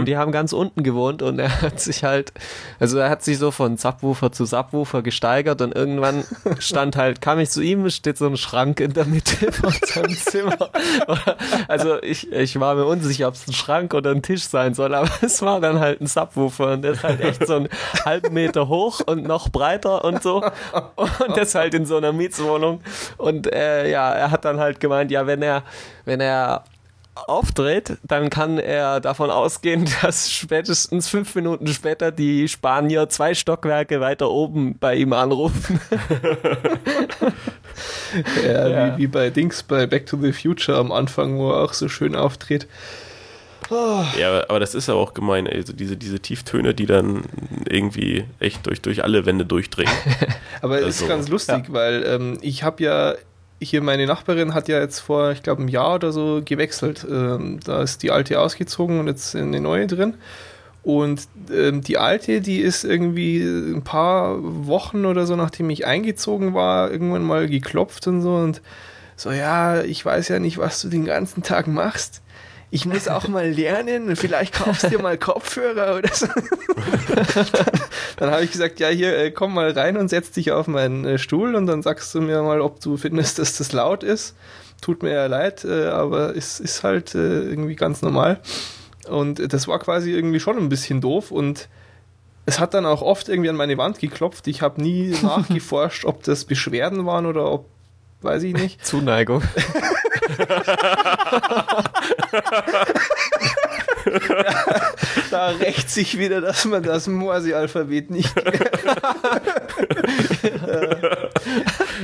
[0.00, 2.32] Und die haben ganz unten gewohnt und er hat sich halt,
[2.80, 6.24] also er hat sich so von Subwoofer zu Subwoofer gesteigert und irgendwann
[6.58, 10.16] stand halt, kam ich zu ihm, steht so ein Schrank in der Mitte von seinem
[10.16, 10.70] Zimmer.
[11.68, 14.94] Also ich, ich war mir unsicher, ob es ein Schrank oder ein Tisch sein soll,
[14.94, 17.68] aber es war dann halt ein Subwoofer und der ist halt echt so einen
[18.04, 20.42] halben Meter hoch und noch breiter und so.
[20.96, 22.80] Und das halt in so einer Mietswohnung.
[23.16, 25.62] Und äh, ja, er hat dann halt gemeint, ja, wenn er,
[26.04, 26.64] wenn er
[27.14, 34.00] auftritt, dann kann er davon ausgehen, dass spätestens fünf Minuten später die Spanier zwei Stockwerke
[34.00, 35.80] weiter oben bei ihm anrufen.
[38.44, 38.96] Ja, Ja.
[38.96, 41.88] Wie, wie bei Dings, bei Back to the Future am Anfang, wo er auch so
[41.88, 42.66] schön auftritt.
[44.18, 47.22] Ja, aber das ist aber auch gemein, also diese, diese Tieftöne, die dann
[47.66, 49.92] irgendwie echt durch, durch alle Wände durchdringen.
[50.60, 53.14] Aber es Also, ist ganz lustig, weil ähm, ich habe ja
[53.64, 57.06] hier meine Nachbarin hat ja jetzt vor, ich glaube, einem Jahr oder so gewechselt.
[57.10, 60.14] Ähm, da ist die alte ausgezogen und jetzt eine neue drin.
[60.82, 66.52] Und ähm, die alte, die ist irgendwie ein paar Wochen oder so, nachdem ich eingezogen
[66.52, 68.60] war, irgendwann mal geklopft und so und
[69.16, 72.20] so, ja, ich weiß ja nicht, was du den ganzen Tag machst.
[72.74, 76.26] Ich muss auch mal lernen, vielleicht kaufst du dir mal Kopfhörer oder so.
[78.16, 81.04] Dann habe ich gesagt, ja, hier, äh, komm mal rein und setz dich auf meinen
[81.04, 84.34] äh, Stuhl und dann sagst du mir mal, ob du findest, dass das laut ist.
[84.80, 88.40] Tut mir ja leid, äh, aber es ist halt irgendwie ganz normal.
[89.08, 91.68] Und das war quasi irgendwie schon ein bisschen doof und
[92.44, 94.48] es hat dann auch oft irgendwie an meine Wand geklopft.
[94.48, 97.66] Ich habe nie nachgeforscht, ob das Beschwerden waren oder ob,
[98.22, 98.84] weiß ich nicht.
[98.84, 99.44] Zuneigung.
[105.30, 108.34] Da rächt sich wieder, dass man das Morse-Alphabet nicht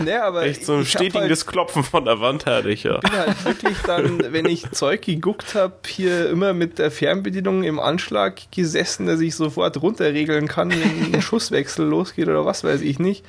[0.04, 2.98] nee, aber Echt so ein ich hab halt stetiges Klopfen von der Wand, herrlich, ja.
[2.98, 7.80] bin halt wirklich dann, wenn ich Zeug geguckt habe, hier immer mit der Fernbedienung im
[7.80, 12.98] Anschlag gesessen, dass ich sofort runterregeln kann, wenn ein Schusswechsel losgeht oder was weiß ich
[12.98, 13.24] nicht.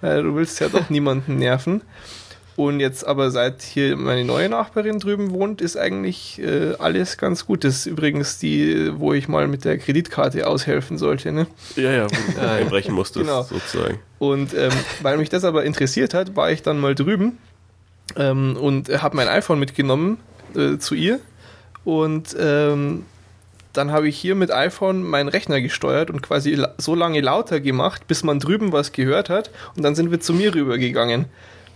[0.00, 1.82] Weil du willst ja doch niemanden nerven.
[2.56, 7.44] Und jetzt aber seit hier meine neue Nachbarin drüben wohnt, ist eigentlich äh, alles ganz
[7.44, 7.64] gut.
[7.64, 11.32] Das ist übrigens die, wo ich mal mit der Kreditkarte aushelfen sollte.
[11.32, 11.46] Ne?
[11.76, 13.42] Ja, ja, wo du einbrechen musstest, Genau.
[13.42, 13.98] sozusagen.
[14.18, 17.36] Und ähm, weil mich das aber interessiert hat, war ich dann mal drüben
[18.16, 20.16] ähm, und habe mein iPhone mitgenommen
[20.54, 21.20] äh, zu ihr.
[21.84, 23.04] Und ähm,
[23.74, 28.06] dann habe ich hier mit iPhone meinen Rechner gesteuert und quasi so lange lauter gemacht,
[28.08, 29.50] bis man drüben was gehört hat.
[29.76, 31.26] Und dann sind wir zu mir rübergegangen.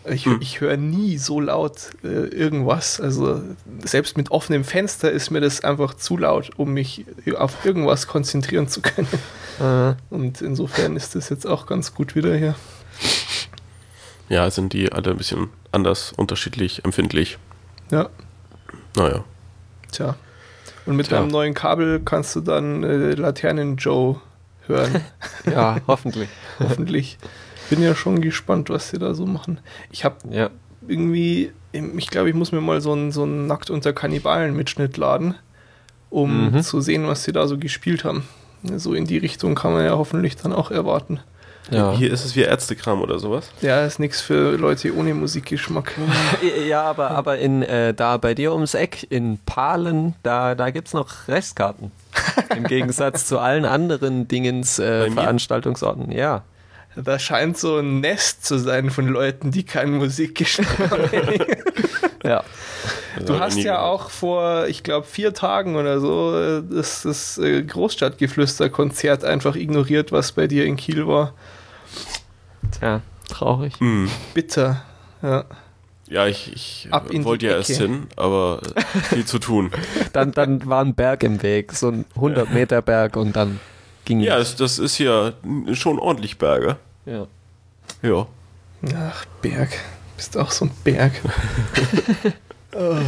[0.09, 3.01] Ich, ich höre nie so laut äh, irgendwas.
[3.01, 3.43] Also
[3.85, 7.05] selbst mit offenem Fenster ist mir das einfach zu laut, um mich
[7.37, 9.09] auf irgendwas konzentrieren zu können.
[9.61, 12.55] Äh, Und insofern ist das jetzt auch ganz gut wieder hier.
[14.29, 17.39] Ja, sind die alle ein bisschen anders, unterschiedlich, empfindlich.
[17.91, 18.09] Ja,
[18.97, 19.25] Naja.
[19.93, 20.15] tja.
[20.87, 21.19] Und mit Tja.
[21.19, 24.21] deinem neuen Kabel kannst du dann äh, Laternen Joe
[24.67, 25.03] hören.
[25.51, 26.29] ja, hoffentlich.
[26.59, 27.19] Hoffentlich.
[27.71, 29.59] Bin ja schon gespannt, was sie da so machen.
[29.91, 30.51] Ich habe Ja.
[30.87, 34.97] irgendwie, ich glaube, ich muss mir mal so einen so einen Nackt unter Kannibalen Mitschnitt
[34.97, 35.35] laden,
[36.11, 36.63] um Mhm.
[36.63, 38.25] zu sehen, was sie da so gespielt haben.
[38.77, 41.21] So in die Richtung kann man ja hoffentlich dann auch erwarten.
[41.71, 41.93] Ja.
[41.93, 43.51] Hier ist es wie Ärztekram oder sowas.
[43.61, 45.93] Ja, ist nichts für Leute ohne Musikgeschmack.
[46.69, 50.89] Ja, aber, aber in, äh, da bei dir ums Eck in Palen, da, da gibt
[50.89, 51.93] es noch Restkarten.
[52.57, 55.11] Im Gegensatz zu allen anderen Dingens äh?
[55.13, 56.43] Veranstaltungsorten, ja.
[56.97, 61.47] Da scheint so ein Nest zu sein von Leuten, die keinen Musikgeschmack haben.
[62.25, 62.45] Ja.
[63.25, 67.63] Du hast ja auch vor, ich glaube, vier Tagen oder so äh, das, das äh,
[67.63, 71.35] Großstadtgeflüster-Konzert einfach ignoriert, was bei dir in Kiel war.
[72.79, 73.79] Tja, traurig.
[73.81, 74.11] Hm.
[74.35, 74.83] Bitter.
[75.23, 75.45] Ja.
[76.09, 78.61] Ja, ich, ich äh, wollte ja erst hin, aber
[79.11, 79.71] viel zu tun.
[80.13, 83.61] Dann, dann war ein Berg im Weg, so ein 100 Meter Berg und dann
[84.11, 84.57] ging Ja, es.
[84.57, 85.33] das, das ist ja
[85.73, 86.77] schon ordentlich Berge.
[87.07, 87.27] Ja.
[88.03, 88.27] Ja.
[88.97, 89.71] Ach, Berg.
[90.17, 91.13] Bist auch so ein Berg.
[92.73, 93.01] Äh,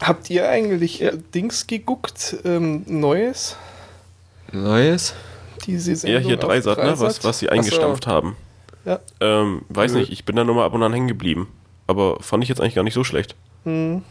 [0.00, 2.36] Habt ihr eigentlich äh, Dings geguckt?
[2.44, 3.56] Ähm, Neues?
[4.52, 5.14] Neues?
[5.66, 6.94] Diese Ja, Sendung hier auf Dreisat, ne?
[7.00, 7.58] Was, was sie Ach so.
[7.58, 8.36] eingestampft haben.
[8.84, 9.00] Ja.
[9.20, 9.98] Ähm, weiß Nö.
[9.98, 11.48] nicht, ich bin da nur mal ab und an hängen geblieben.
[11.88, 13.34] Aber fand ich jetzt eigentlich gar nicht so schlecht.
[13.64, 14.02] Hm.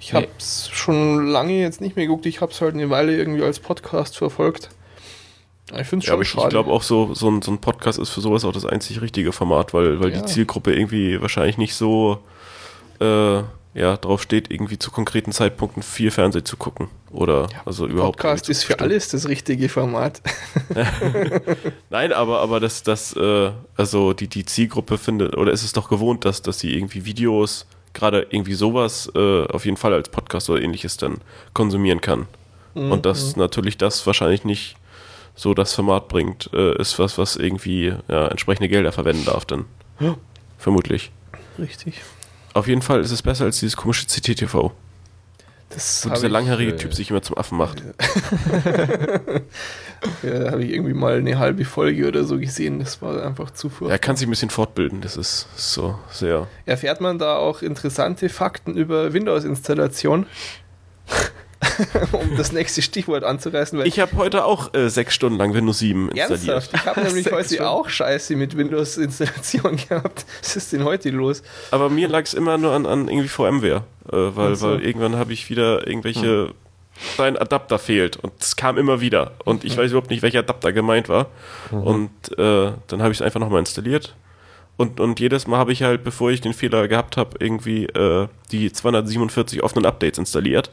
[0.00, 0.22] Ich Nee.
[0.22, 2.24] hab's schon lange jetzt nicht mehr geguckt.
[2.26, 4.70] Ich hab's halt eine Weile irgendwie als Podcast verfolgt.
[5.78, 6.44] Ich finde es Ja, schon aber ich, schade.
[6.46, 9.00] ich glaube auch so, so, ein, so ein Podcast ist für sowas auch das einzig
[9.02, 10.20] richtige Format, weil, weil Ja.
[10.20, 12.18] die Zielgruppe irgendwie wahrscheinlich nicht so
[13.00, 16.88] äh, ja, drauf steht, irgendwie zu konkreten Zeitpunkten viel Fernsehen zu gucken.
[17.12, 18.16] Oder also überhaupt.
[18.16, 20.20] Podcast ist für alles das richtige Format.
[21.90, 25.88] Nein, aber, aber das, das, äh, also die, die Zielgruppe findet, oder ist es doch
[25.88, 30.50] gewohnt, dass, dass sie irgendwie Videos, gerade irgendwie sowas, äh, auf jeden Fall als Podcast
[30.50, 31.18] oder ähnliches dann
[31.54, 32.26] konsumieren kann.
[32.74, 32.92] Mhm.
[32.92, 34.76] Und dass natürlich das wahrscheinlich nicht
[35.34, 39.64] so das Format bringt, äh, ist was, was irgendwie ja, entsprechende Gelder verwenden darf dann.
[39.98, 40.16] Ja.
[40.58, 41.10] Vermutlich.
[41.58, 42.02] Richtig.
[42.52, 44.72] Auf jeden Fall ist es besser als dieses komische CTTV,
[45.70, 47.80] Das wo dieser ich, langhaarige äh, Typ sich immer zum Affen macht.
[50.22, 52.80] äh, habe ich irgendwie mal eine halbe Folge oder so gesehen.
[52.80, 53.98] Das war einfach zu Er furchtbar.
[53.98, 56.48] kann sich ein bisschen fortbilden, das ist so sehr.
[56.66, 60.26] Erfährt man da auch interessante Fakten über Windows-Installation?
[62.12, 63.78] um das nächste Stichwort anzureißen.
[63.78, 66.48] Weil Ich habe heute auch äh, sechs Stunden lang Windows 7 installiert.
[66.48, 66.74] Ernsthaft?
[66.74, 67.64] Ich habe nämlich heute Stunden.
[67.64, 70.24] auch Scheiße mit Windows-Installation gehabt.
[70.40, 71.42] Was ist denn heute los?
[71.70, 74.70] Aber mir lag es immer nur an, an irgendwie VMware, äh, weil, so.
[74.70, 76.54] weil irgendwann habe ich wieder irgendwelche,
[77.16, 80.72] dein Adapter fehlt und es kam immer wieder und ich weiß überhaupt nicht, welcher Adapter
[80.72, 81.28] gemeint war
[81.70, 84.14] und äh, dann habe ich es einfach nochmal installiert
[84.80, 88.28] und, und jedes Mal habe ich halt, bevor ich den Fehler gehabt habe, irgendwie äh,
[88.50, 90.70] die 247 offenen Updates installiert.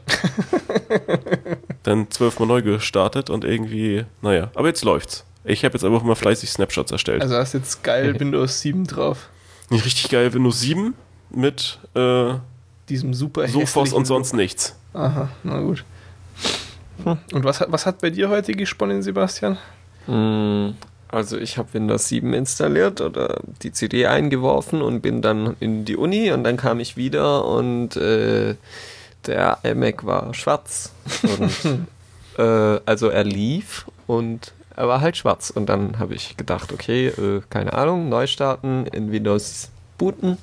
[1.82, 5.26] dann zwölfmal neu gestartet und irgendwie, naja, aber jetzt läuft's.
[5.44, 7.20] Ich habe jetzt aber auch mal fleißig Snapshots erstellt.
[7.20, 9.28] Also hast jetzt geil Windows 7 drauf.
[9.68, 10.94] Nicht richtig geil Windows 7
[11.28, 12.32] mit äh,
[12.88, 14.74] Diesem super hässlichen- und sonst nichts.
[14.94, 15.84] Aha, na gut.
[17.04, 19.58] Und was hat, was hat bei dir heute gesponnen, Sebastian?
[21.08, 25.96] Also ich habe Windows 7 installiert oder die CD eingeworfen und bin dann in die
[25.96, 28.54] Uni und dann kam ich wieder und äh,
[29.26, 30.92] der iMac war schwarz.
[31.22, 31.86] Und,
[32.38, 35.50] äh, also er lief und er war halt schwarz.
[35.50, 40.38] Und dann habe ich gedacht, okay, äh, keine Ahnung, neu starten, in Windows booten.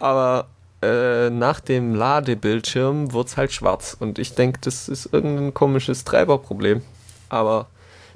[0.00, 0.46] Aber
[0.80, 3.96] äh, nach dem Ladebildschirm wurde es halt schwarz.
[3.98, 6.82] Und ich denke, das ist irgendein komisches Treiberproblem.
[7.28, 7.66] Aber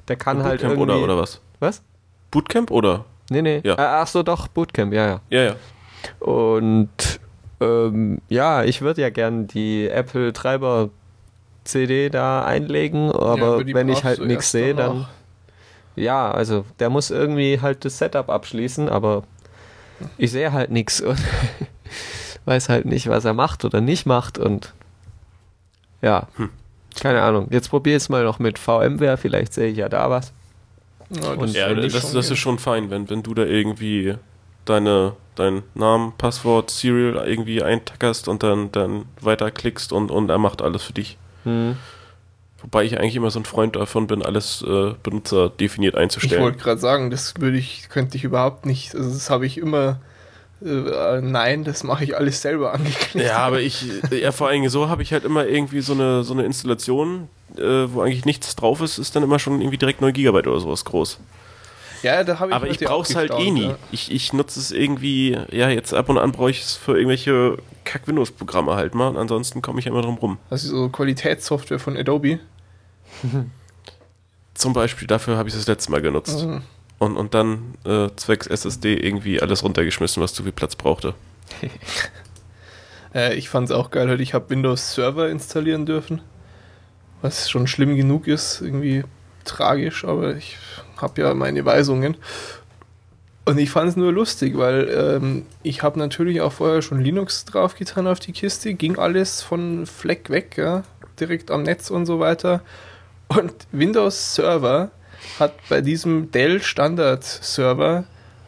[0.07, 0.81] der kann halt irgendwie...
[0.81, 1.39] oder, oder was?
[1.59, 1.81] Was?
[2.31, 3.05] Bootcamp oder?
[3.29, 3.61] Nee, nee.
[3.63, 3.73] Ja.
[3.75, 5.21] Äh, ach so, doch, Bootcamp, ja, ja.
[5.29, 5.55] Ja, ja.
[6.25, 7.19] Und
[7.59, 10.89] ähm, ja, ich würde ja gern die Apple Treiber
[11.63, 15.05] CD da einlegen, aber die wenn ich halt nichts sehe, dann
[15.95, 19.23] ja, also der muss irgendwie halt das Setup abschließen, aber
[20.17, 21.19] ich sehe halt nichts und
[22.45, 24.73] weiß halt nicht, was er macht oder nicht macht und
[26.01, 26.49] ja, Hm.
[27.01, 27.47] keine Ahnung.
[27.49, 30.31] Jetzt probiere ich es mal noch mit VMware, vielleicht sehe ich ja da was.
[31.09, 34.15] Ja, wenn das, ich das, ist schon fein, wenn, wenn du da irgendwie
[34.65, 40.61] deine, deinen Namen, Passwort, Serial irgendwie eintackerst und dann, dann weiterklickst und, und er macht
[40.61, 41.17] alles für dich.
[41.43, 41.77] Hm.
[42.61, 46.41] Wobei ich eigentlich immer so ein Freund davon bin, alles äh, benutzerdefiniert Ich einzustellen.
[46.41, 48.95] wollte gerade sagen, das würde ich, könnte ich überhaupt nicht.
[48.95, 50.01] Also das habe ich immer.
[50.63, 53.25] Äh, nein, das mache ich alles selber angeklickt.
[53.27, 56.33] Ja, aber ich, ja, vor allem so habe ich halt immer irgendwie so eine, so
[56.33, 60.13] eine Installation, äh, wo eigentlich nichts drauf ist, ist dann immer schon irgendwie direkt 9
[60.13, 61.19] Gigabyte oder sowas groß.
[62.03, 63.67] Ja, da habe ich Aber ich brauch's auch halt eh nie.
[63.67, 63.77] ja.
[63.91, 67.57] Ich, ich nutze es irgendwie, ja, jetzt ab und an brauche ich es für irgendwelche
[67.85, 69.07] Kack-Windows-Programme halt mal.
[69.07, 70.37] Und ansonsten komme ich immer drum rum.
[70.49, 72.39] Also so Qualitätssoftware von Adobe.
[74.53, 76.45] Zum Beispiel, dafür habe ich es das letzte Mal genutzt.
[76.45, 76.61] Mhm.
[76.99, 81.13] Und, und dann äh, zwecks SSD irgendwie alles runtergeschmissen, was zu viel Platz brauchte.
[83.15, 84.21] Äh, ich es auch geil heute.
[84.21, 86.21] Ich habe Windows Server installieren dürfen.
[87.21, 88.61] Was schon schlimm genug ist.
[88.61, 89.05] Irgendwie
[89.45, 90.57] tragisch, aber ich
[90.97, 92.17] habe ja meine Weisungen.
[93.45, 97.45] Und ich fand es nur lustig, weil ähm, ich habe natürlich auch vorher schon Linux
[97.45, 98.73] draufgetan auf die Kiste.
[98.73, 100.83] Ging alles von Fleck weg, ja.
[101.17, 102.61] direkt am Netz und so weiter.
[103.29, 104.91] Und Windows Server
[105.39, 108.05] hat bei diesem Dell Standard Server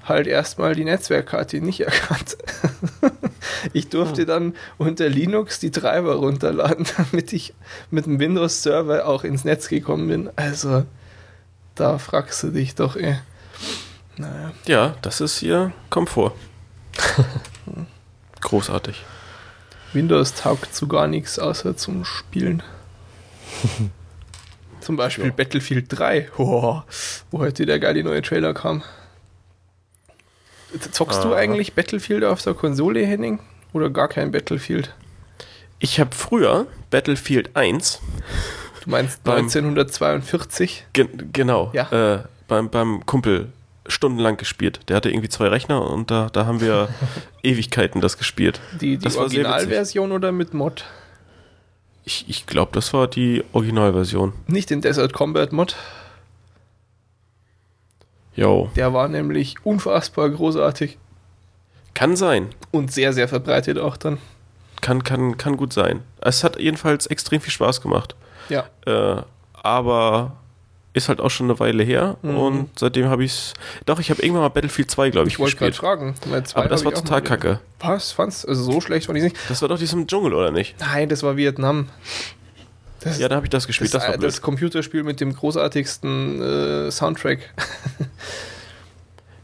[0.10, 2.38] halt erstmal die Netzwerkkarte nicht erkannt.
[3.74, 7.54] ich durfte dann unter Linux die Treiber runterladen, damit ich
[7.92, 10.30] mit dem Windows Server auch ins Netz gekommen bin.
[10.36, 10.86] Also,
[11.76, 13.20] da fragst du dich doch, ey.
[14.18, 14.52] Naja.
[14.66, 16.34] Ja, das ist hier Komfort.
[18.42, 19.06] Großartig.
[19.94, 22.62] Windows taugt zu gar nichts außer zum Spielen.
[24.90, 25.32] Zum Beispiel ja.
[25.32, 26.82] Battlefield 3, oh,
[27.30, 28.82] wo heute der geile neue Trailer kam.
[30.92, 31.28] Zockst Aha.
[31.28, 33.40] du eigentlich Battlefield auf der Konsole, Henning?
[33.72, 34.96] Oder gar kein Battlefield?
[35.78, 38.02] Ich habe früher Battlefield 1.
[38.84, 40.88] Du meinst 1942?
[40.94, 41.70] Ge genau.
[41.74, 42.16] Ja.
[42.16, 43.50] Äh, beim, beim Kumpel
[43.86, 44.80] stundenlang gespielt.
[44.88, 46.90] Der hatte irgendwie zwei Rechner und da, da haben wir
[47.44, 48.60] Ewigkeiten das gespielt.
[48.82, 50.84] Die, die Originalversion oder mit Mod?
[52.10, 54.34] Ich, ich glaube, das war die Originalversion.
[54.48, 55.76] Nicht den Desert Combat Mod?
[58.36, 58.72] Jo.
[58.76, 60.98] Der war nämlich unfassbar großartig.
[61.94, 62.50] Kann sein.
[62.72, 64.18] Und sehr, sehr verbreitet auch dann.
[64.82, 66.02] Kann, kann, kann gut sein.
[66.20, 68.16] Es hat jedenfalls extrem viel Spaß gemacht.
[68.50, 68.66] Ja.
[68.88, 69.22] Äh,
[69.54, 70.36] aber
[70.94, 72.38] ist halt auch schon eine Weile her mhm.
[72.38, 73.54] und seitdem habe ich es.
[73.86, 75.76] Doch, ich habe irgendwann mal Battlefield 2, glaube ich, ich gespielt.
[75.76, 76.16] Ich wollte fragen.
[76.56, 77.60] Aber das war total kacke.
[77.80, 78.12] Was?
[78.12, 78.46] Fand's?
[78.46, 79.38] Also so schlecht fand ich nicht.
[79.48, 80.76] Das war doch diesem Dschungel, oder nicht?
[80.80, 81.90] Nein, das war Vietnam.
[83.02, 83.94] Das ja, da habe ich das gespielt.
[83.94, 87.54] Das, das, das Computerspiel mit dem großartigsten äh, Soundtrack.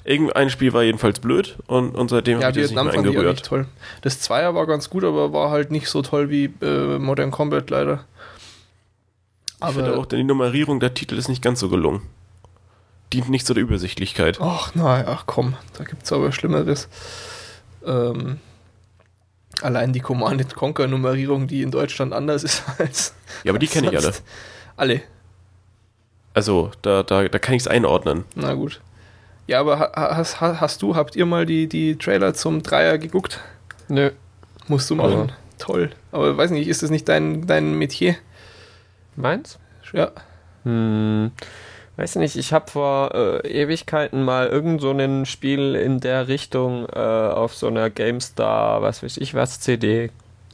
[0.03, 3.43] Irgendein Spiel war jedenfalls blöd und, und seitdem ja, habe ich das nicht mehr eingerührt.
[3.43, 3.65] toll.
[4.01, 7.67] Das Zweier war ganz gut, aber war halt nicht so toll wie äh, Modern Combat
[7.71, 8.05] leider.
[9.59, 12.01] Aber ich finde auch, die Nummerierung der Titel ist nicht ganz so gelungen.
[13.13, 14.39] Dient nicht zur Übersichtlichkeit.
[14.41, 16.89] Ach nein, ach komm, da gibt es aber Schlimmeres.
[17.85, 18.39] Ähm,
[19.61, 23.13] allein die Command Conquer Nummerierung, die in Deutschland anders ist als.
[23.43, 24.13] Ja, aber die kenne ich alle.
[24.75, 25.01] Alle.
[26.33, 28.25] Also, da, da, da kann ich es einordnen.
[28.35, 28.81] Na gut.
[29.47, 33.39] Ja, aber hast, hast du, habt ihr mal die, die Trailer zum Dreier geguckt?
[33.87, 34.11] Nö.
[34.67, 35.13] Musst du machen.
[35.13, 35.27] Aber.
[35.57, 35.91] Toll.
[36.11, 38.15] Aber weiß nicht, ist das nicht dein, dein Metier?
[39.15, 39.59] Meins?
[39.93, 40.11] Ja.
[40.63, 41.31] Hm,
[41.97, 46.87] weiß nicht, ich habe vor äh, Ewigkeiten mal irgend so ein Spiel in der Richtung
[46.89, 50.09] äh, auf so einer GameStar, was weiß ich was, CD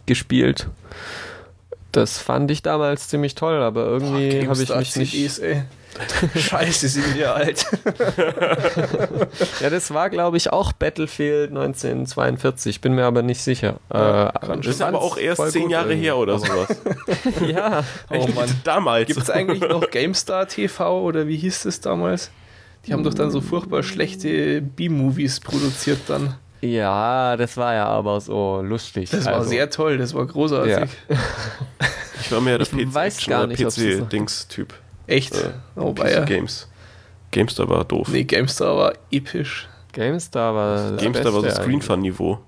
[0.05, 0.67] gespielt.
[1.91, 5.11] Das fand ich damals ziemlich toll, aber irgendwie habe ich mich nicht.
[5.11, 5.63] CDs, ey.
[6.35, 7.65] Scheiße, sind wir alt.
[9.59, 13.79] ja, das war, glaube ich, auch Battlefield 1942, bin mir aber nicht sicher.
[13.93, 16.77] Ja, äh, das ist aber auch erst zehn Jahre her oder sowas.
[17.47, 18.49] ja, oh Mann.
[18.63, 19.07] Damals.
[19.07, 22.31] Gibt es eigentlich noch GameStar TV oder wie hieß es damals?
[22.85, 26.35] Die haben doch dann so furchtbar schlechte B-Movies produziert dann.
[26.61, 29.09] Ja, das war ja aber so lustig.
[29.09, 29.39] Das also.
[29.39, 30.89] war sehr toll, das war großartig.
[31.09, 31.17] Ja.
[32.21, 34.73] Ich war mehr der PC-Dings-Typ.
[35.07, 35.35] Echt?
[35.35, 36.67] Äh, oh, PC Games.
[37.31, 38.09] GameStar war doof.
[38.09, 39.67] Nee, GameStar war episch.
[39.93, 42.39] GameStar war das GameStar war so Screenfun-Niveau.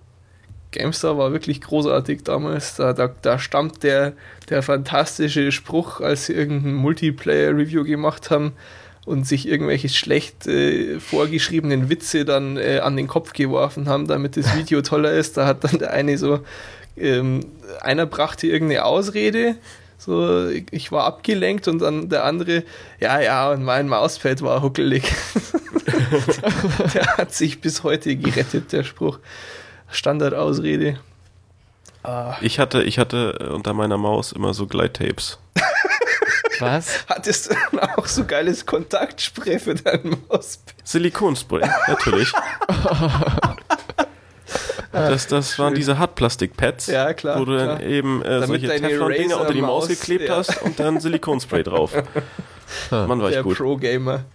[0.72, 2.76] GameStar war wirklich großartig damals.
[2.76, 4.14] Da, da, da stammt der,
[4.50, 8.54] der fantastische Spruch, als sie irgendein Multiplayer-Review gemacht haben
[9.06, 14.36] und sich irgendwelche schlecht äh, vorgeschriebenen Witze dann äh, an den Kopf geworfen haben, damit
[14.38, 15.38] das Video toller ist.
[15.38, 16.40] Da hat dann der eine so,
[16.98, 17.42] ähm,
[17.82, 19.56] einer brachte irgendeine Ausrede,
[20.06, 22.64] so, ich war abgelenkt und dann der andere,
[23.00, 25.04] ja, ja, und mein Mauspad war huckelig.
[26.94, 29.20] der hat sich bis heute gerettet, der Spruch.
[29.90, 31.00] Standardausrede.
[32.04, 32.36] Ah.
[32.42, 35.40] Ich hatte, ich hatte unter meiner Maus immer so Gleittapes.
[36.60, 37.06] Was?
[37.08, 40.76] Hattest du dann auch so geiles Kontaktspray für dein Mauspad?
[40.84, 42.32] Silikonspray, natürlich.
[44.94, 47.90] Das, das waren diese Hartplastik-Pads, ja, klar, wo du dann klar.
[47.90, 50.38] eben äh, solche Teflon-Dinger unter die Maus geklebt ja.
[50.38, 51.96] hast und dann Silikonspray drauf.
[52.92, 53.58] Mann, war ich Der gut.
[53.58, 54.26] Pro-Gamer.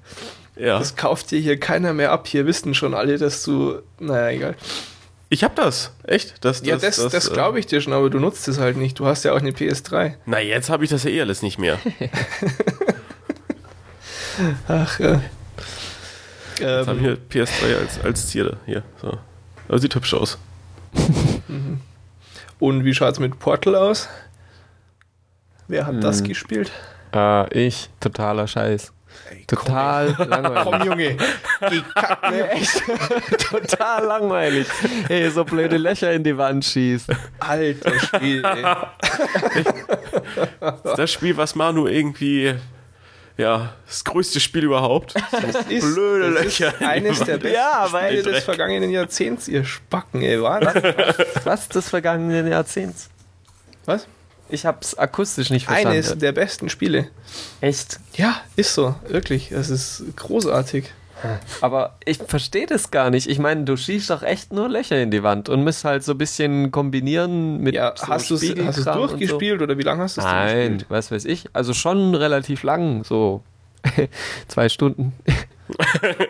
[0.57, 0.79] Ja.
[0.79, 2.27] Das kauft dir hier keiner mehr ab.
[2.27, 3.79] Hier wissen schon alle, dass du.
[4.01, 4.57] Naja, egal.
[5.31, 5.93] Ich hab das.
[6.05, 6.45] Echt?
[6.45, 8.77] Das, das, ja, das, das, das glaube ich dir schon, aber du nutzt es halt
[8.77, 8.99] nicht.
[8.99, 10.15] Du hast ja auch eine PS3.
[10.27, 11.79] Na, jetzt habe ich das ja eh alles nicht mehr.
[14.69, 15.21] Ach ja.
[16.59, 18.57] Jetzt ähm, habe ich hier PS3 als, als Zierde.
[18.67, 19.19] Hier, so.
[19.69, 20.39] Aber sieht hübsch aus.
[22.59, 24.09] Und wie schaut es mit Portal aus?
[25.69, 26.01] Wer hat hm.
[26.01, 26.73] das gespielt?
[27.15, 28.93] Äh, ich, totaler Scheiß.
[29.31, 30.65] Ey, Total komm, langweilig.
[30.65, 31.17] Komm, Junge.
[31.71, 32.83] Geh kacken, echt.
[33.51, 34.67] Total langweilig.
[35.09, 37.11] Ey, so blöde Löcher in die Wand schießt.
[37.39, 38.65] Alter Spiel, ey.
[40.97, 42.55] das Spiel, was Manu irgendwie
[43.39, 45.15] ja, das größte Spiel überhaupt.
[45.31, 46.75] Das ist, Blöde das Löcher.
[46.75, 50.75] Ist eines der besten ja, Spiele des vergangenen Jahrzehnts, ihr Spacken, ey, was?
[50.75, 53.09] Was, was des vergangenen Jahrzehnts?
[53.87, 54.09] Was?
[54.51, 55.99] Ich hab's akustisch nicht verstanden.
[55.99, 57.09] Eines der besten Spiele.
[57.61, 58.01] Echt?
[58.15, 59.53] Ja, ist so, wirklich.
[59.53, 60.93] Es ist großartig.
[61.61, 63.29] Aber ich verstehe das gar nicht.
[63.29, 66.13] Ich meine, du schießt doch echt nur Löcher in die Wand und musst halt so
[66.13, 70.21] ein bisschen kombinieren mit Ja, so hast du es durchgespielt oder wie lange hast du
[70.21, 70.27] So.
[70.27, 70.87] es Nein, gespielt?
[70.89, 71.47] was weiß ich.
[71.53, 73.43] Also schon relativ lang, so
[74.49, 75.13] zwei Stunden.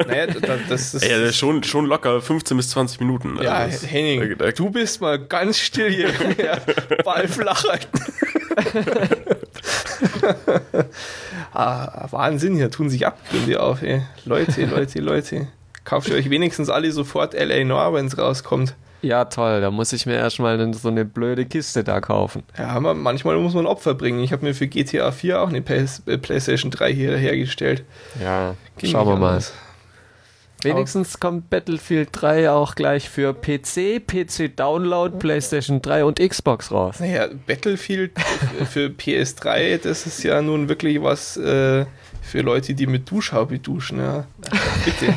[0.09, 1.05] Naja, da- das ist.
[1.05, 3.39] Ey, das ist schon, schon locker 15 bis 20 Minuten.
[3.41, 6.09] ja, Also das- Henning, da- da- du bist mal ganz still hier.
[6.45, 6.59] Ja,
[7.05, 7.89] Ball flach halten.
[11.53, 14.03] ah, Wahnsinn, hier tun sich Abgründe auf, ey.
[14.25, 15.47] Leute, Leute, Leute.
[15.85, 18.75] Kauft ihr euch wenigstens alle sofort LA Noir, wenn es rauskommt.
[19.03, 19.61] Ja, toll.
[19.61, 22.43] Da muss ich mir erstmal so eine blöde Kiste da kaufen.
[22.57, 24.20] Ja, aber manchmal muss man Opfer bringen.
[24.23, 27.85] Ich habe mir für GTA 4 auch eine äh, PlayStation 3 hier hergestellt.
[28.23, 29.29] Ja, Ging schauen wir mal.
[29.29, 29.53] anders.
[30.62, 36.99] Wenigstens kommt Battlefield 3 auch gleich für PC, PC Download, PlayStation 3 und Xbox raus.
[36.99, 38.19] Naja, Battlefield
[38.69, 41.87] für PS3, das ist ja nun wirklich was äh,
[42.23, 44.01] für Leute, die mit Duschhaube duschen.
[44.01, 44.27] Ja.
[44.85, 45.15] Bitte.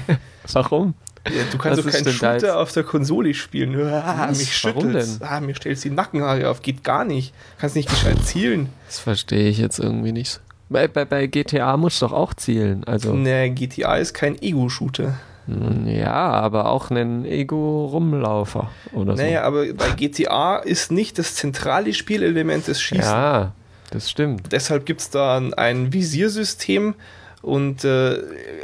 [0.54, 0.94] Warum?
[1.28, 2.12] Ja, du kannst doch keinen da?
[2.12, 3.80] Shooter auf der Konsole spielen.
[3.88, 4.40] Ah, Was?
[4.40, 5.20] mich schüttelt's.
[5.22, 6.62] Ah, mir stellst die Nackenhaare auf.
[6.62, 7.34] Geht gar nicht.
[7.60, 8.70] Kannst nicht gescheit zielen.
[8.88, 10.40] Das verstehe ich jetzt irgendwie nicht.
[10.70, 12.84] Bei, bei, bei GTA muss doch auch zielen.
[12.86, 15.16] Also, Ne, GTA ist kein Ego-Shooter.
[15.48, 19.22] mm, ja, aber auch einen Ego-Rumlaufer oder so.
[19.24, 23.04] Naja, aber bei GTA ist nicht das zentrale Spielelement des Schießen.
[23.04, 23.52] ja,
[23.92, 24.52] das stimmt.
[24.52, 26.96] Deshalb gibt es da ein Visiersystem.
[27.42, 28.20] Und äh,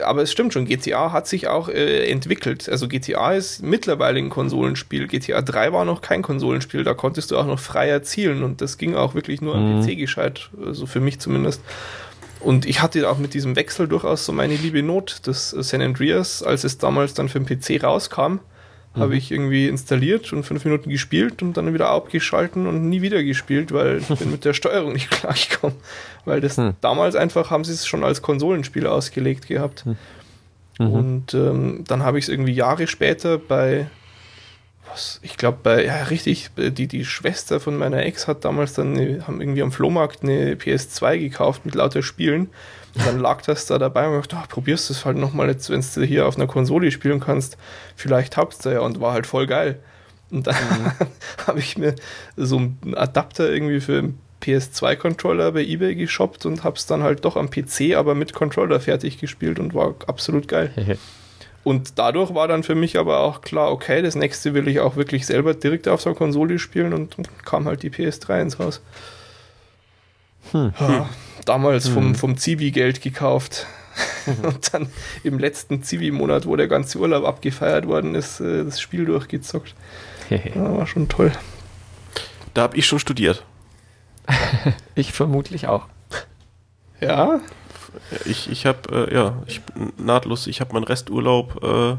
[0.05, 2.69] aber es stimmt schon, GTA hat sich auch äh, entwickelt.
[2.69, 5.07] Also GTA ist mittlerweile ein Konsolenspiel.
[5.07, 8.77] GTA 3 war noch kein Konsolenspiel, da konntest du auch noch freier zielen und das
[8.77, 9.83] ging auch wirklich nur am Mhm.
[9.83, 11.61] PC gescheit, also für mich zumindest.
[12.39, 15.81] Und ich hatte auch mit diesem Wechsel durchaus so meine liebe Not des äh, San
[15.81, 18.37] Andreas, als es damals dann für den PC rauskam,
[18.97, 23.23] habe ich irgendwie installiert und fünf Minuten gespielt und dann wieder abgeschalten und nie wieder
[23.23, 25.77] gespielt, weil ich bin mit der Steuerung nicht klargekommen.
[26.25, 26.73] Weil das Hm.
[26.81, 29.85] damals einfach haben sie es schon als Konsolenspiel ausgelegt gehabt.
[30.79, 30.91] Mhm.
[30.91, 33.87] Und ähm, dann habe ich es irgendwie Jahre später bei,
[34.89, 38.97] was, ich glaube bei, ja richtig, die, die Schwester von meiner Ex hat damals dann,
[38.97, 42.49] eine, haben irgendwie am Flohmarkt eine PS2 gekauft mit lauter Spielen.
[42.97, 45.49] Und dann lag das da dabei und ich dachte, ah, probierst du es halt nochmal
[45.49, 47.57] jetzt, wenn du hier auf einer Konsole spielen kannst,
[47.95, 49.79] vielleicht taugt's da ja und war halt voll geil.
[50.31, 50.55] Und dann
[51.47, 51.95] habe ich mir
[52.35, 57.25] so einen Adapter irgendwie für einen PS2-Controller bei eBay geshoppt und habe es dann halt
[57.25, 60.71] doch am PC, aber mit Controller fertig gespielt und war absolut geil.
[61.63, 64.95] Und dadurch war dann für mich aber auch klar, okay, das nächste will ich auch
[64.95, 68.81] wirklich selber direkt auf der Konsole spielen und kam halt die PS3 ins Haus.
[70.53, 71.09] Ja,
[71.45, 73.65] damals vom, vom Zivi-Geld gekauft.
[74.43, 74.89] Und dann
[75.23, 79.75] im letzten Zivi-Monat, wo der ganze Urlaub abgefeiert worden ist, äh, das Spiel durchgezockt.
[80.29, 81.31] Ja, war schon toll.
[82.53, 83.45] Da habe ich schon studiert.
[84.95, 85.87] ich vermutlich auch.
[86.99, 87.39] Ja,
[88.25, 89.61] Ich, ich habe, äh, ja, ich
[89.97, 91.95] nahtlos, ich habe meinen Resturlaub äh,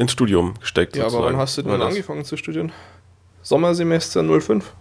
[0.00, 0.94] ins Studium gesteckt.
[0.94, 1.32] ja aber sozusagen.
[1.34, 2.70] wann hast du denn angefangen zu studieren?
[3.42, 4.72] Sommersemester 05.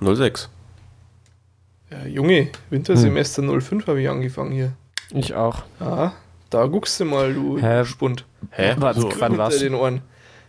[0.00, 0.48] 06.
[1.92, 4.72] Ja, Junge, Wintersemester 05 habe ich angefangen hier.
[5.10, 5.62] Ich auch.
[5.78, 6.14] Ja,
[6.48, 7.84] da guckst du mal, du Hä?
[7.84, 8.24] Spund.
[8.50, 8.74] Hä?
[8.78, 10.00] Warte, So, wann warst, den Ohren.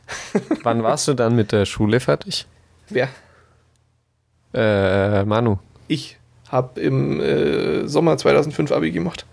[0.64, 2.48] wann warst du dann mit der Schule fertig?
[2.90, 3.10] Wer?
[4.53, 5.57] Äh, Manu.
[5.88, 6.18] Ich
[6.49, 9.26] habe im äh, Sommer 2005 Abi gemacht.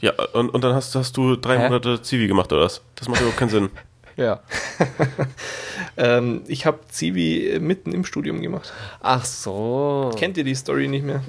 [0.00, 1.64] ja, und, und dann hast, hast du drei Hä?
[1.64, 2.82] Monate Zivi gemacht, oder was?
[2.94, 3.70] Das macht überhaupt keinen Sinn.
[4.14, 4.40] Ja.
[5.96, 8.72] Ähm, ich habe Zivi mitten im Studium gemacht.
[9.00, 10.10] Ach so.
[10.16, 11.22] Kennt ihr die Story nicht mehr?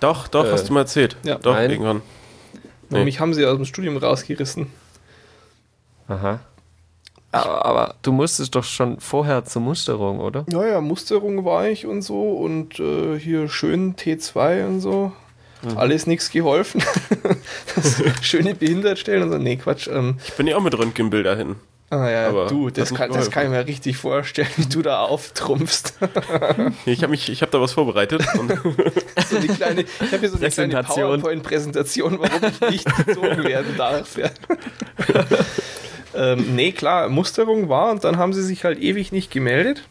[0.00, 1.16] Doch, doch, Äh, hast du mal erzählt.
[1.24, 1.36] ja.
[1.36, 1.70] doch, Nein.
[1.70, 1.96] irgendwann.
[2.90, 3.04] Und Nee.
[3.04, 4.66] mich haben sie aus dem Studium rausgerissen.
[6.08, 6.40] Aha.
[7.32, 10.44] Aber, aber du musstest doch schon vorher zur Musterung, oder?
[10.50, 15.12] Ja, ja, Musterung war ich und so und äh, hier schön T2 und so.
[15.76, 16.82] Alles nichts geholfen.
[17.74, 19.38] das schöne Behindertstellen und so.
[19.38, 19.88] Nee, Quatsch.
[19.88, 21.56] Ähm, Ich bin ja auch mit Röntgenbilder hin.
[21.90, 25.00] Ah ja, Aber du, das kann, das kann ich mir richtig vorstellen, wie du da
[25.00, 25.94] auftrumpfst.
[26.86, 28.22] Ich habe habe da was vorbereitet.
[28.38, 28.50] Und
[29.28, 31.20] so eine kleine, ich habe hier so eine kleine Präsentation.
[31.20, 34.16] PowerPoint-Präsentation, warum ich nicht gezogen werden darf.
[34.16, 34.30] Ja.
[36.14, 39.84] ähm, nee, klar, Musterung war und dann haben sie sich halt ewig nicht gemeldet.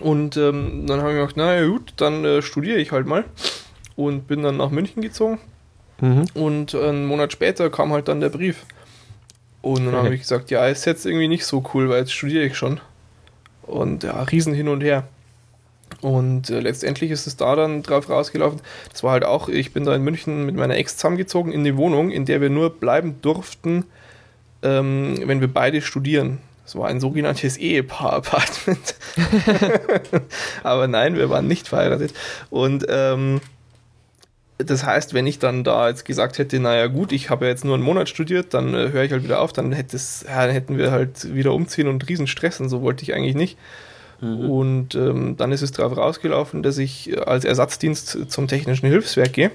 [0.00, 3.24] Und ähm, dann habe ich gedacht, na ja, gut, dann äh, studiere ich halt mal.
[3.96, 5.38] Und bin dann nach München gezogen.
[6.00, 6.26] Mhm.
[6.34, 8.66] Und einen Monat später kam halt dann der Brief.
[9.64, 12.44] Und dann habe ich gesagt, ja, ist jetzt irgendwie nicht so cool, weil jetzt studiere
[12.44, 12.80] ich schon.
[13.62, 15.04] Und ja, riesen hin und her.
[16.02, 18.60] Und äh, letztendlich ist es da dann drauf rausgelaufen.
[18.92, 21.78] Das war halt auch, ich bin da in München mit meiner Ex zusammengezogen in eine
[21.78, 23.84] Wohnung, in der wir nur bleiben durften,
[24.62, 26.40] ähm, wenn wir beide studieren.
[26.66, 28.96] Es war ein sogenanntes Ehepaar-Apartment.
[30.62, 32.12] Aber nein, wir waren nicht verheiratet.
[32.50, 33.40] Und ähm,
[34.64, 37.64] das heißt, wenn ich dann da jetzt gesagt hätte, naja gut, ich habe ja jetzt
[37.64, 40.46] nur einen Monat studiert, dann äh, höre ich halt wieder auf, dann, hätte es, ja,
[40.46, 43.58] dann hätten wir halt wieder umziehen und riesen Stress und so wollte ich eigentlich nicht.
[44.20, 44.50] Mhm.
[44.50, 49.50] Und ähm, dann ist es darauf rausgelaufen, dass ich als Ersatzdienst zum technischen Hilfswerk gehe.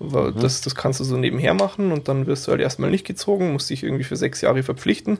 [0.00, 0.34] Mhm.
[0.40, 3.52] Das, das kannst du so nebenher machen und dann wirst du halt erstmal nicht gezogen,
[3.52, 5.18] musst dich irgendwie für sechs Jahre verpflichten.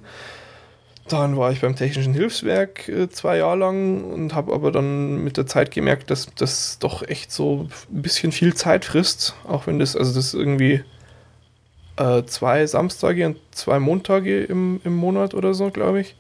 [1.09, 5.37] Dann war ich beim Technischen Hilfswerk äh, zwei Jahre lang und habe aber dann mit
[5.37, 9.35] der Zeit gemerkt, dass das doch echt so ein bisschen viel Zeit frisst.
[9.47, 10.83] Auch wenn das, also das irgendwie
[11.97, 16.15] äh, zwei Samstage und zwei Montage im, im Monat oder so, glaube ich.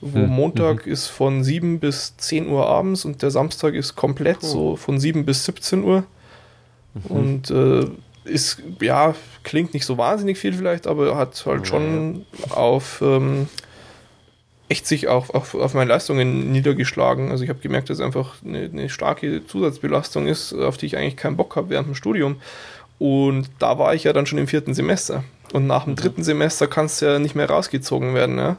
[0.00, 0.30] Wo hm.
[0.30, 0.92] Montag mhm.
[0.92, 4.46] ist von 7 bis 10 Uhr abends und der Samstag ist komplett oh.
[4.46, 6.04] so von 7 bis 17 Uhr.
[6.94, 7.16] Mhm.
[7.16, 7.86] Und äh,
[8.24, 13.48] ist, ja, klingt nicht so wahnsinnig viel vielleicht, aber hat halt schon auf ähm,
[14.72, 17.30] echt sich auch auf, auf meine Leistungen niedergeschlagen.
[17.30, 20.96] Also ich habe gemerkt, dass es einfach eine, eine, starke Zusatzbelastung ist, auf die ich
[20.96, 22.36] eigentlich keinen Bock habe während dem Studium.
[22.98, 25.24] Und da war ich ja dann schon im vierten Semester.
[25.52, 25.96] Und nach dem mhm.
[25.96, 28.56] dritten Semester kannst du ja nicht mehr rausgezogen werden, ja?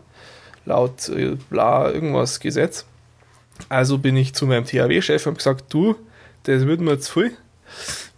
[0.66, 2.86] laut äh, bla irgendwas Gesetz.
[3.70, 5.96] Also bin ich zu meinem THW-Chef und habe gesagt, du,
[6.44, 7.38] das wird mir zu viel.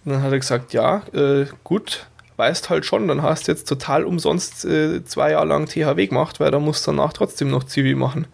[0.03, 3.67] Und dann hat er gesagt, ja, äh, gut, weißt halt schon, dann hast du jetzt
[3.67, 7.63] total umsonst äh, zwei Jahre lang THW gemacht, weil da musst du danach trotzdem noch
[7.63, 8.27] Zivi machen.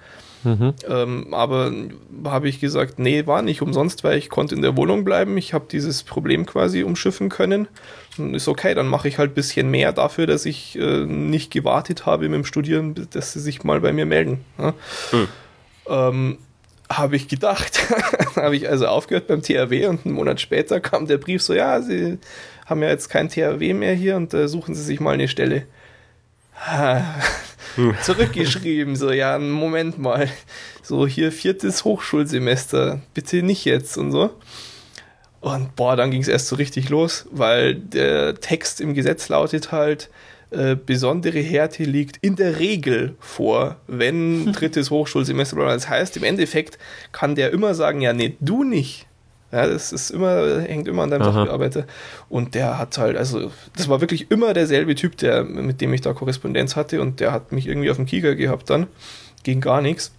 [0.44, 0.74] Mhm.
[0.88, 1.72] Ähm, aber
[2.26, 5.38] habe ich gesagt, nee, war nicht umsonst, weil ich konnte in der Wohnung bleiben.
[5.38, 7.68] Ich habe dieses Problem quasi umschiffen können.
[8.18, 11.52] Und ist okay, dann mache ich halt ein bisschen mehr dafür, dass ich äh, nicht
[11.52, 14.44] gewartet habe mit dem Studieren, dass sie sich mal bei mir melden.
[14.58, 14.74] Ja?
[15.12, 15.28] Mhm.
[15.88, 16.38] Ähm,
[16.90, 17.80] habe ich gedacht.
[18.36, 21.82] habe ich also aufgehört beim THW und einen Monat später kam der Brief so, ja,
[21.82, 22.18] sie
[22.66, 25.66] haben ja jetzt kein THW mehr hier und äh, suchen Sie sich mal eine Stelle.
[27.76, 27.96] hm.
[28.04, 30.30] Zurückgeschrieben, so, ja, Moment mal.
[30.84, 34.32] So, hier viertes Hochschulsemester, bitte nicht jetzt und so.
[35.40, 39.72] Und boah, dann ging es erst so richtig los, weil der Text im Gesetz lautet
[39.72, 40.10] halt,
[40.52, 45.56] äh, besondere Härte liegt in der Regel vor, wenn drittes Hochschulsemester.
[45.56, 46.78] Das heißt, im Endeffekt
[47.12, 49.08] kann der immer sagen, ja, nee, du nicht.
[49.52, 51.34] Ja, das ist immer, hängt immer an deinem Aha.
[51.34, 51.86] Sachbearbeiter.
[52.30, 56.02] Und der hat halt, also, das war wirklich immer derselbe Typ, der, mit dem ich
[56.02, 58.88] da Korrespondenz hatte und der hat mich irgendwie auf dem Kieker gehabt dann.
[59.44, 60.14] Ging gar nichts.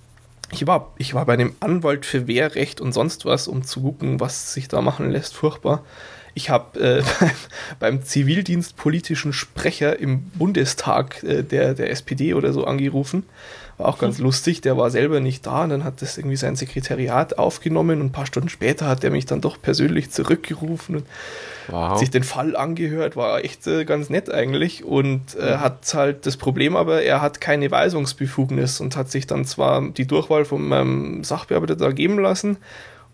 [0.50, 4.20] Ich war, ich war bei dem Anwalt für Wehrrecht und sonst was, um zu gucken,
[4.20, 5.34] was sich da machen lässt.
[5.34, 5.82] Furchtbar.
[6.34, 7.02] Ich habe äh,
[7.80, 13.24] beim zivildienstpolitischen Sprecher im Bundestag äh, der, der SPD oder so angerufen.
[13.78, 16.56] War auch ganz lustig, der war selber nicht da und dann hat das irgendwie sein
[16.56, 21.06] Sekretariat aufgenommen und ein paar Stunden später hat er mich dann doch persönlich zurückgerufen und
[21.68, 21.98] wow.
[21.98, 26.36] sich den Fall angehört, war echt äh, ganz nett eigentlich und äh, hat halt das
[26.36, 31.24] Problem aber, er hat keine Weisungsbefugnis und hat sich dann zwar die Durchwahl von meinem
[31.24, 32.58] Sachbearbeiter da geben lassen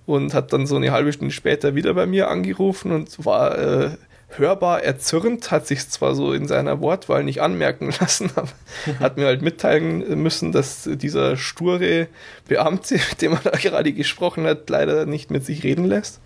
[0.09, 3.91] und hat dann so eine halbe Stunde später wieder bei mir angerufen und war äh,
[4.31, 8.49] hörbar erzürnt, hat sich zwar so in seiner Wortwahl nicht anmerken lassen, aber
[9.01, 12.09] hat mir halt mitteilen müssen, dass dieser sture
[12.49, 16.21] Beamte, mit dem er da gerade gesprochen hat, leider nicht mit sich reden lässt.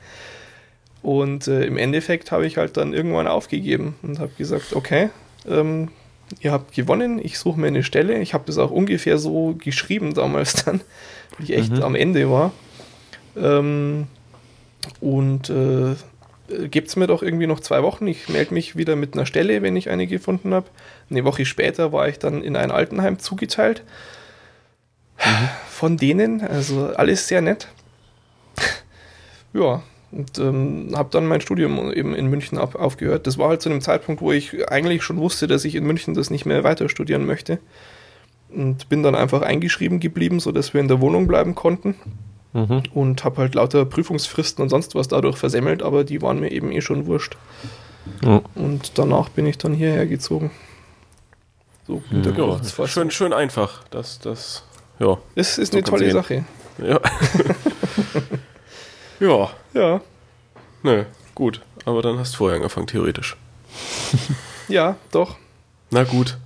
[1.02, 5.10] Und äh, im Endeffekt habe ich halt dann irgendwann aufgegeben und habe gesagt, okay,
[5.48, 5.88] ähm,
[6.38, 8.20] ihr habt gewonnen, ich suche mir eine Stelle.
[8.20, 10.82] Ich habe das auch ungefähr so geschrieben damals dann,
[11.38, 11.82] wie ich echt mhm.
[11.82, 12.52] am Ende war.
[13.36, 14.06] Ähm,
[15.00, 15.94] und äh,
[16.68, 18.06] gebt es mir doch irgendwie noch zwei Wochen.
[18.06, 20.66] Ich melde mich wieder mit einer Stelle, wenn ich eine gefunden habe.
[21.10, 23.84] Eine Woche später war ich dann in ein Altenheim zugeteilt.
[25.18, 25.48] Mhm.
[25.68, 27.68] Von denen, also alles sehr nett.
[29.52, 33.26] ja, und ähm, habe dann mein Studium eben in München ab, aufgehört.
[33.26, 36.14] Das war halt zu einem Zeitpunkt, wo ich eigentlich schon wusste, dass ich in München
[36.14, 37.58] das nicht mehr weiter studieren möchte.
[38.50, 41.94] Und bin dann einfach eingeschrieben geblieben, sodass wir in der Wohnung bleiben konnten.
[42.52, 42.82] Mhm.
[42.92, 46.70] Und habe halt lauter Prüfungsfristen und sonst was dadurch versemmelt, aber die waren mir eben
[46.70, 47.36] eh schon wurscht.
[48.22, 48.42] Ja.
[48.54, 50.50] Und danach bin ich dann hierher gezogen.
[51.86, 52.34] So, mhm.
[52.36, 53.84] ja, schön, schön einfach.
[53.90, 54.64] Das, das,
[54.98, 55.18] ja.
[55.34, 56.12] Es ist so eine tolle sehen.
[56.12, 56.44] Sache.
[56.78, 57.00] Ja.
[59.20, 59.50] ja.
[59.74, 60.00] Ja.
[60.82, 61.04] Nö,
[61.34, 61.60] gut.
[61.84, 63.36] Aber dann hast du vorher angefangen, theoretisch.
[64.68, 65.36] ja, doch.
[65.90, 66.38] Na gut.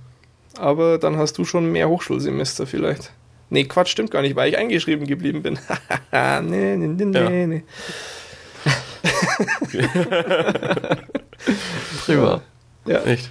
[0.57, 3.11] Aber dann hast du schon mehr Hochschulsemester vielleicht.
[3.49, 5.57] Nee, Quatsch, stimmt gar nicht, weil ich eingeschrieben geblieben bin.
[6.11, 7.47] nee, nee, nee, ja.
[7.47, 7.63] nee.
[12.05, 12.41] Prima.
[12.85, 13.03] Ja.
[13.03, 13.29] Echt.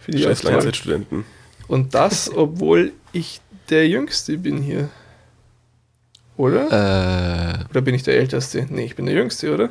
[0.00, 1.24] Für die Scheiß Langzeitstudenten.
[1.68, 4.88] Und das, obwohl ich der Jüngste bin hier.
[6.36, 7.60] Oder?
[7.60, 7.64] Äh.
[7.70, 8.66] Oder bin ich der Älteste?
[8.68, 9.70] Nee, ich bin der Jüngste, oder?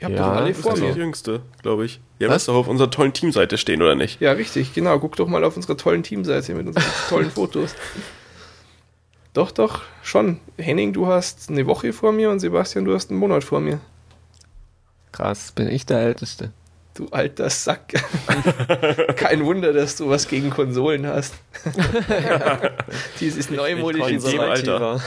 [0.00, 0.86] Ihr habt ja, doch alle vor mir.
[0.86, 2.00] der Jüngste, glaube ich.
[2.18, 4.20] Ihr müsst doch auf unserer tollen Teamseite stehen, oder nicht?
[4.20, 4.98] Ja, richtig, genau.
[4.98, 7.76] Guck doch mal auf unserer tollen Teamseite mit unseren tollen Fotos.
[9.32, 10.40] Doch, doch, schon.
[10.58, 13.80] Henning, du hast eine Woche vor mir und Sebastian, du hast einen Monat vor mir.
[15.10, 16.52] Krass, bin ich der Älteste.
[16.94, 17.94] Du alter Sack.
[19.16, 21.34] Kein Wunder, dass du was gegen Konsolen hast.
[23.20, 25.00] Dieses neumodische konservativer.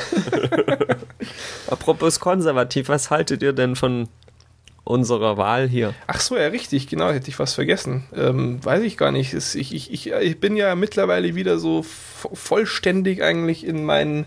[1.67, 4.09] Apropos konservativ, was haltet ihr denn von
[4.85, 5.93] unserer Wahl hier?
[6.07, 8.05] Ach so, ja, richtig, genau, hätte ich was vergessen.
[8.15, 9.33] Ähm, weiß ich gar nicht.
[9.33, 14.25] Ich, ich, ich, ich bin ja mittlerweile wieder so vollständig eigentlich in mein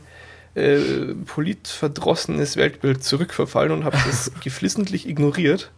[0.55, 0.78] äh,
[1.26, 5.70] politverdrossenes Weltbild zurückverfallen und habe das geflissentlich ignoriert.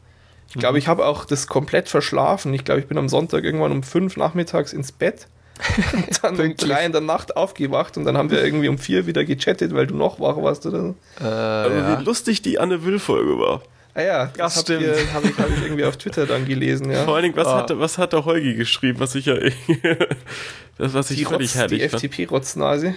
[0.48, 2.52] Ich glaube, ich habe auch das komplett verschlafen.
[2.55, 5.28] Ich glaube, ich bin am Sonntag irgendwann um fünf nachmittags ins Bett.
[5.93, 9.07] Und dann um drei in der Nacht aufgewacht und dann haben wir irgendwie um vier
[9.07, 10.94] wieder gechattet, weil du noch wach warst oder so.
[11.20, 12.01] Äh, Aber ja.
[12.01, 13.61] wie lustig die Anne Will-Folge war.
[13.95, 14.75] Ah ja, das habe
[15.12, 17.05] hab ich, hab ich irgendwie auf Twitter dann gelesen, ja.
[17.05, 17.53] Vor allen Dingen, was, oh.
[17.53, 19.35] hatte, was hat der Holgi geschrieben, was ich ja
[20.79, 22.95] das, was ich völlig Rotz, Die FDP-Rotznase.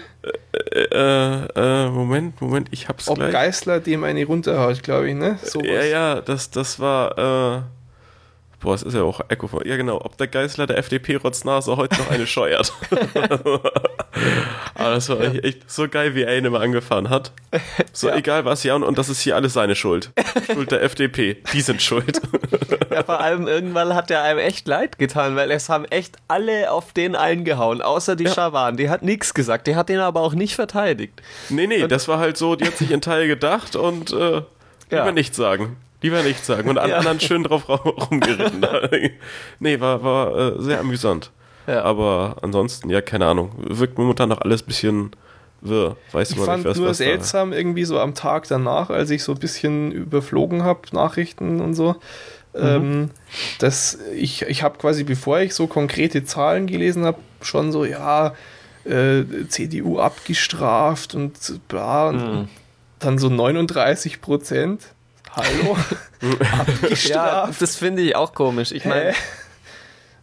[0.71, 3.29] Äh, äh, äh, Moment, Moment, ich hab's Ob gleich.
[3.29, 5.39] Ob Geißler dem eine runterhaut, glaube ich, ne?
[5.43, 7.61] So ja, ja, das, das war, äh,
[8.63, 9.67] Boah, es ist ja auch Echo von.
[9.67, 9.99] Ja, genau.
[10.01, 12.71] Ob der Geißler der FDP-Rotznase heute noch eine scheuert.
[14.75, 15.31] Aber das war ja.
[15.41, 17.33] echt so geil, wie er ihn immer angefahren hat.
[17.91, 18.15] So ja.
[18.15, 20.11] egal was, ja, und, und das ist hier alles seine Schuld.
[20.51, 21.43] Schuld der FDP.
[21.51, 22.21] Die sind schuld.
[22.89, 26.71] Ja, vor allem irgendwann hat er einem echt leid getan, weil es haben echt alle
[26.71, 28.33] auf den eingehauen, außer die ja.
[28.33, 28.77] Schawan.
[28.77, 29.67] Die hat nichts gesagt.
[29.67, 31.21] Die hat den aber auch nicht verteidigt.
[31.49, 34.41] Nee, nee, und das war halt so, die hat sich in Teil gedacht und äh,
[34.89, 35.75] lieber nichts sagen.
[36.03, 36.69] Lieber nichts sagen.
[36.69, 36.97] Und alle ja.
[36.97, 38.65] anderen schön drauf rumgeritten.
[39.59, 41.31] nee, war, war äh, sehr amüsant.
[41.65, 41.83] Ja.
[41.83, 43.51] Aber ansonsten, ja, keine Ahnung.
[43.57, 45.11] Wirkt momentan noch alles ein bisschen
[45.61, 45.95] wirr.
[46.11, 47.57] Weiß ich man fand nicht, was, nur was seltsam da.
[47.57, 51.95] irgendwie so am Tag danach, als ich so ein bisschen überflogen habe, Nachrichten und so.
[52.53, 52.59] Mhm.
[52.59, 53.09] Ähm,
[53.59, 58.33] dass ich, ich habe quasi, bevor ich so konkrete Zahlen gelesen habe, schon so, ja,
[58.83, 62.09] äh, CDU abgestraft und bla.
[62.09, 62.47] Und mhm.
[62.99, 64.92] dann so 39 Prozent.
[65.35, 65.77] Hallo?
[67.05, 68.71] ja, das finde ich auch komisch.
[68.71, 69.13] Ich meine,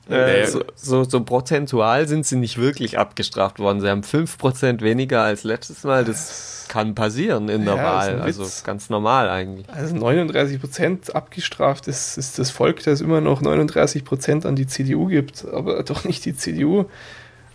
[0.08, 3.80] äh, so, so, so, prozentual sind sie nicht wirklich abgestraft worden.
[3.80, 6.04] Sie haben 5% weniger als letztes Mal.
[6.04, 8.20] Das kann passieren in der ja, Wahl.
[8.20, 9.68] Also ganz normal eigentlich.
[9.68, 15.44] Also 39% abgestraft ist, ist das Volk, das immer noch 39% an die CDU gibt,
[15.44, 16.86] aber doch nicht die CDU.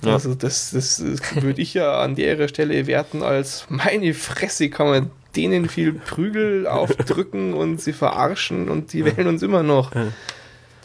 [0.02, 0.14] Ja.
[0.14, 4.88] Also das, das, das würde ich ja an der Stelle werten als meine Fresse kann
[4.88, 9.92] man denen viel Prügel aufdrücken und sie verarschen und die wählen uns immer noch.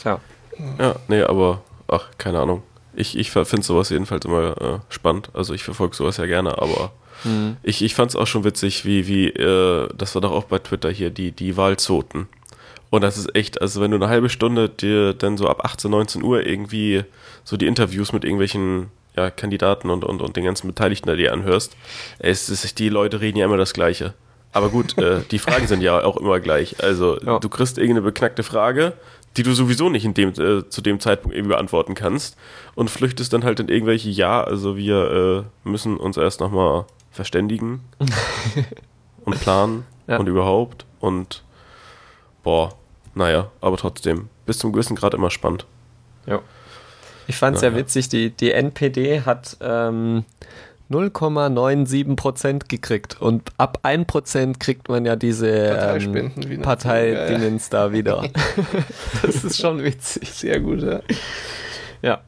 [0.01, 0.21] Tja.
[0.79, 2.63] Ja, nee, aber ach, keine Ahnung.
[2.95, 5.31] Ich, ich finde sowas jedenfalls immer äh, spannend.
[5.33, 6.93] Also ich verfolge sowas ja gerne, aber
[7.25, 7.57] mhm.
[7.63, 10.59] ich, ich fand es auch schon witzig, wie, wie, äh, das war doch auch bei
[10.59, 12.29] Twitter hier, die, die Wahlzoten.
[12.91, 15.91] Und das ist echt, also wenn du eine halbe Stunde dir dann so ab 18,
[15.91, 17.05] 19 Uhr irgendwie
[17.45, 21.33] so die Interviews mit irgendwelchen ja, Kandidaten und, und, und den ganzen Beteiligten da dir
[21.33, 21.77] anhörst,
[22.19, 24.15] es ist, die Leute reden ja immer das Gleiche.
[24.53, 26.83] Aber gut, äh, die Fragen sind ja auch immer gleich.
[26.83, 27.39] Also ja.
[27.39, 28.95] du kriegst irgendeine beknackte Frage,
[29.37, 32.37] die du sowieso nicht in dem, äh, zu dem Zeitpunkt irgendwie beantworten kannst
[32.75, 37.81] und flüchtest dann halt in irgendwelche Ja, also wir äh, müssen uns erst nochmal verständigen
[39.25, 40.19] und planen ja.
[40.19, 41.45] und überhaupt und
[42.43, 42.75] boah,
[43.15, 45.67] naja, aber trotzdem, bis zum gewissen Grad immer spannend.
[46.27, 46.41] Ja.
[47.27, 47.73] Ich fand es naja.
[47.73, 50.25] sehr witzig, die, die NPD hat ähm,
[50.91, 53.21] 0,97 Prozent gekriegt.
[53.21, 57.87] Und ab 1 Prozent kriegt man ja diese ähm, Parteidingens ja, ja.
[57.87, 58.25] da wieder.
[59.23, 60.29] das ist schon witzig.
[60.31, 61.01] Sehr gut, ja.
[62.03, 62.21] Ja.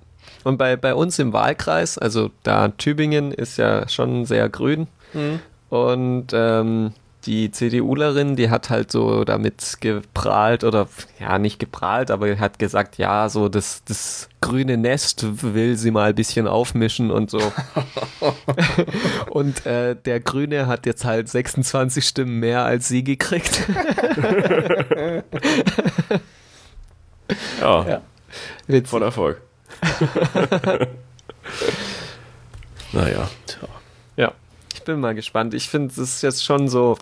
[0.44, 4.86] Und bei, bei uns im Wahlkreis, also da Tübingen ist ja schon sehr grün.
[5.12, 5.40] Mhm.
[5.68, 6.92] Und ähm,
[7.26, 10.88] die CDUlerin, die hat halt so damit geprahlt oder
[11.18, 16.10] ja, nicht geprahlt, aber hat gesagt, ja, so das, das grüne Nest will sie mal
[16.10, 17.40] ein bisschen aufmischen und so.
[19.30, 23.66] und äh, der Grüne hat jetzt halt 26 Stimmen mehr als sie gekriegt.
[27.60, 27.88] ja.
[27.88, 28.00] ja.
[28.66, 28.88] Witzig.
[28.88, 29.40] Voll Erfolg.
[32.92, 33.28] naja.
[34.16, 34.32] Ja
[34.82, 35.54] ich bin mal gespannt.
[35.54, 36.98] Ich finde, es ist jetzt schon so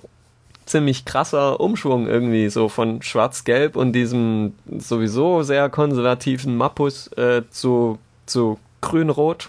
[0.67, 7.99] ziemlich krasser Umschwung irgendwie, so von Schwarz-Gelb und diesem sowieso sehr konservativen Mappus äh, zu,
[8.27, 9.49] zu Grün-Rot.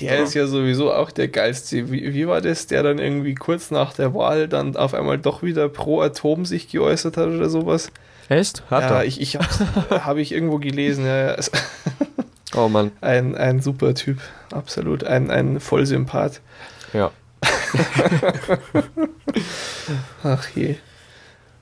[0.00, 0.22] Der ja.
[0.24, 1.92] ist ja sowieso auch der geilste.
[1.92, 5.44] Wie, wie, war das, der dann irgendwie kurz nach der Wahl dann auf einmal doch
[5.44, 7.92] wieder pro Atom sich geäußert hat oder sowas?
[8.28, 8.64] Echt?
[8.68, 9.04] Hat ja, er?
[9.04, 9.46] ich, ich habe
[10.04, 11.06] hab ich irgendwo gelesen.
[11.06, 11.36] Ja,
[12.56, 12.90] oh Mann.
[13.00, 14.18] Ein, ein super Typ,
[14.52, 15.04] absolut.
[15.04, 16.40] Ein, ein Vollsympath.
[16.92, 17.12] Ja.
[20.22, 20.76] Ach je.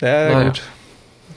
[0.01, 0.49] Ja, naja.
[0.49, 0.63] gut.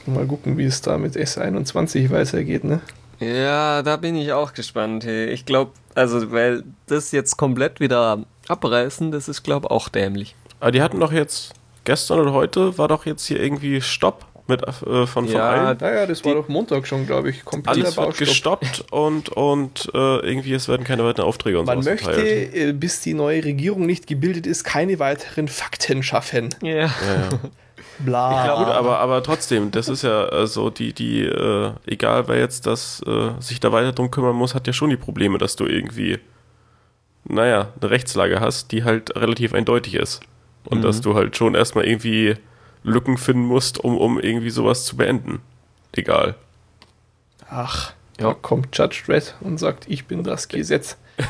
[0.06, 2.82] Mal gucken, wie es da mit S21 weitergeht, ne?
[3.20, 5.04] Ja, da bin ich auch gespannt.
[5.04, 5.30] Hey.
[5.30, 10.36] Ich glaube, also, weil das jetzt komplett wieder abreißen, das ist, glaube ich, auch dämlich.
[10.60, 14.62] Aber die hatten doch jetzt, gestern oder heute, war doch jetzt hier irgendwie Stopp mit,
[14.68, 15.78] äh, von, von Ja, allen.
[15.80, 17.46] Naja, das war doch Montag schon, glaube ich.
[17.46, 21.82] Kompletter Alles wird gestoppt und, und äh, irgendwie es werden keine weiteren Aufträge und Man
[21.82, 22.56] sowas möchte, erteilt.
[22.56, 26.50] äh, bis die neue Regierung nicht gebildet ist, keine weiteren Fakten schaffen.
[26.62, 26.70] Ja.
[26.76, 27.30] Ja, ja.
[28.00, 28.46] Bla.
[28.46, 32.66] Ja, gut, aber, aber trotzdem, das ist ja so, die, die, äh, egal wer jetzt
[32.66, 35.66] das äh, sich da weiter drum kümmern muss, hat ja schon die Probleme, dass du
[35.66, 36.20] irgendwie,
[37.26, 40.22] naja, eine Rechtslage hast, die halt relativ eindeutig ist.
[40.66, 42.36] Und dass du halt schon erstmal irgendwie
[42.84, 45.42] Lücken finden musst, um, um irgendwie sowas zu beenden.
[45.92, 46.36] Egal.
[47.50, 48.28] Ach, Ja.
[48.30, 50.98] da kommt Judge Dredd und sagt, ich bin das Gesetz.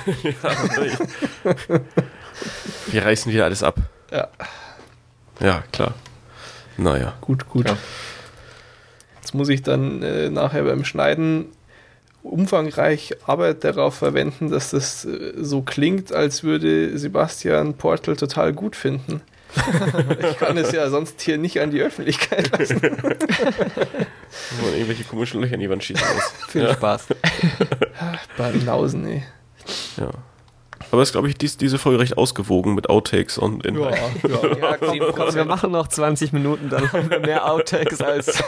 [2.88, 3.78] Wir reißen wieder alles ab.
[4.12, 4.28] Ja,
[5.40, 5.94] Ja, klar.
[6.78, 7.14] Naja.
[7.22, 7.68] gut, gut.
[7.68, 7.78] Ja.
[9.22, 11.46] Jetzt muss ich dann äh, nachher beim Schneiden
[12.24, 18.76] umfangreich Arbeit darauf verwenden, dass das äh, so klingt, als würde Sebastian Portal total gut
[18.76, 19.22] finden.
[20.30, 22.82] ich kann es ja sonst hier nicht an die Öffentlichkeit lassen.
[22.82, 26.34] Wo man irgendwelche komischen Löcher in die Wand schießen muss.
[26.50, 26.74] Viel Ja.
[26.74, 27.08] Spaß.
[28.38, 29.24] Badenhausen, ey.
[29.98, 30.10] Ja.
[30.92, 33.90] Aber es ist, glaube ich, dies, diese Folge recht ausgewogen mit Outtakes und in Ja,
[33.92, 33.98] ja.
[34.60, 38.42] Ja, komm, wir machen noch 20 Minuten, dann haben wir mehr Outtakes als.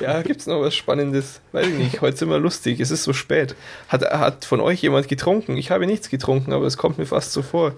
[0.00, 1.40] Ja, gibt's noch was Spannendes?
[1.52, 2.00] Weiß ich nicht.
[2.00, 2.80] Heute sind wir lustig.
[2.80, 3.54] Es ist so spät.
[3.88, 5.56] Hat, hat von euch jemand getrunken?
[5.56, 7.72] Ich habe nichts getrunken, aber es kommt mir fast so vor.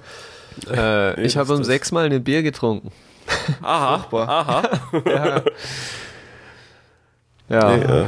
[0.70, 2.90] Äh, ich habe um sechs Mal ein Bier getrunken.
[3.62, 4.28] Aha, Furchtbar.
[4.28, 4.62] aha.
[5.06, 5.42] Ja.
[7.48, 7.76] ja.
[7.76, 8.06] Nee, äh,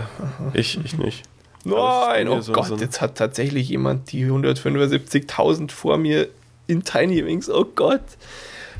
[0.60, 1.22] ich, ich nicht.
[1.64, 6.28] Nein, oh so- Gott, so jetzt hat tatsächlich jemand die 175.000 vor mir
[6.66, 7.48] in Tiny Wings.
[7.50, 8.02] Oh Gott.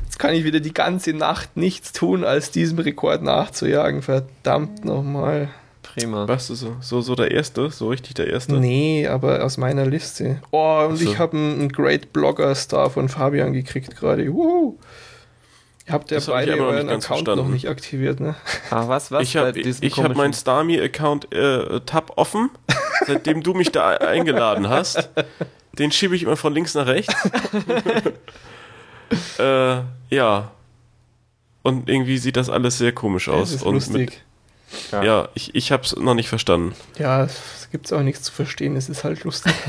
[0.03, 4.01] Jetzt kann ich wieder die ganze Nacht nichts tun, als diesem Rekord nachzujagen.
[4.01, 5.49] Verdammt nochmal.
[5.95, 6.27] Prima.
[6.27, 7.69] Warst du so, so, so der Erste?
[7.71, 8.57] So richtig der Erste?
[8.57, 10.41] Nee, aber aus meiner Liste.
[10.51, 11.09] Oh, und so.
[11.09, 14.27] ich habe einen, einen Great Blogger Star von Fabian gekriegt gerade.
[14.33, 14.77] Wuhu.
[15.87, 17.43] Ihr habt ja Das hab ich beide aber noch euren Account verstanden.
[17.43, 18.35] noch nicht aktiviert, ne?
[18.71, 19.23] Ah, was, was?
[19.23, 22.49] ich habe hab meinen Starmie-Account äh, Tab offen,
[23.05, 25.09] seitdem du mich da eingeladen hast.
[25.77, 27.13] Den schiebe ich immer von links nach rechts.
[29.39, 29.77] äh,
[30.09, 30.51] ja.
[31.63, 33.51] Und irgendwie sieht das alles sehr komisch aus.
[33.51, 34.23] Das ist Und lustig.
[34.91, 36.75] Mit, ja, ich, ich habe es noch nicht verstanden.
[36.97, 38.75] Ja, es gibt auch nichts zu verstehen.
[38.75, 39.53] Es ist halt lustig.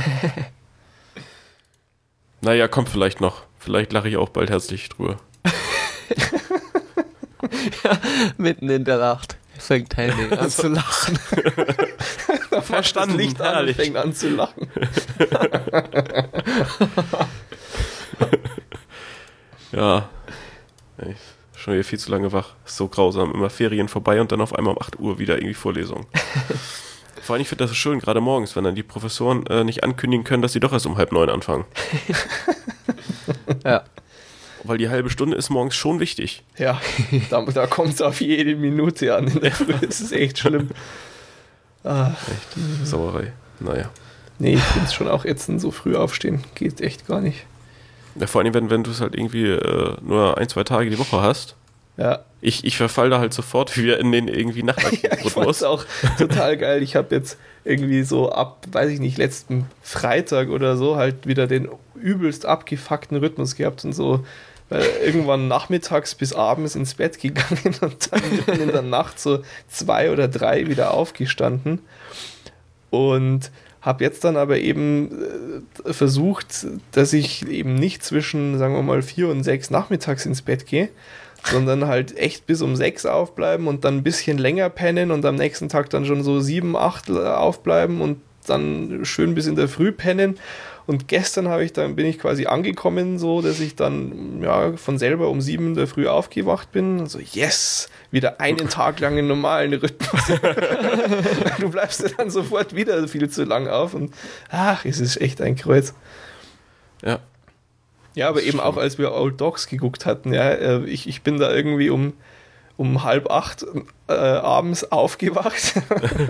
[2.43, 3.43] Naja, kommt vielleicht noch.
[3.59, 5.17] Vielleicht lache ich auch bald herzlich drüber.
[8.37, 11.19] Mitten in der Nacht fängt Henning an zu lachen.
[12.63, 13.77] Verstanden, Das Licht an und herrlich.
[13.77, 14.71] fängt an zu lachen.
[19.73, 20.09] Ja.
[20.99, 21.17] Ich,
[21.67, 22.55] schon wieder viel zu lange wach.
[22.65, 23.33] Ist so grausam.
[23.35, 26.07] Immer Ferien vorbei und dann auf einmal um 8 Uhr wieder irgendwie Vorlesung.
[27.23, 29.83] Vor allem, ich finde das so schön, gerade morgens, wenn dann die Professoren äh, nicht
[29.83, 31.65] ankündigen können, dass sie doch erst um halb neun anfangen.
[33.65, 33.83] Ja.
[34.63, 36.45] Weil die halbe Stunde ist morgens schon wichtig.
[36.57, 36.81] Ja,
[37.31, 39.33] da, da kommt es auf jede Minute an.
[39.81, 40.71] Das ist echt schlimm.
[41.85, 42.13] Ah,
[42.83, 43.33] Sauerei.
[43.61, 43.91] Naja.
[44.41, 46.43] nee, ich finde es schon auch ätzend, so früh aufstehen.
[46.57, 47.47] Geht echt gar nicht.
[48.19, 50.99] Ja, vor allem, wenn, wenn du es halt irgendwie äh, nur ein, zwei Tage die
[50.99, 51.57] Woche hast.
[51.97, 55.63] Ja, Ich, ich verfall da halt sofort wieder in den irgendwie ja ich Nachtaktivrhythmus.
[55.63, 55.85] auch
[56.19, 56.83] total geil.
[56.83, 61.47] Ich habe jetzt irgendwie so ab, weiß ich nicht, letzten Freitag oder so halt wieder
[61.47, 64.25] den übelst abgefuckten Rhythmus gehabt und so
[64.71, 70.11] äh, irgendwann nachmittags bis abends ins Bett gegangen und dann in der Nacht so zwei
[70.11, 71.81] oder drei wieder aufgestanden
[72.91, 73.51] und
[73.87, 79.01] habe jetzt dann aber eben äh, versucht, dass ich eben nicht zwischen, sagen wir mal,
[79.01, 80.89] vier und sechs nachmittags ins Bett gehe,
[81.45, 85.37] sondern halt echt bis um sechs aufbleiben und dann ein bisschen länger pennen und am
[85.37, 89.93] nächsten Tag dann schon so sieben, acht aufbleiben und dann schön bis in der Früh
[89.93, 90.37] pennen.
[90.87, 94.99] Und gestern habe ich dann bin ich quasi angekommen, so dass ich dann ja von
[94.99, 97.01] selber um sieben der Früh aufgewacht bin.
[97.01, 100.23] Und so, yes, wieder einen Tag lang im normalen Rhythmus.
[101.59, 104.15] du bleibst ja dann sofort wieder viel zu lang auf und
[104.49, 105.93] ach, es ist echt ein Kreuz.
[107.05, 107.19] Ja.
[108.15, 111.39] Ja, aber eben auch als wir Old Dogs geguckt hatten, ja, äh, ich, ich bin
[111.39, 112.15] da irgendwie um,
[112.77, 113.65] um halb acht
[114.09, 115.75] äh, abends aufgewacht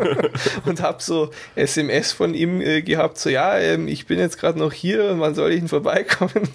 [0.65, 4.59] und habe so SMS von ihm äh, gehabt, so ja, ähm, ich bin jetzt gerade
[4.59, 6.49] noch hier, wann soll ich denn vorbeikommen?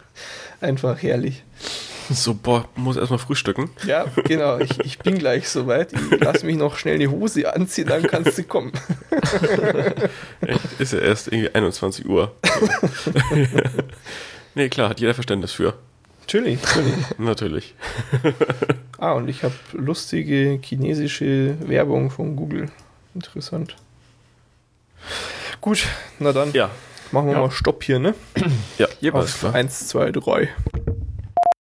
[0.60, 1.42] Einfach herrlich.
[2.10, 3.70] So, boah, muss erstmal frühstücken.
[3.86, 5.92] Ja, genau, ich, ich bin gleich soweit.
[5.92, 8.72] Ich lass mich noch schnell eine Hose anziehen, dann kannst du kommen.
[10.40, 12.34] Echt, ist ja erst irgendwie 21 Uhr.
[14.54, 15.74] nee, klar, hat jeder Verständnis für.
[16.22, 16.94] Natürlich, natürlich.
[17.18, 17.74] Natürlich.
[18.98, 22.70] Ah, und ich habe lustige chinesische Werbung von Google.
[23.14, 23.76] Interessant.
[25.60, 25.84] Gut,
[26.18, 26.70] na dann Ja,
[27.10, 27.40] machen wir Ja.
[27.40, 28.14] mal Stopp hier, ne?
[28.78, 29.54] ja, Auf klar.
[29.54, 30.48] 1, 2, 3.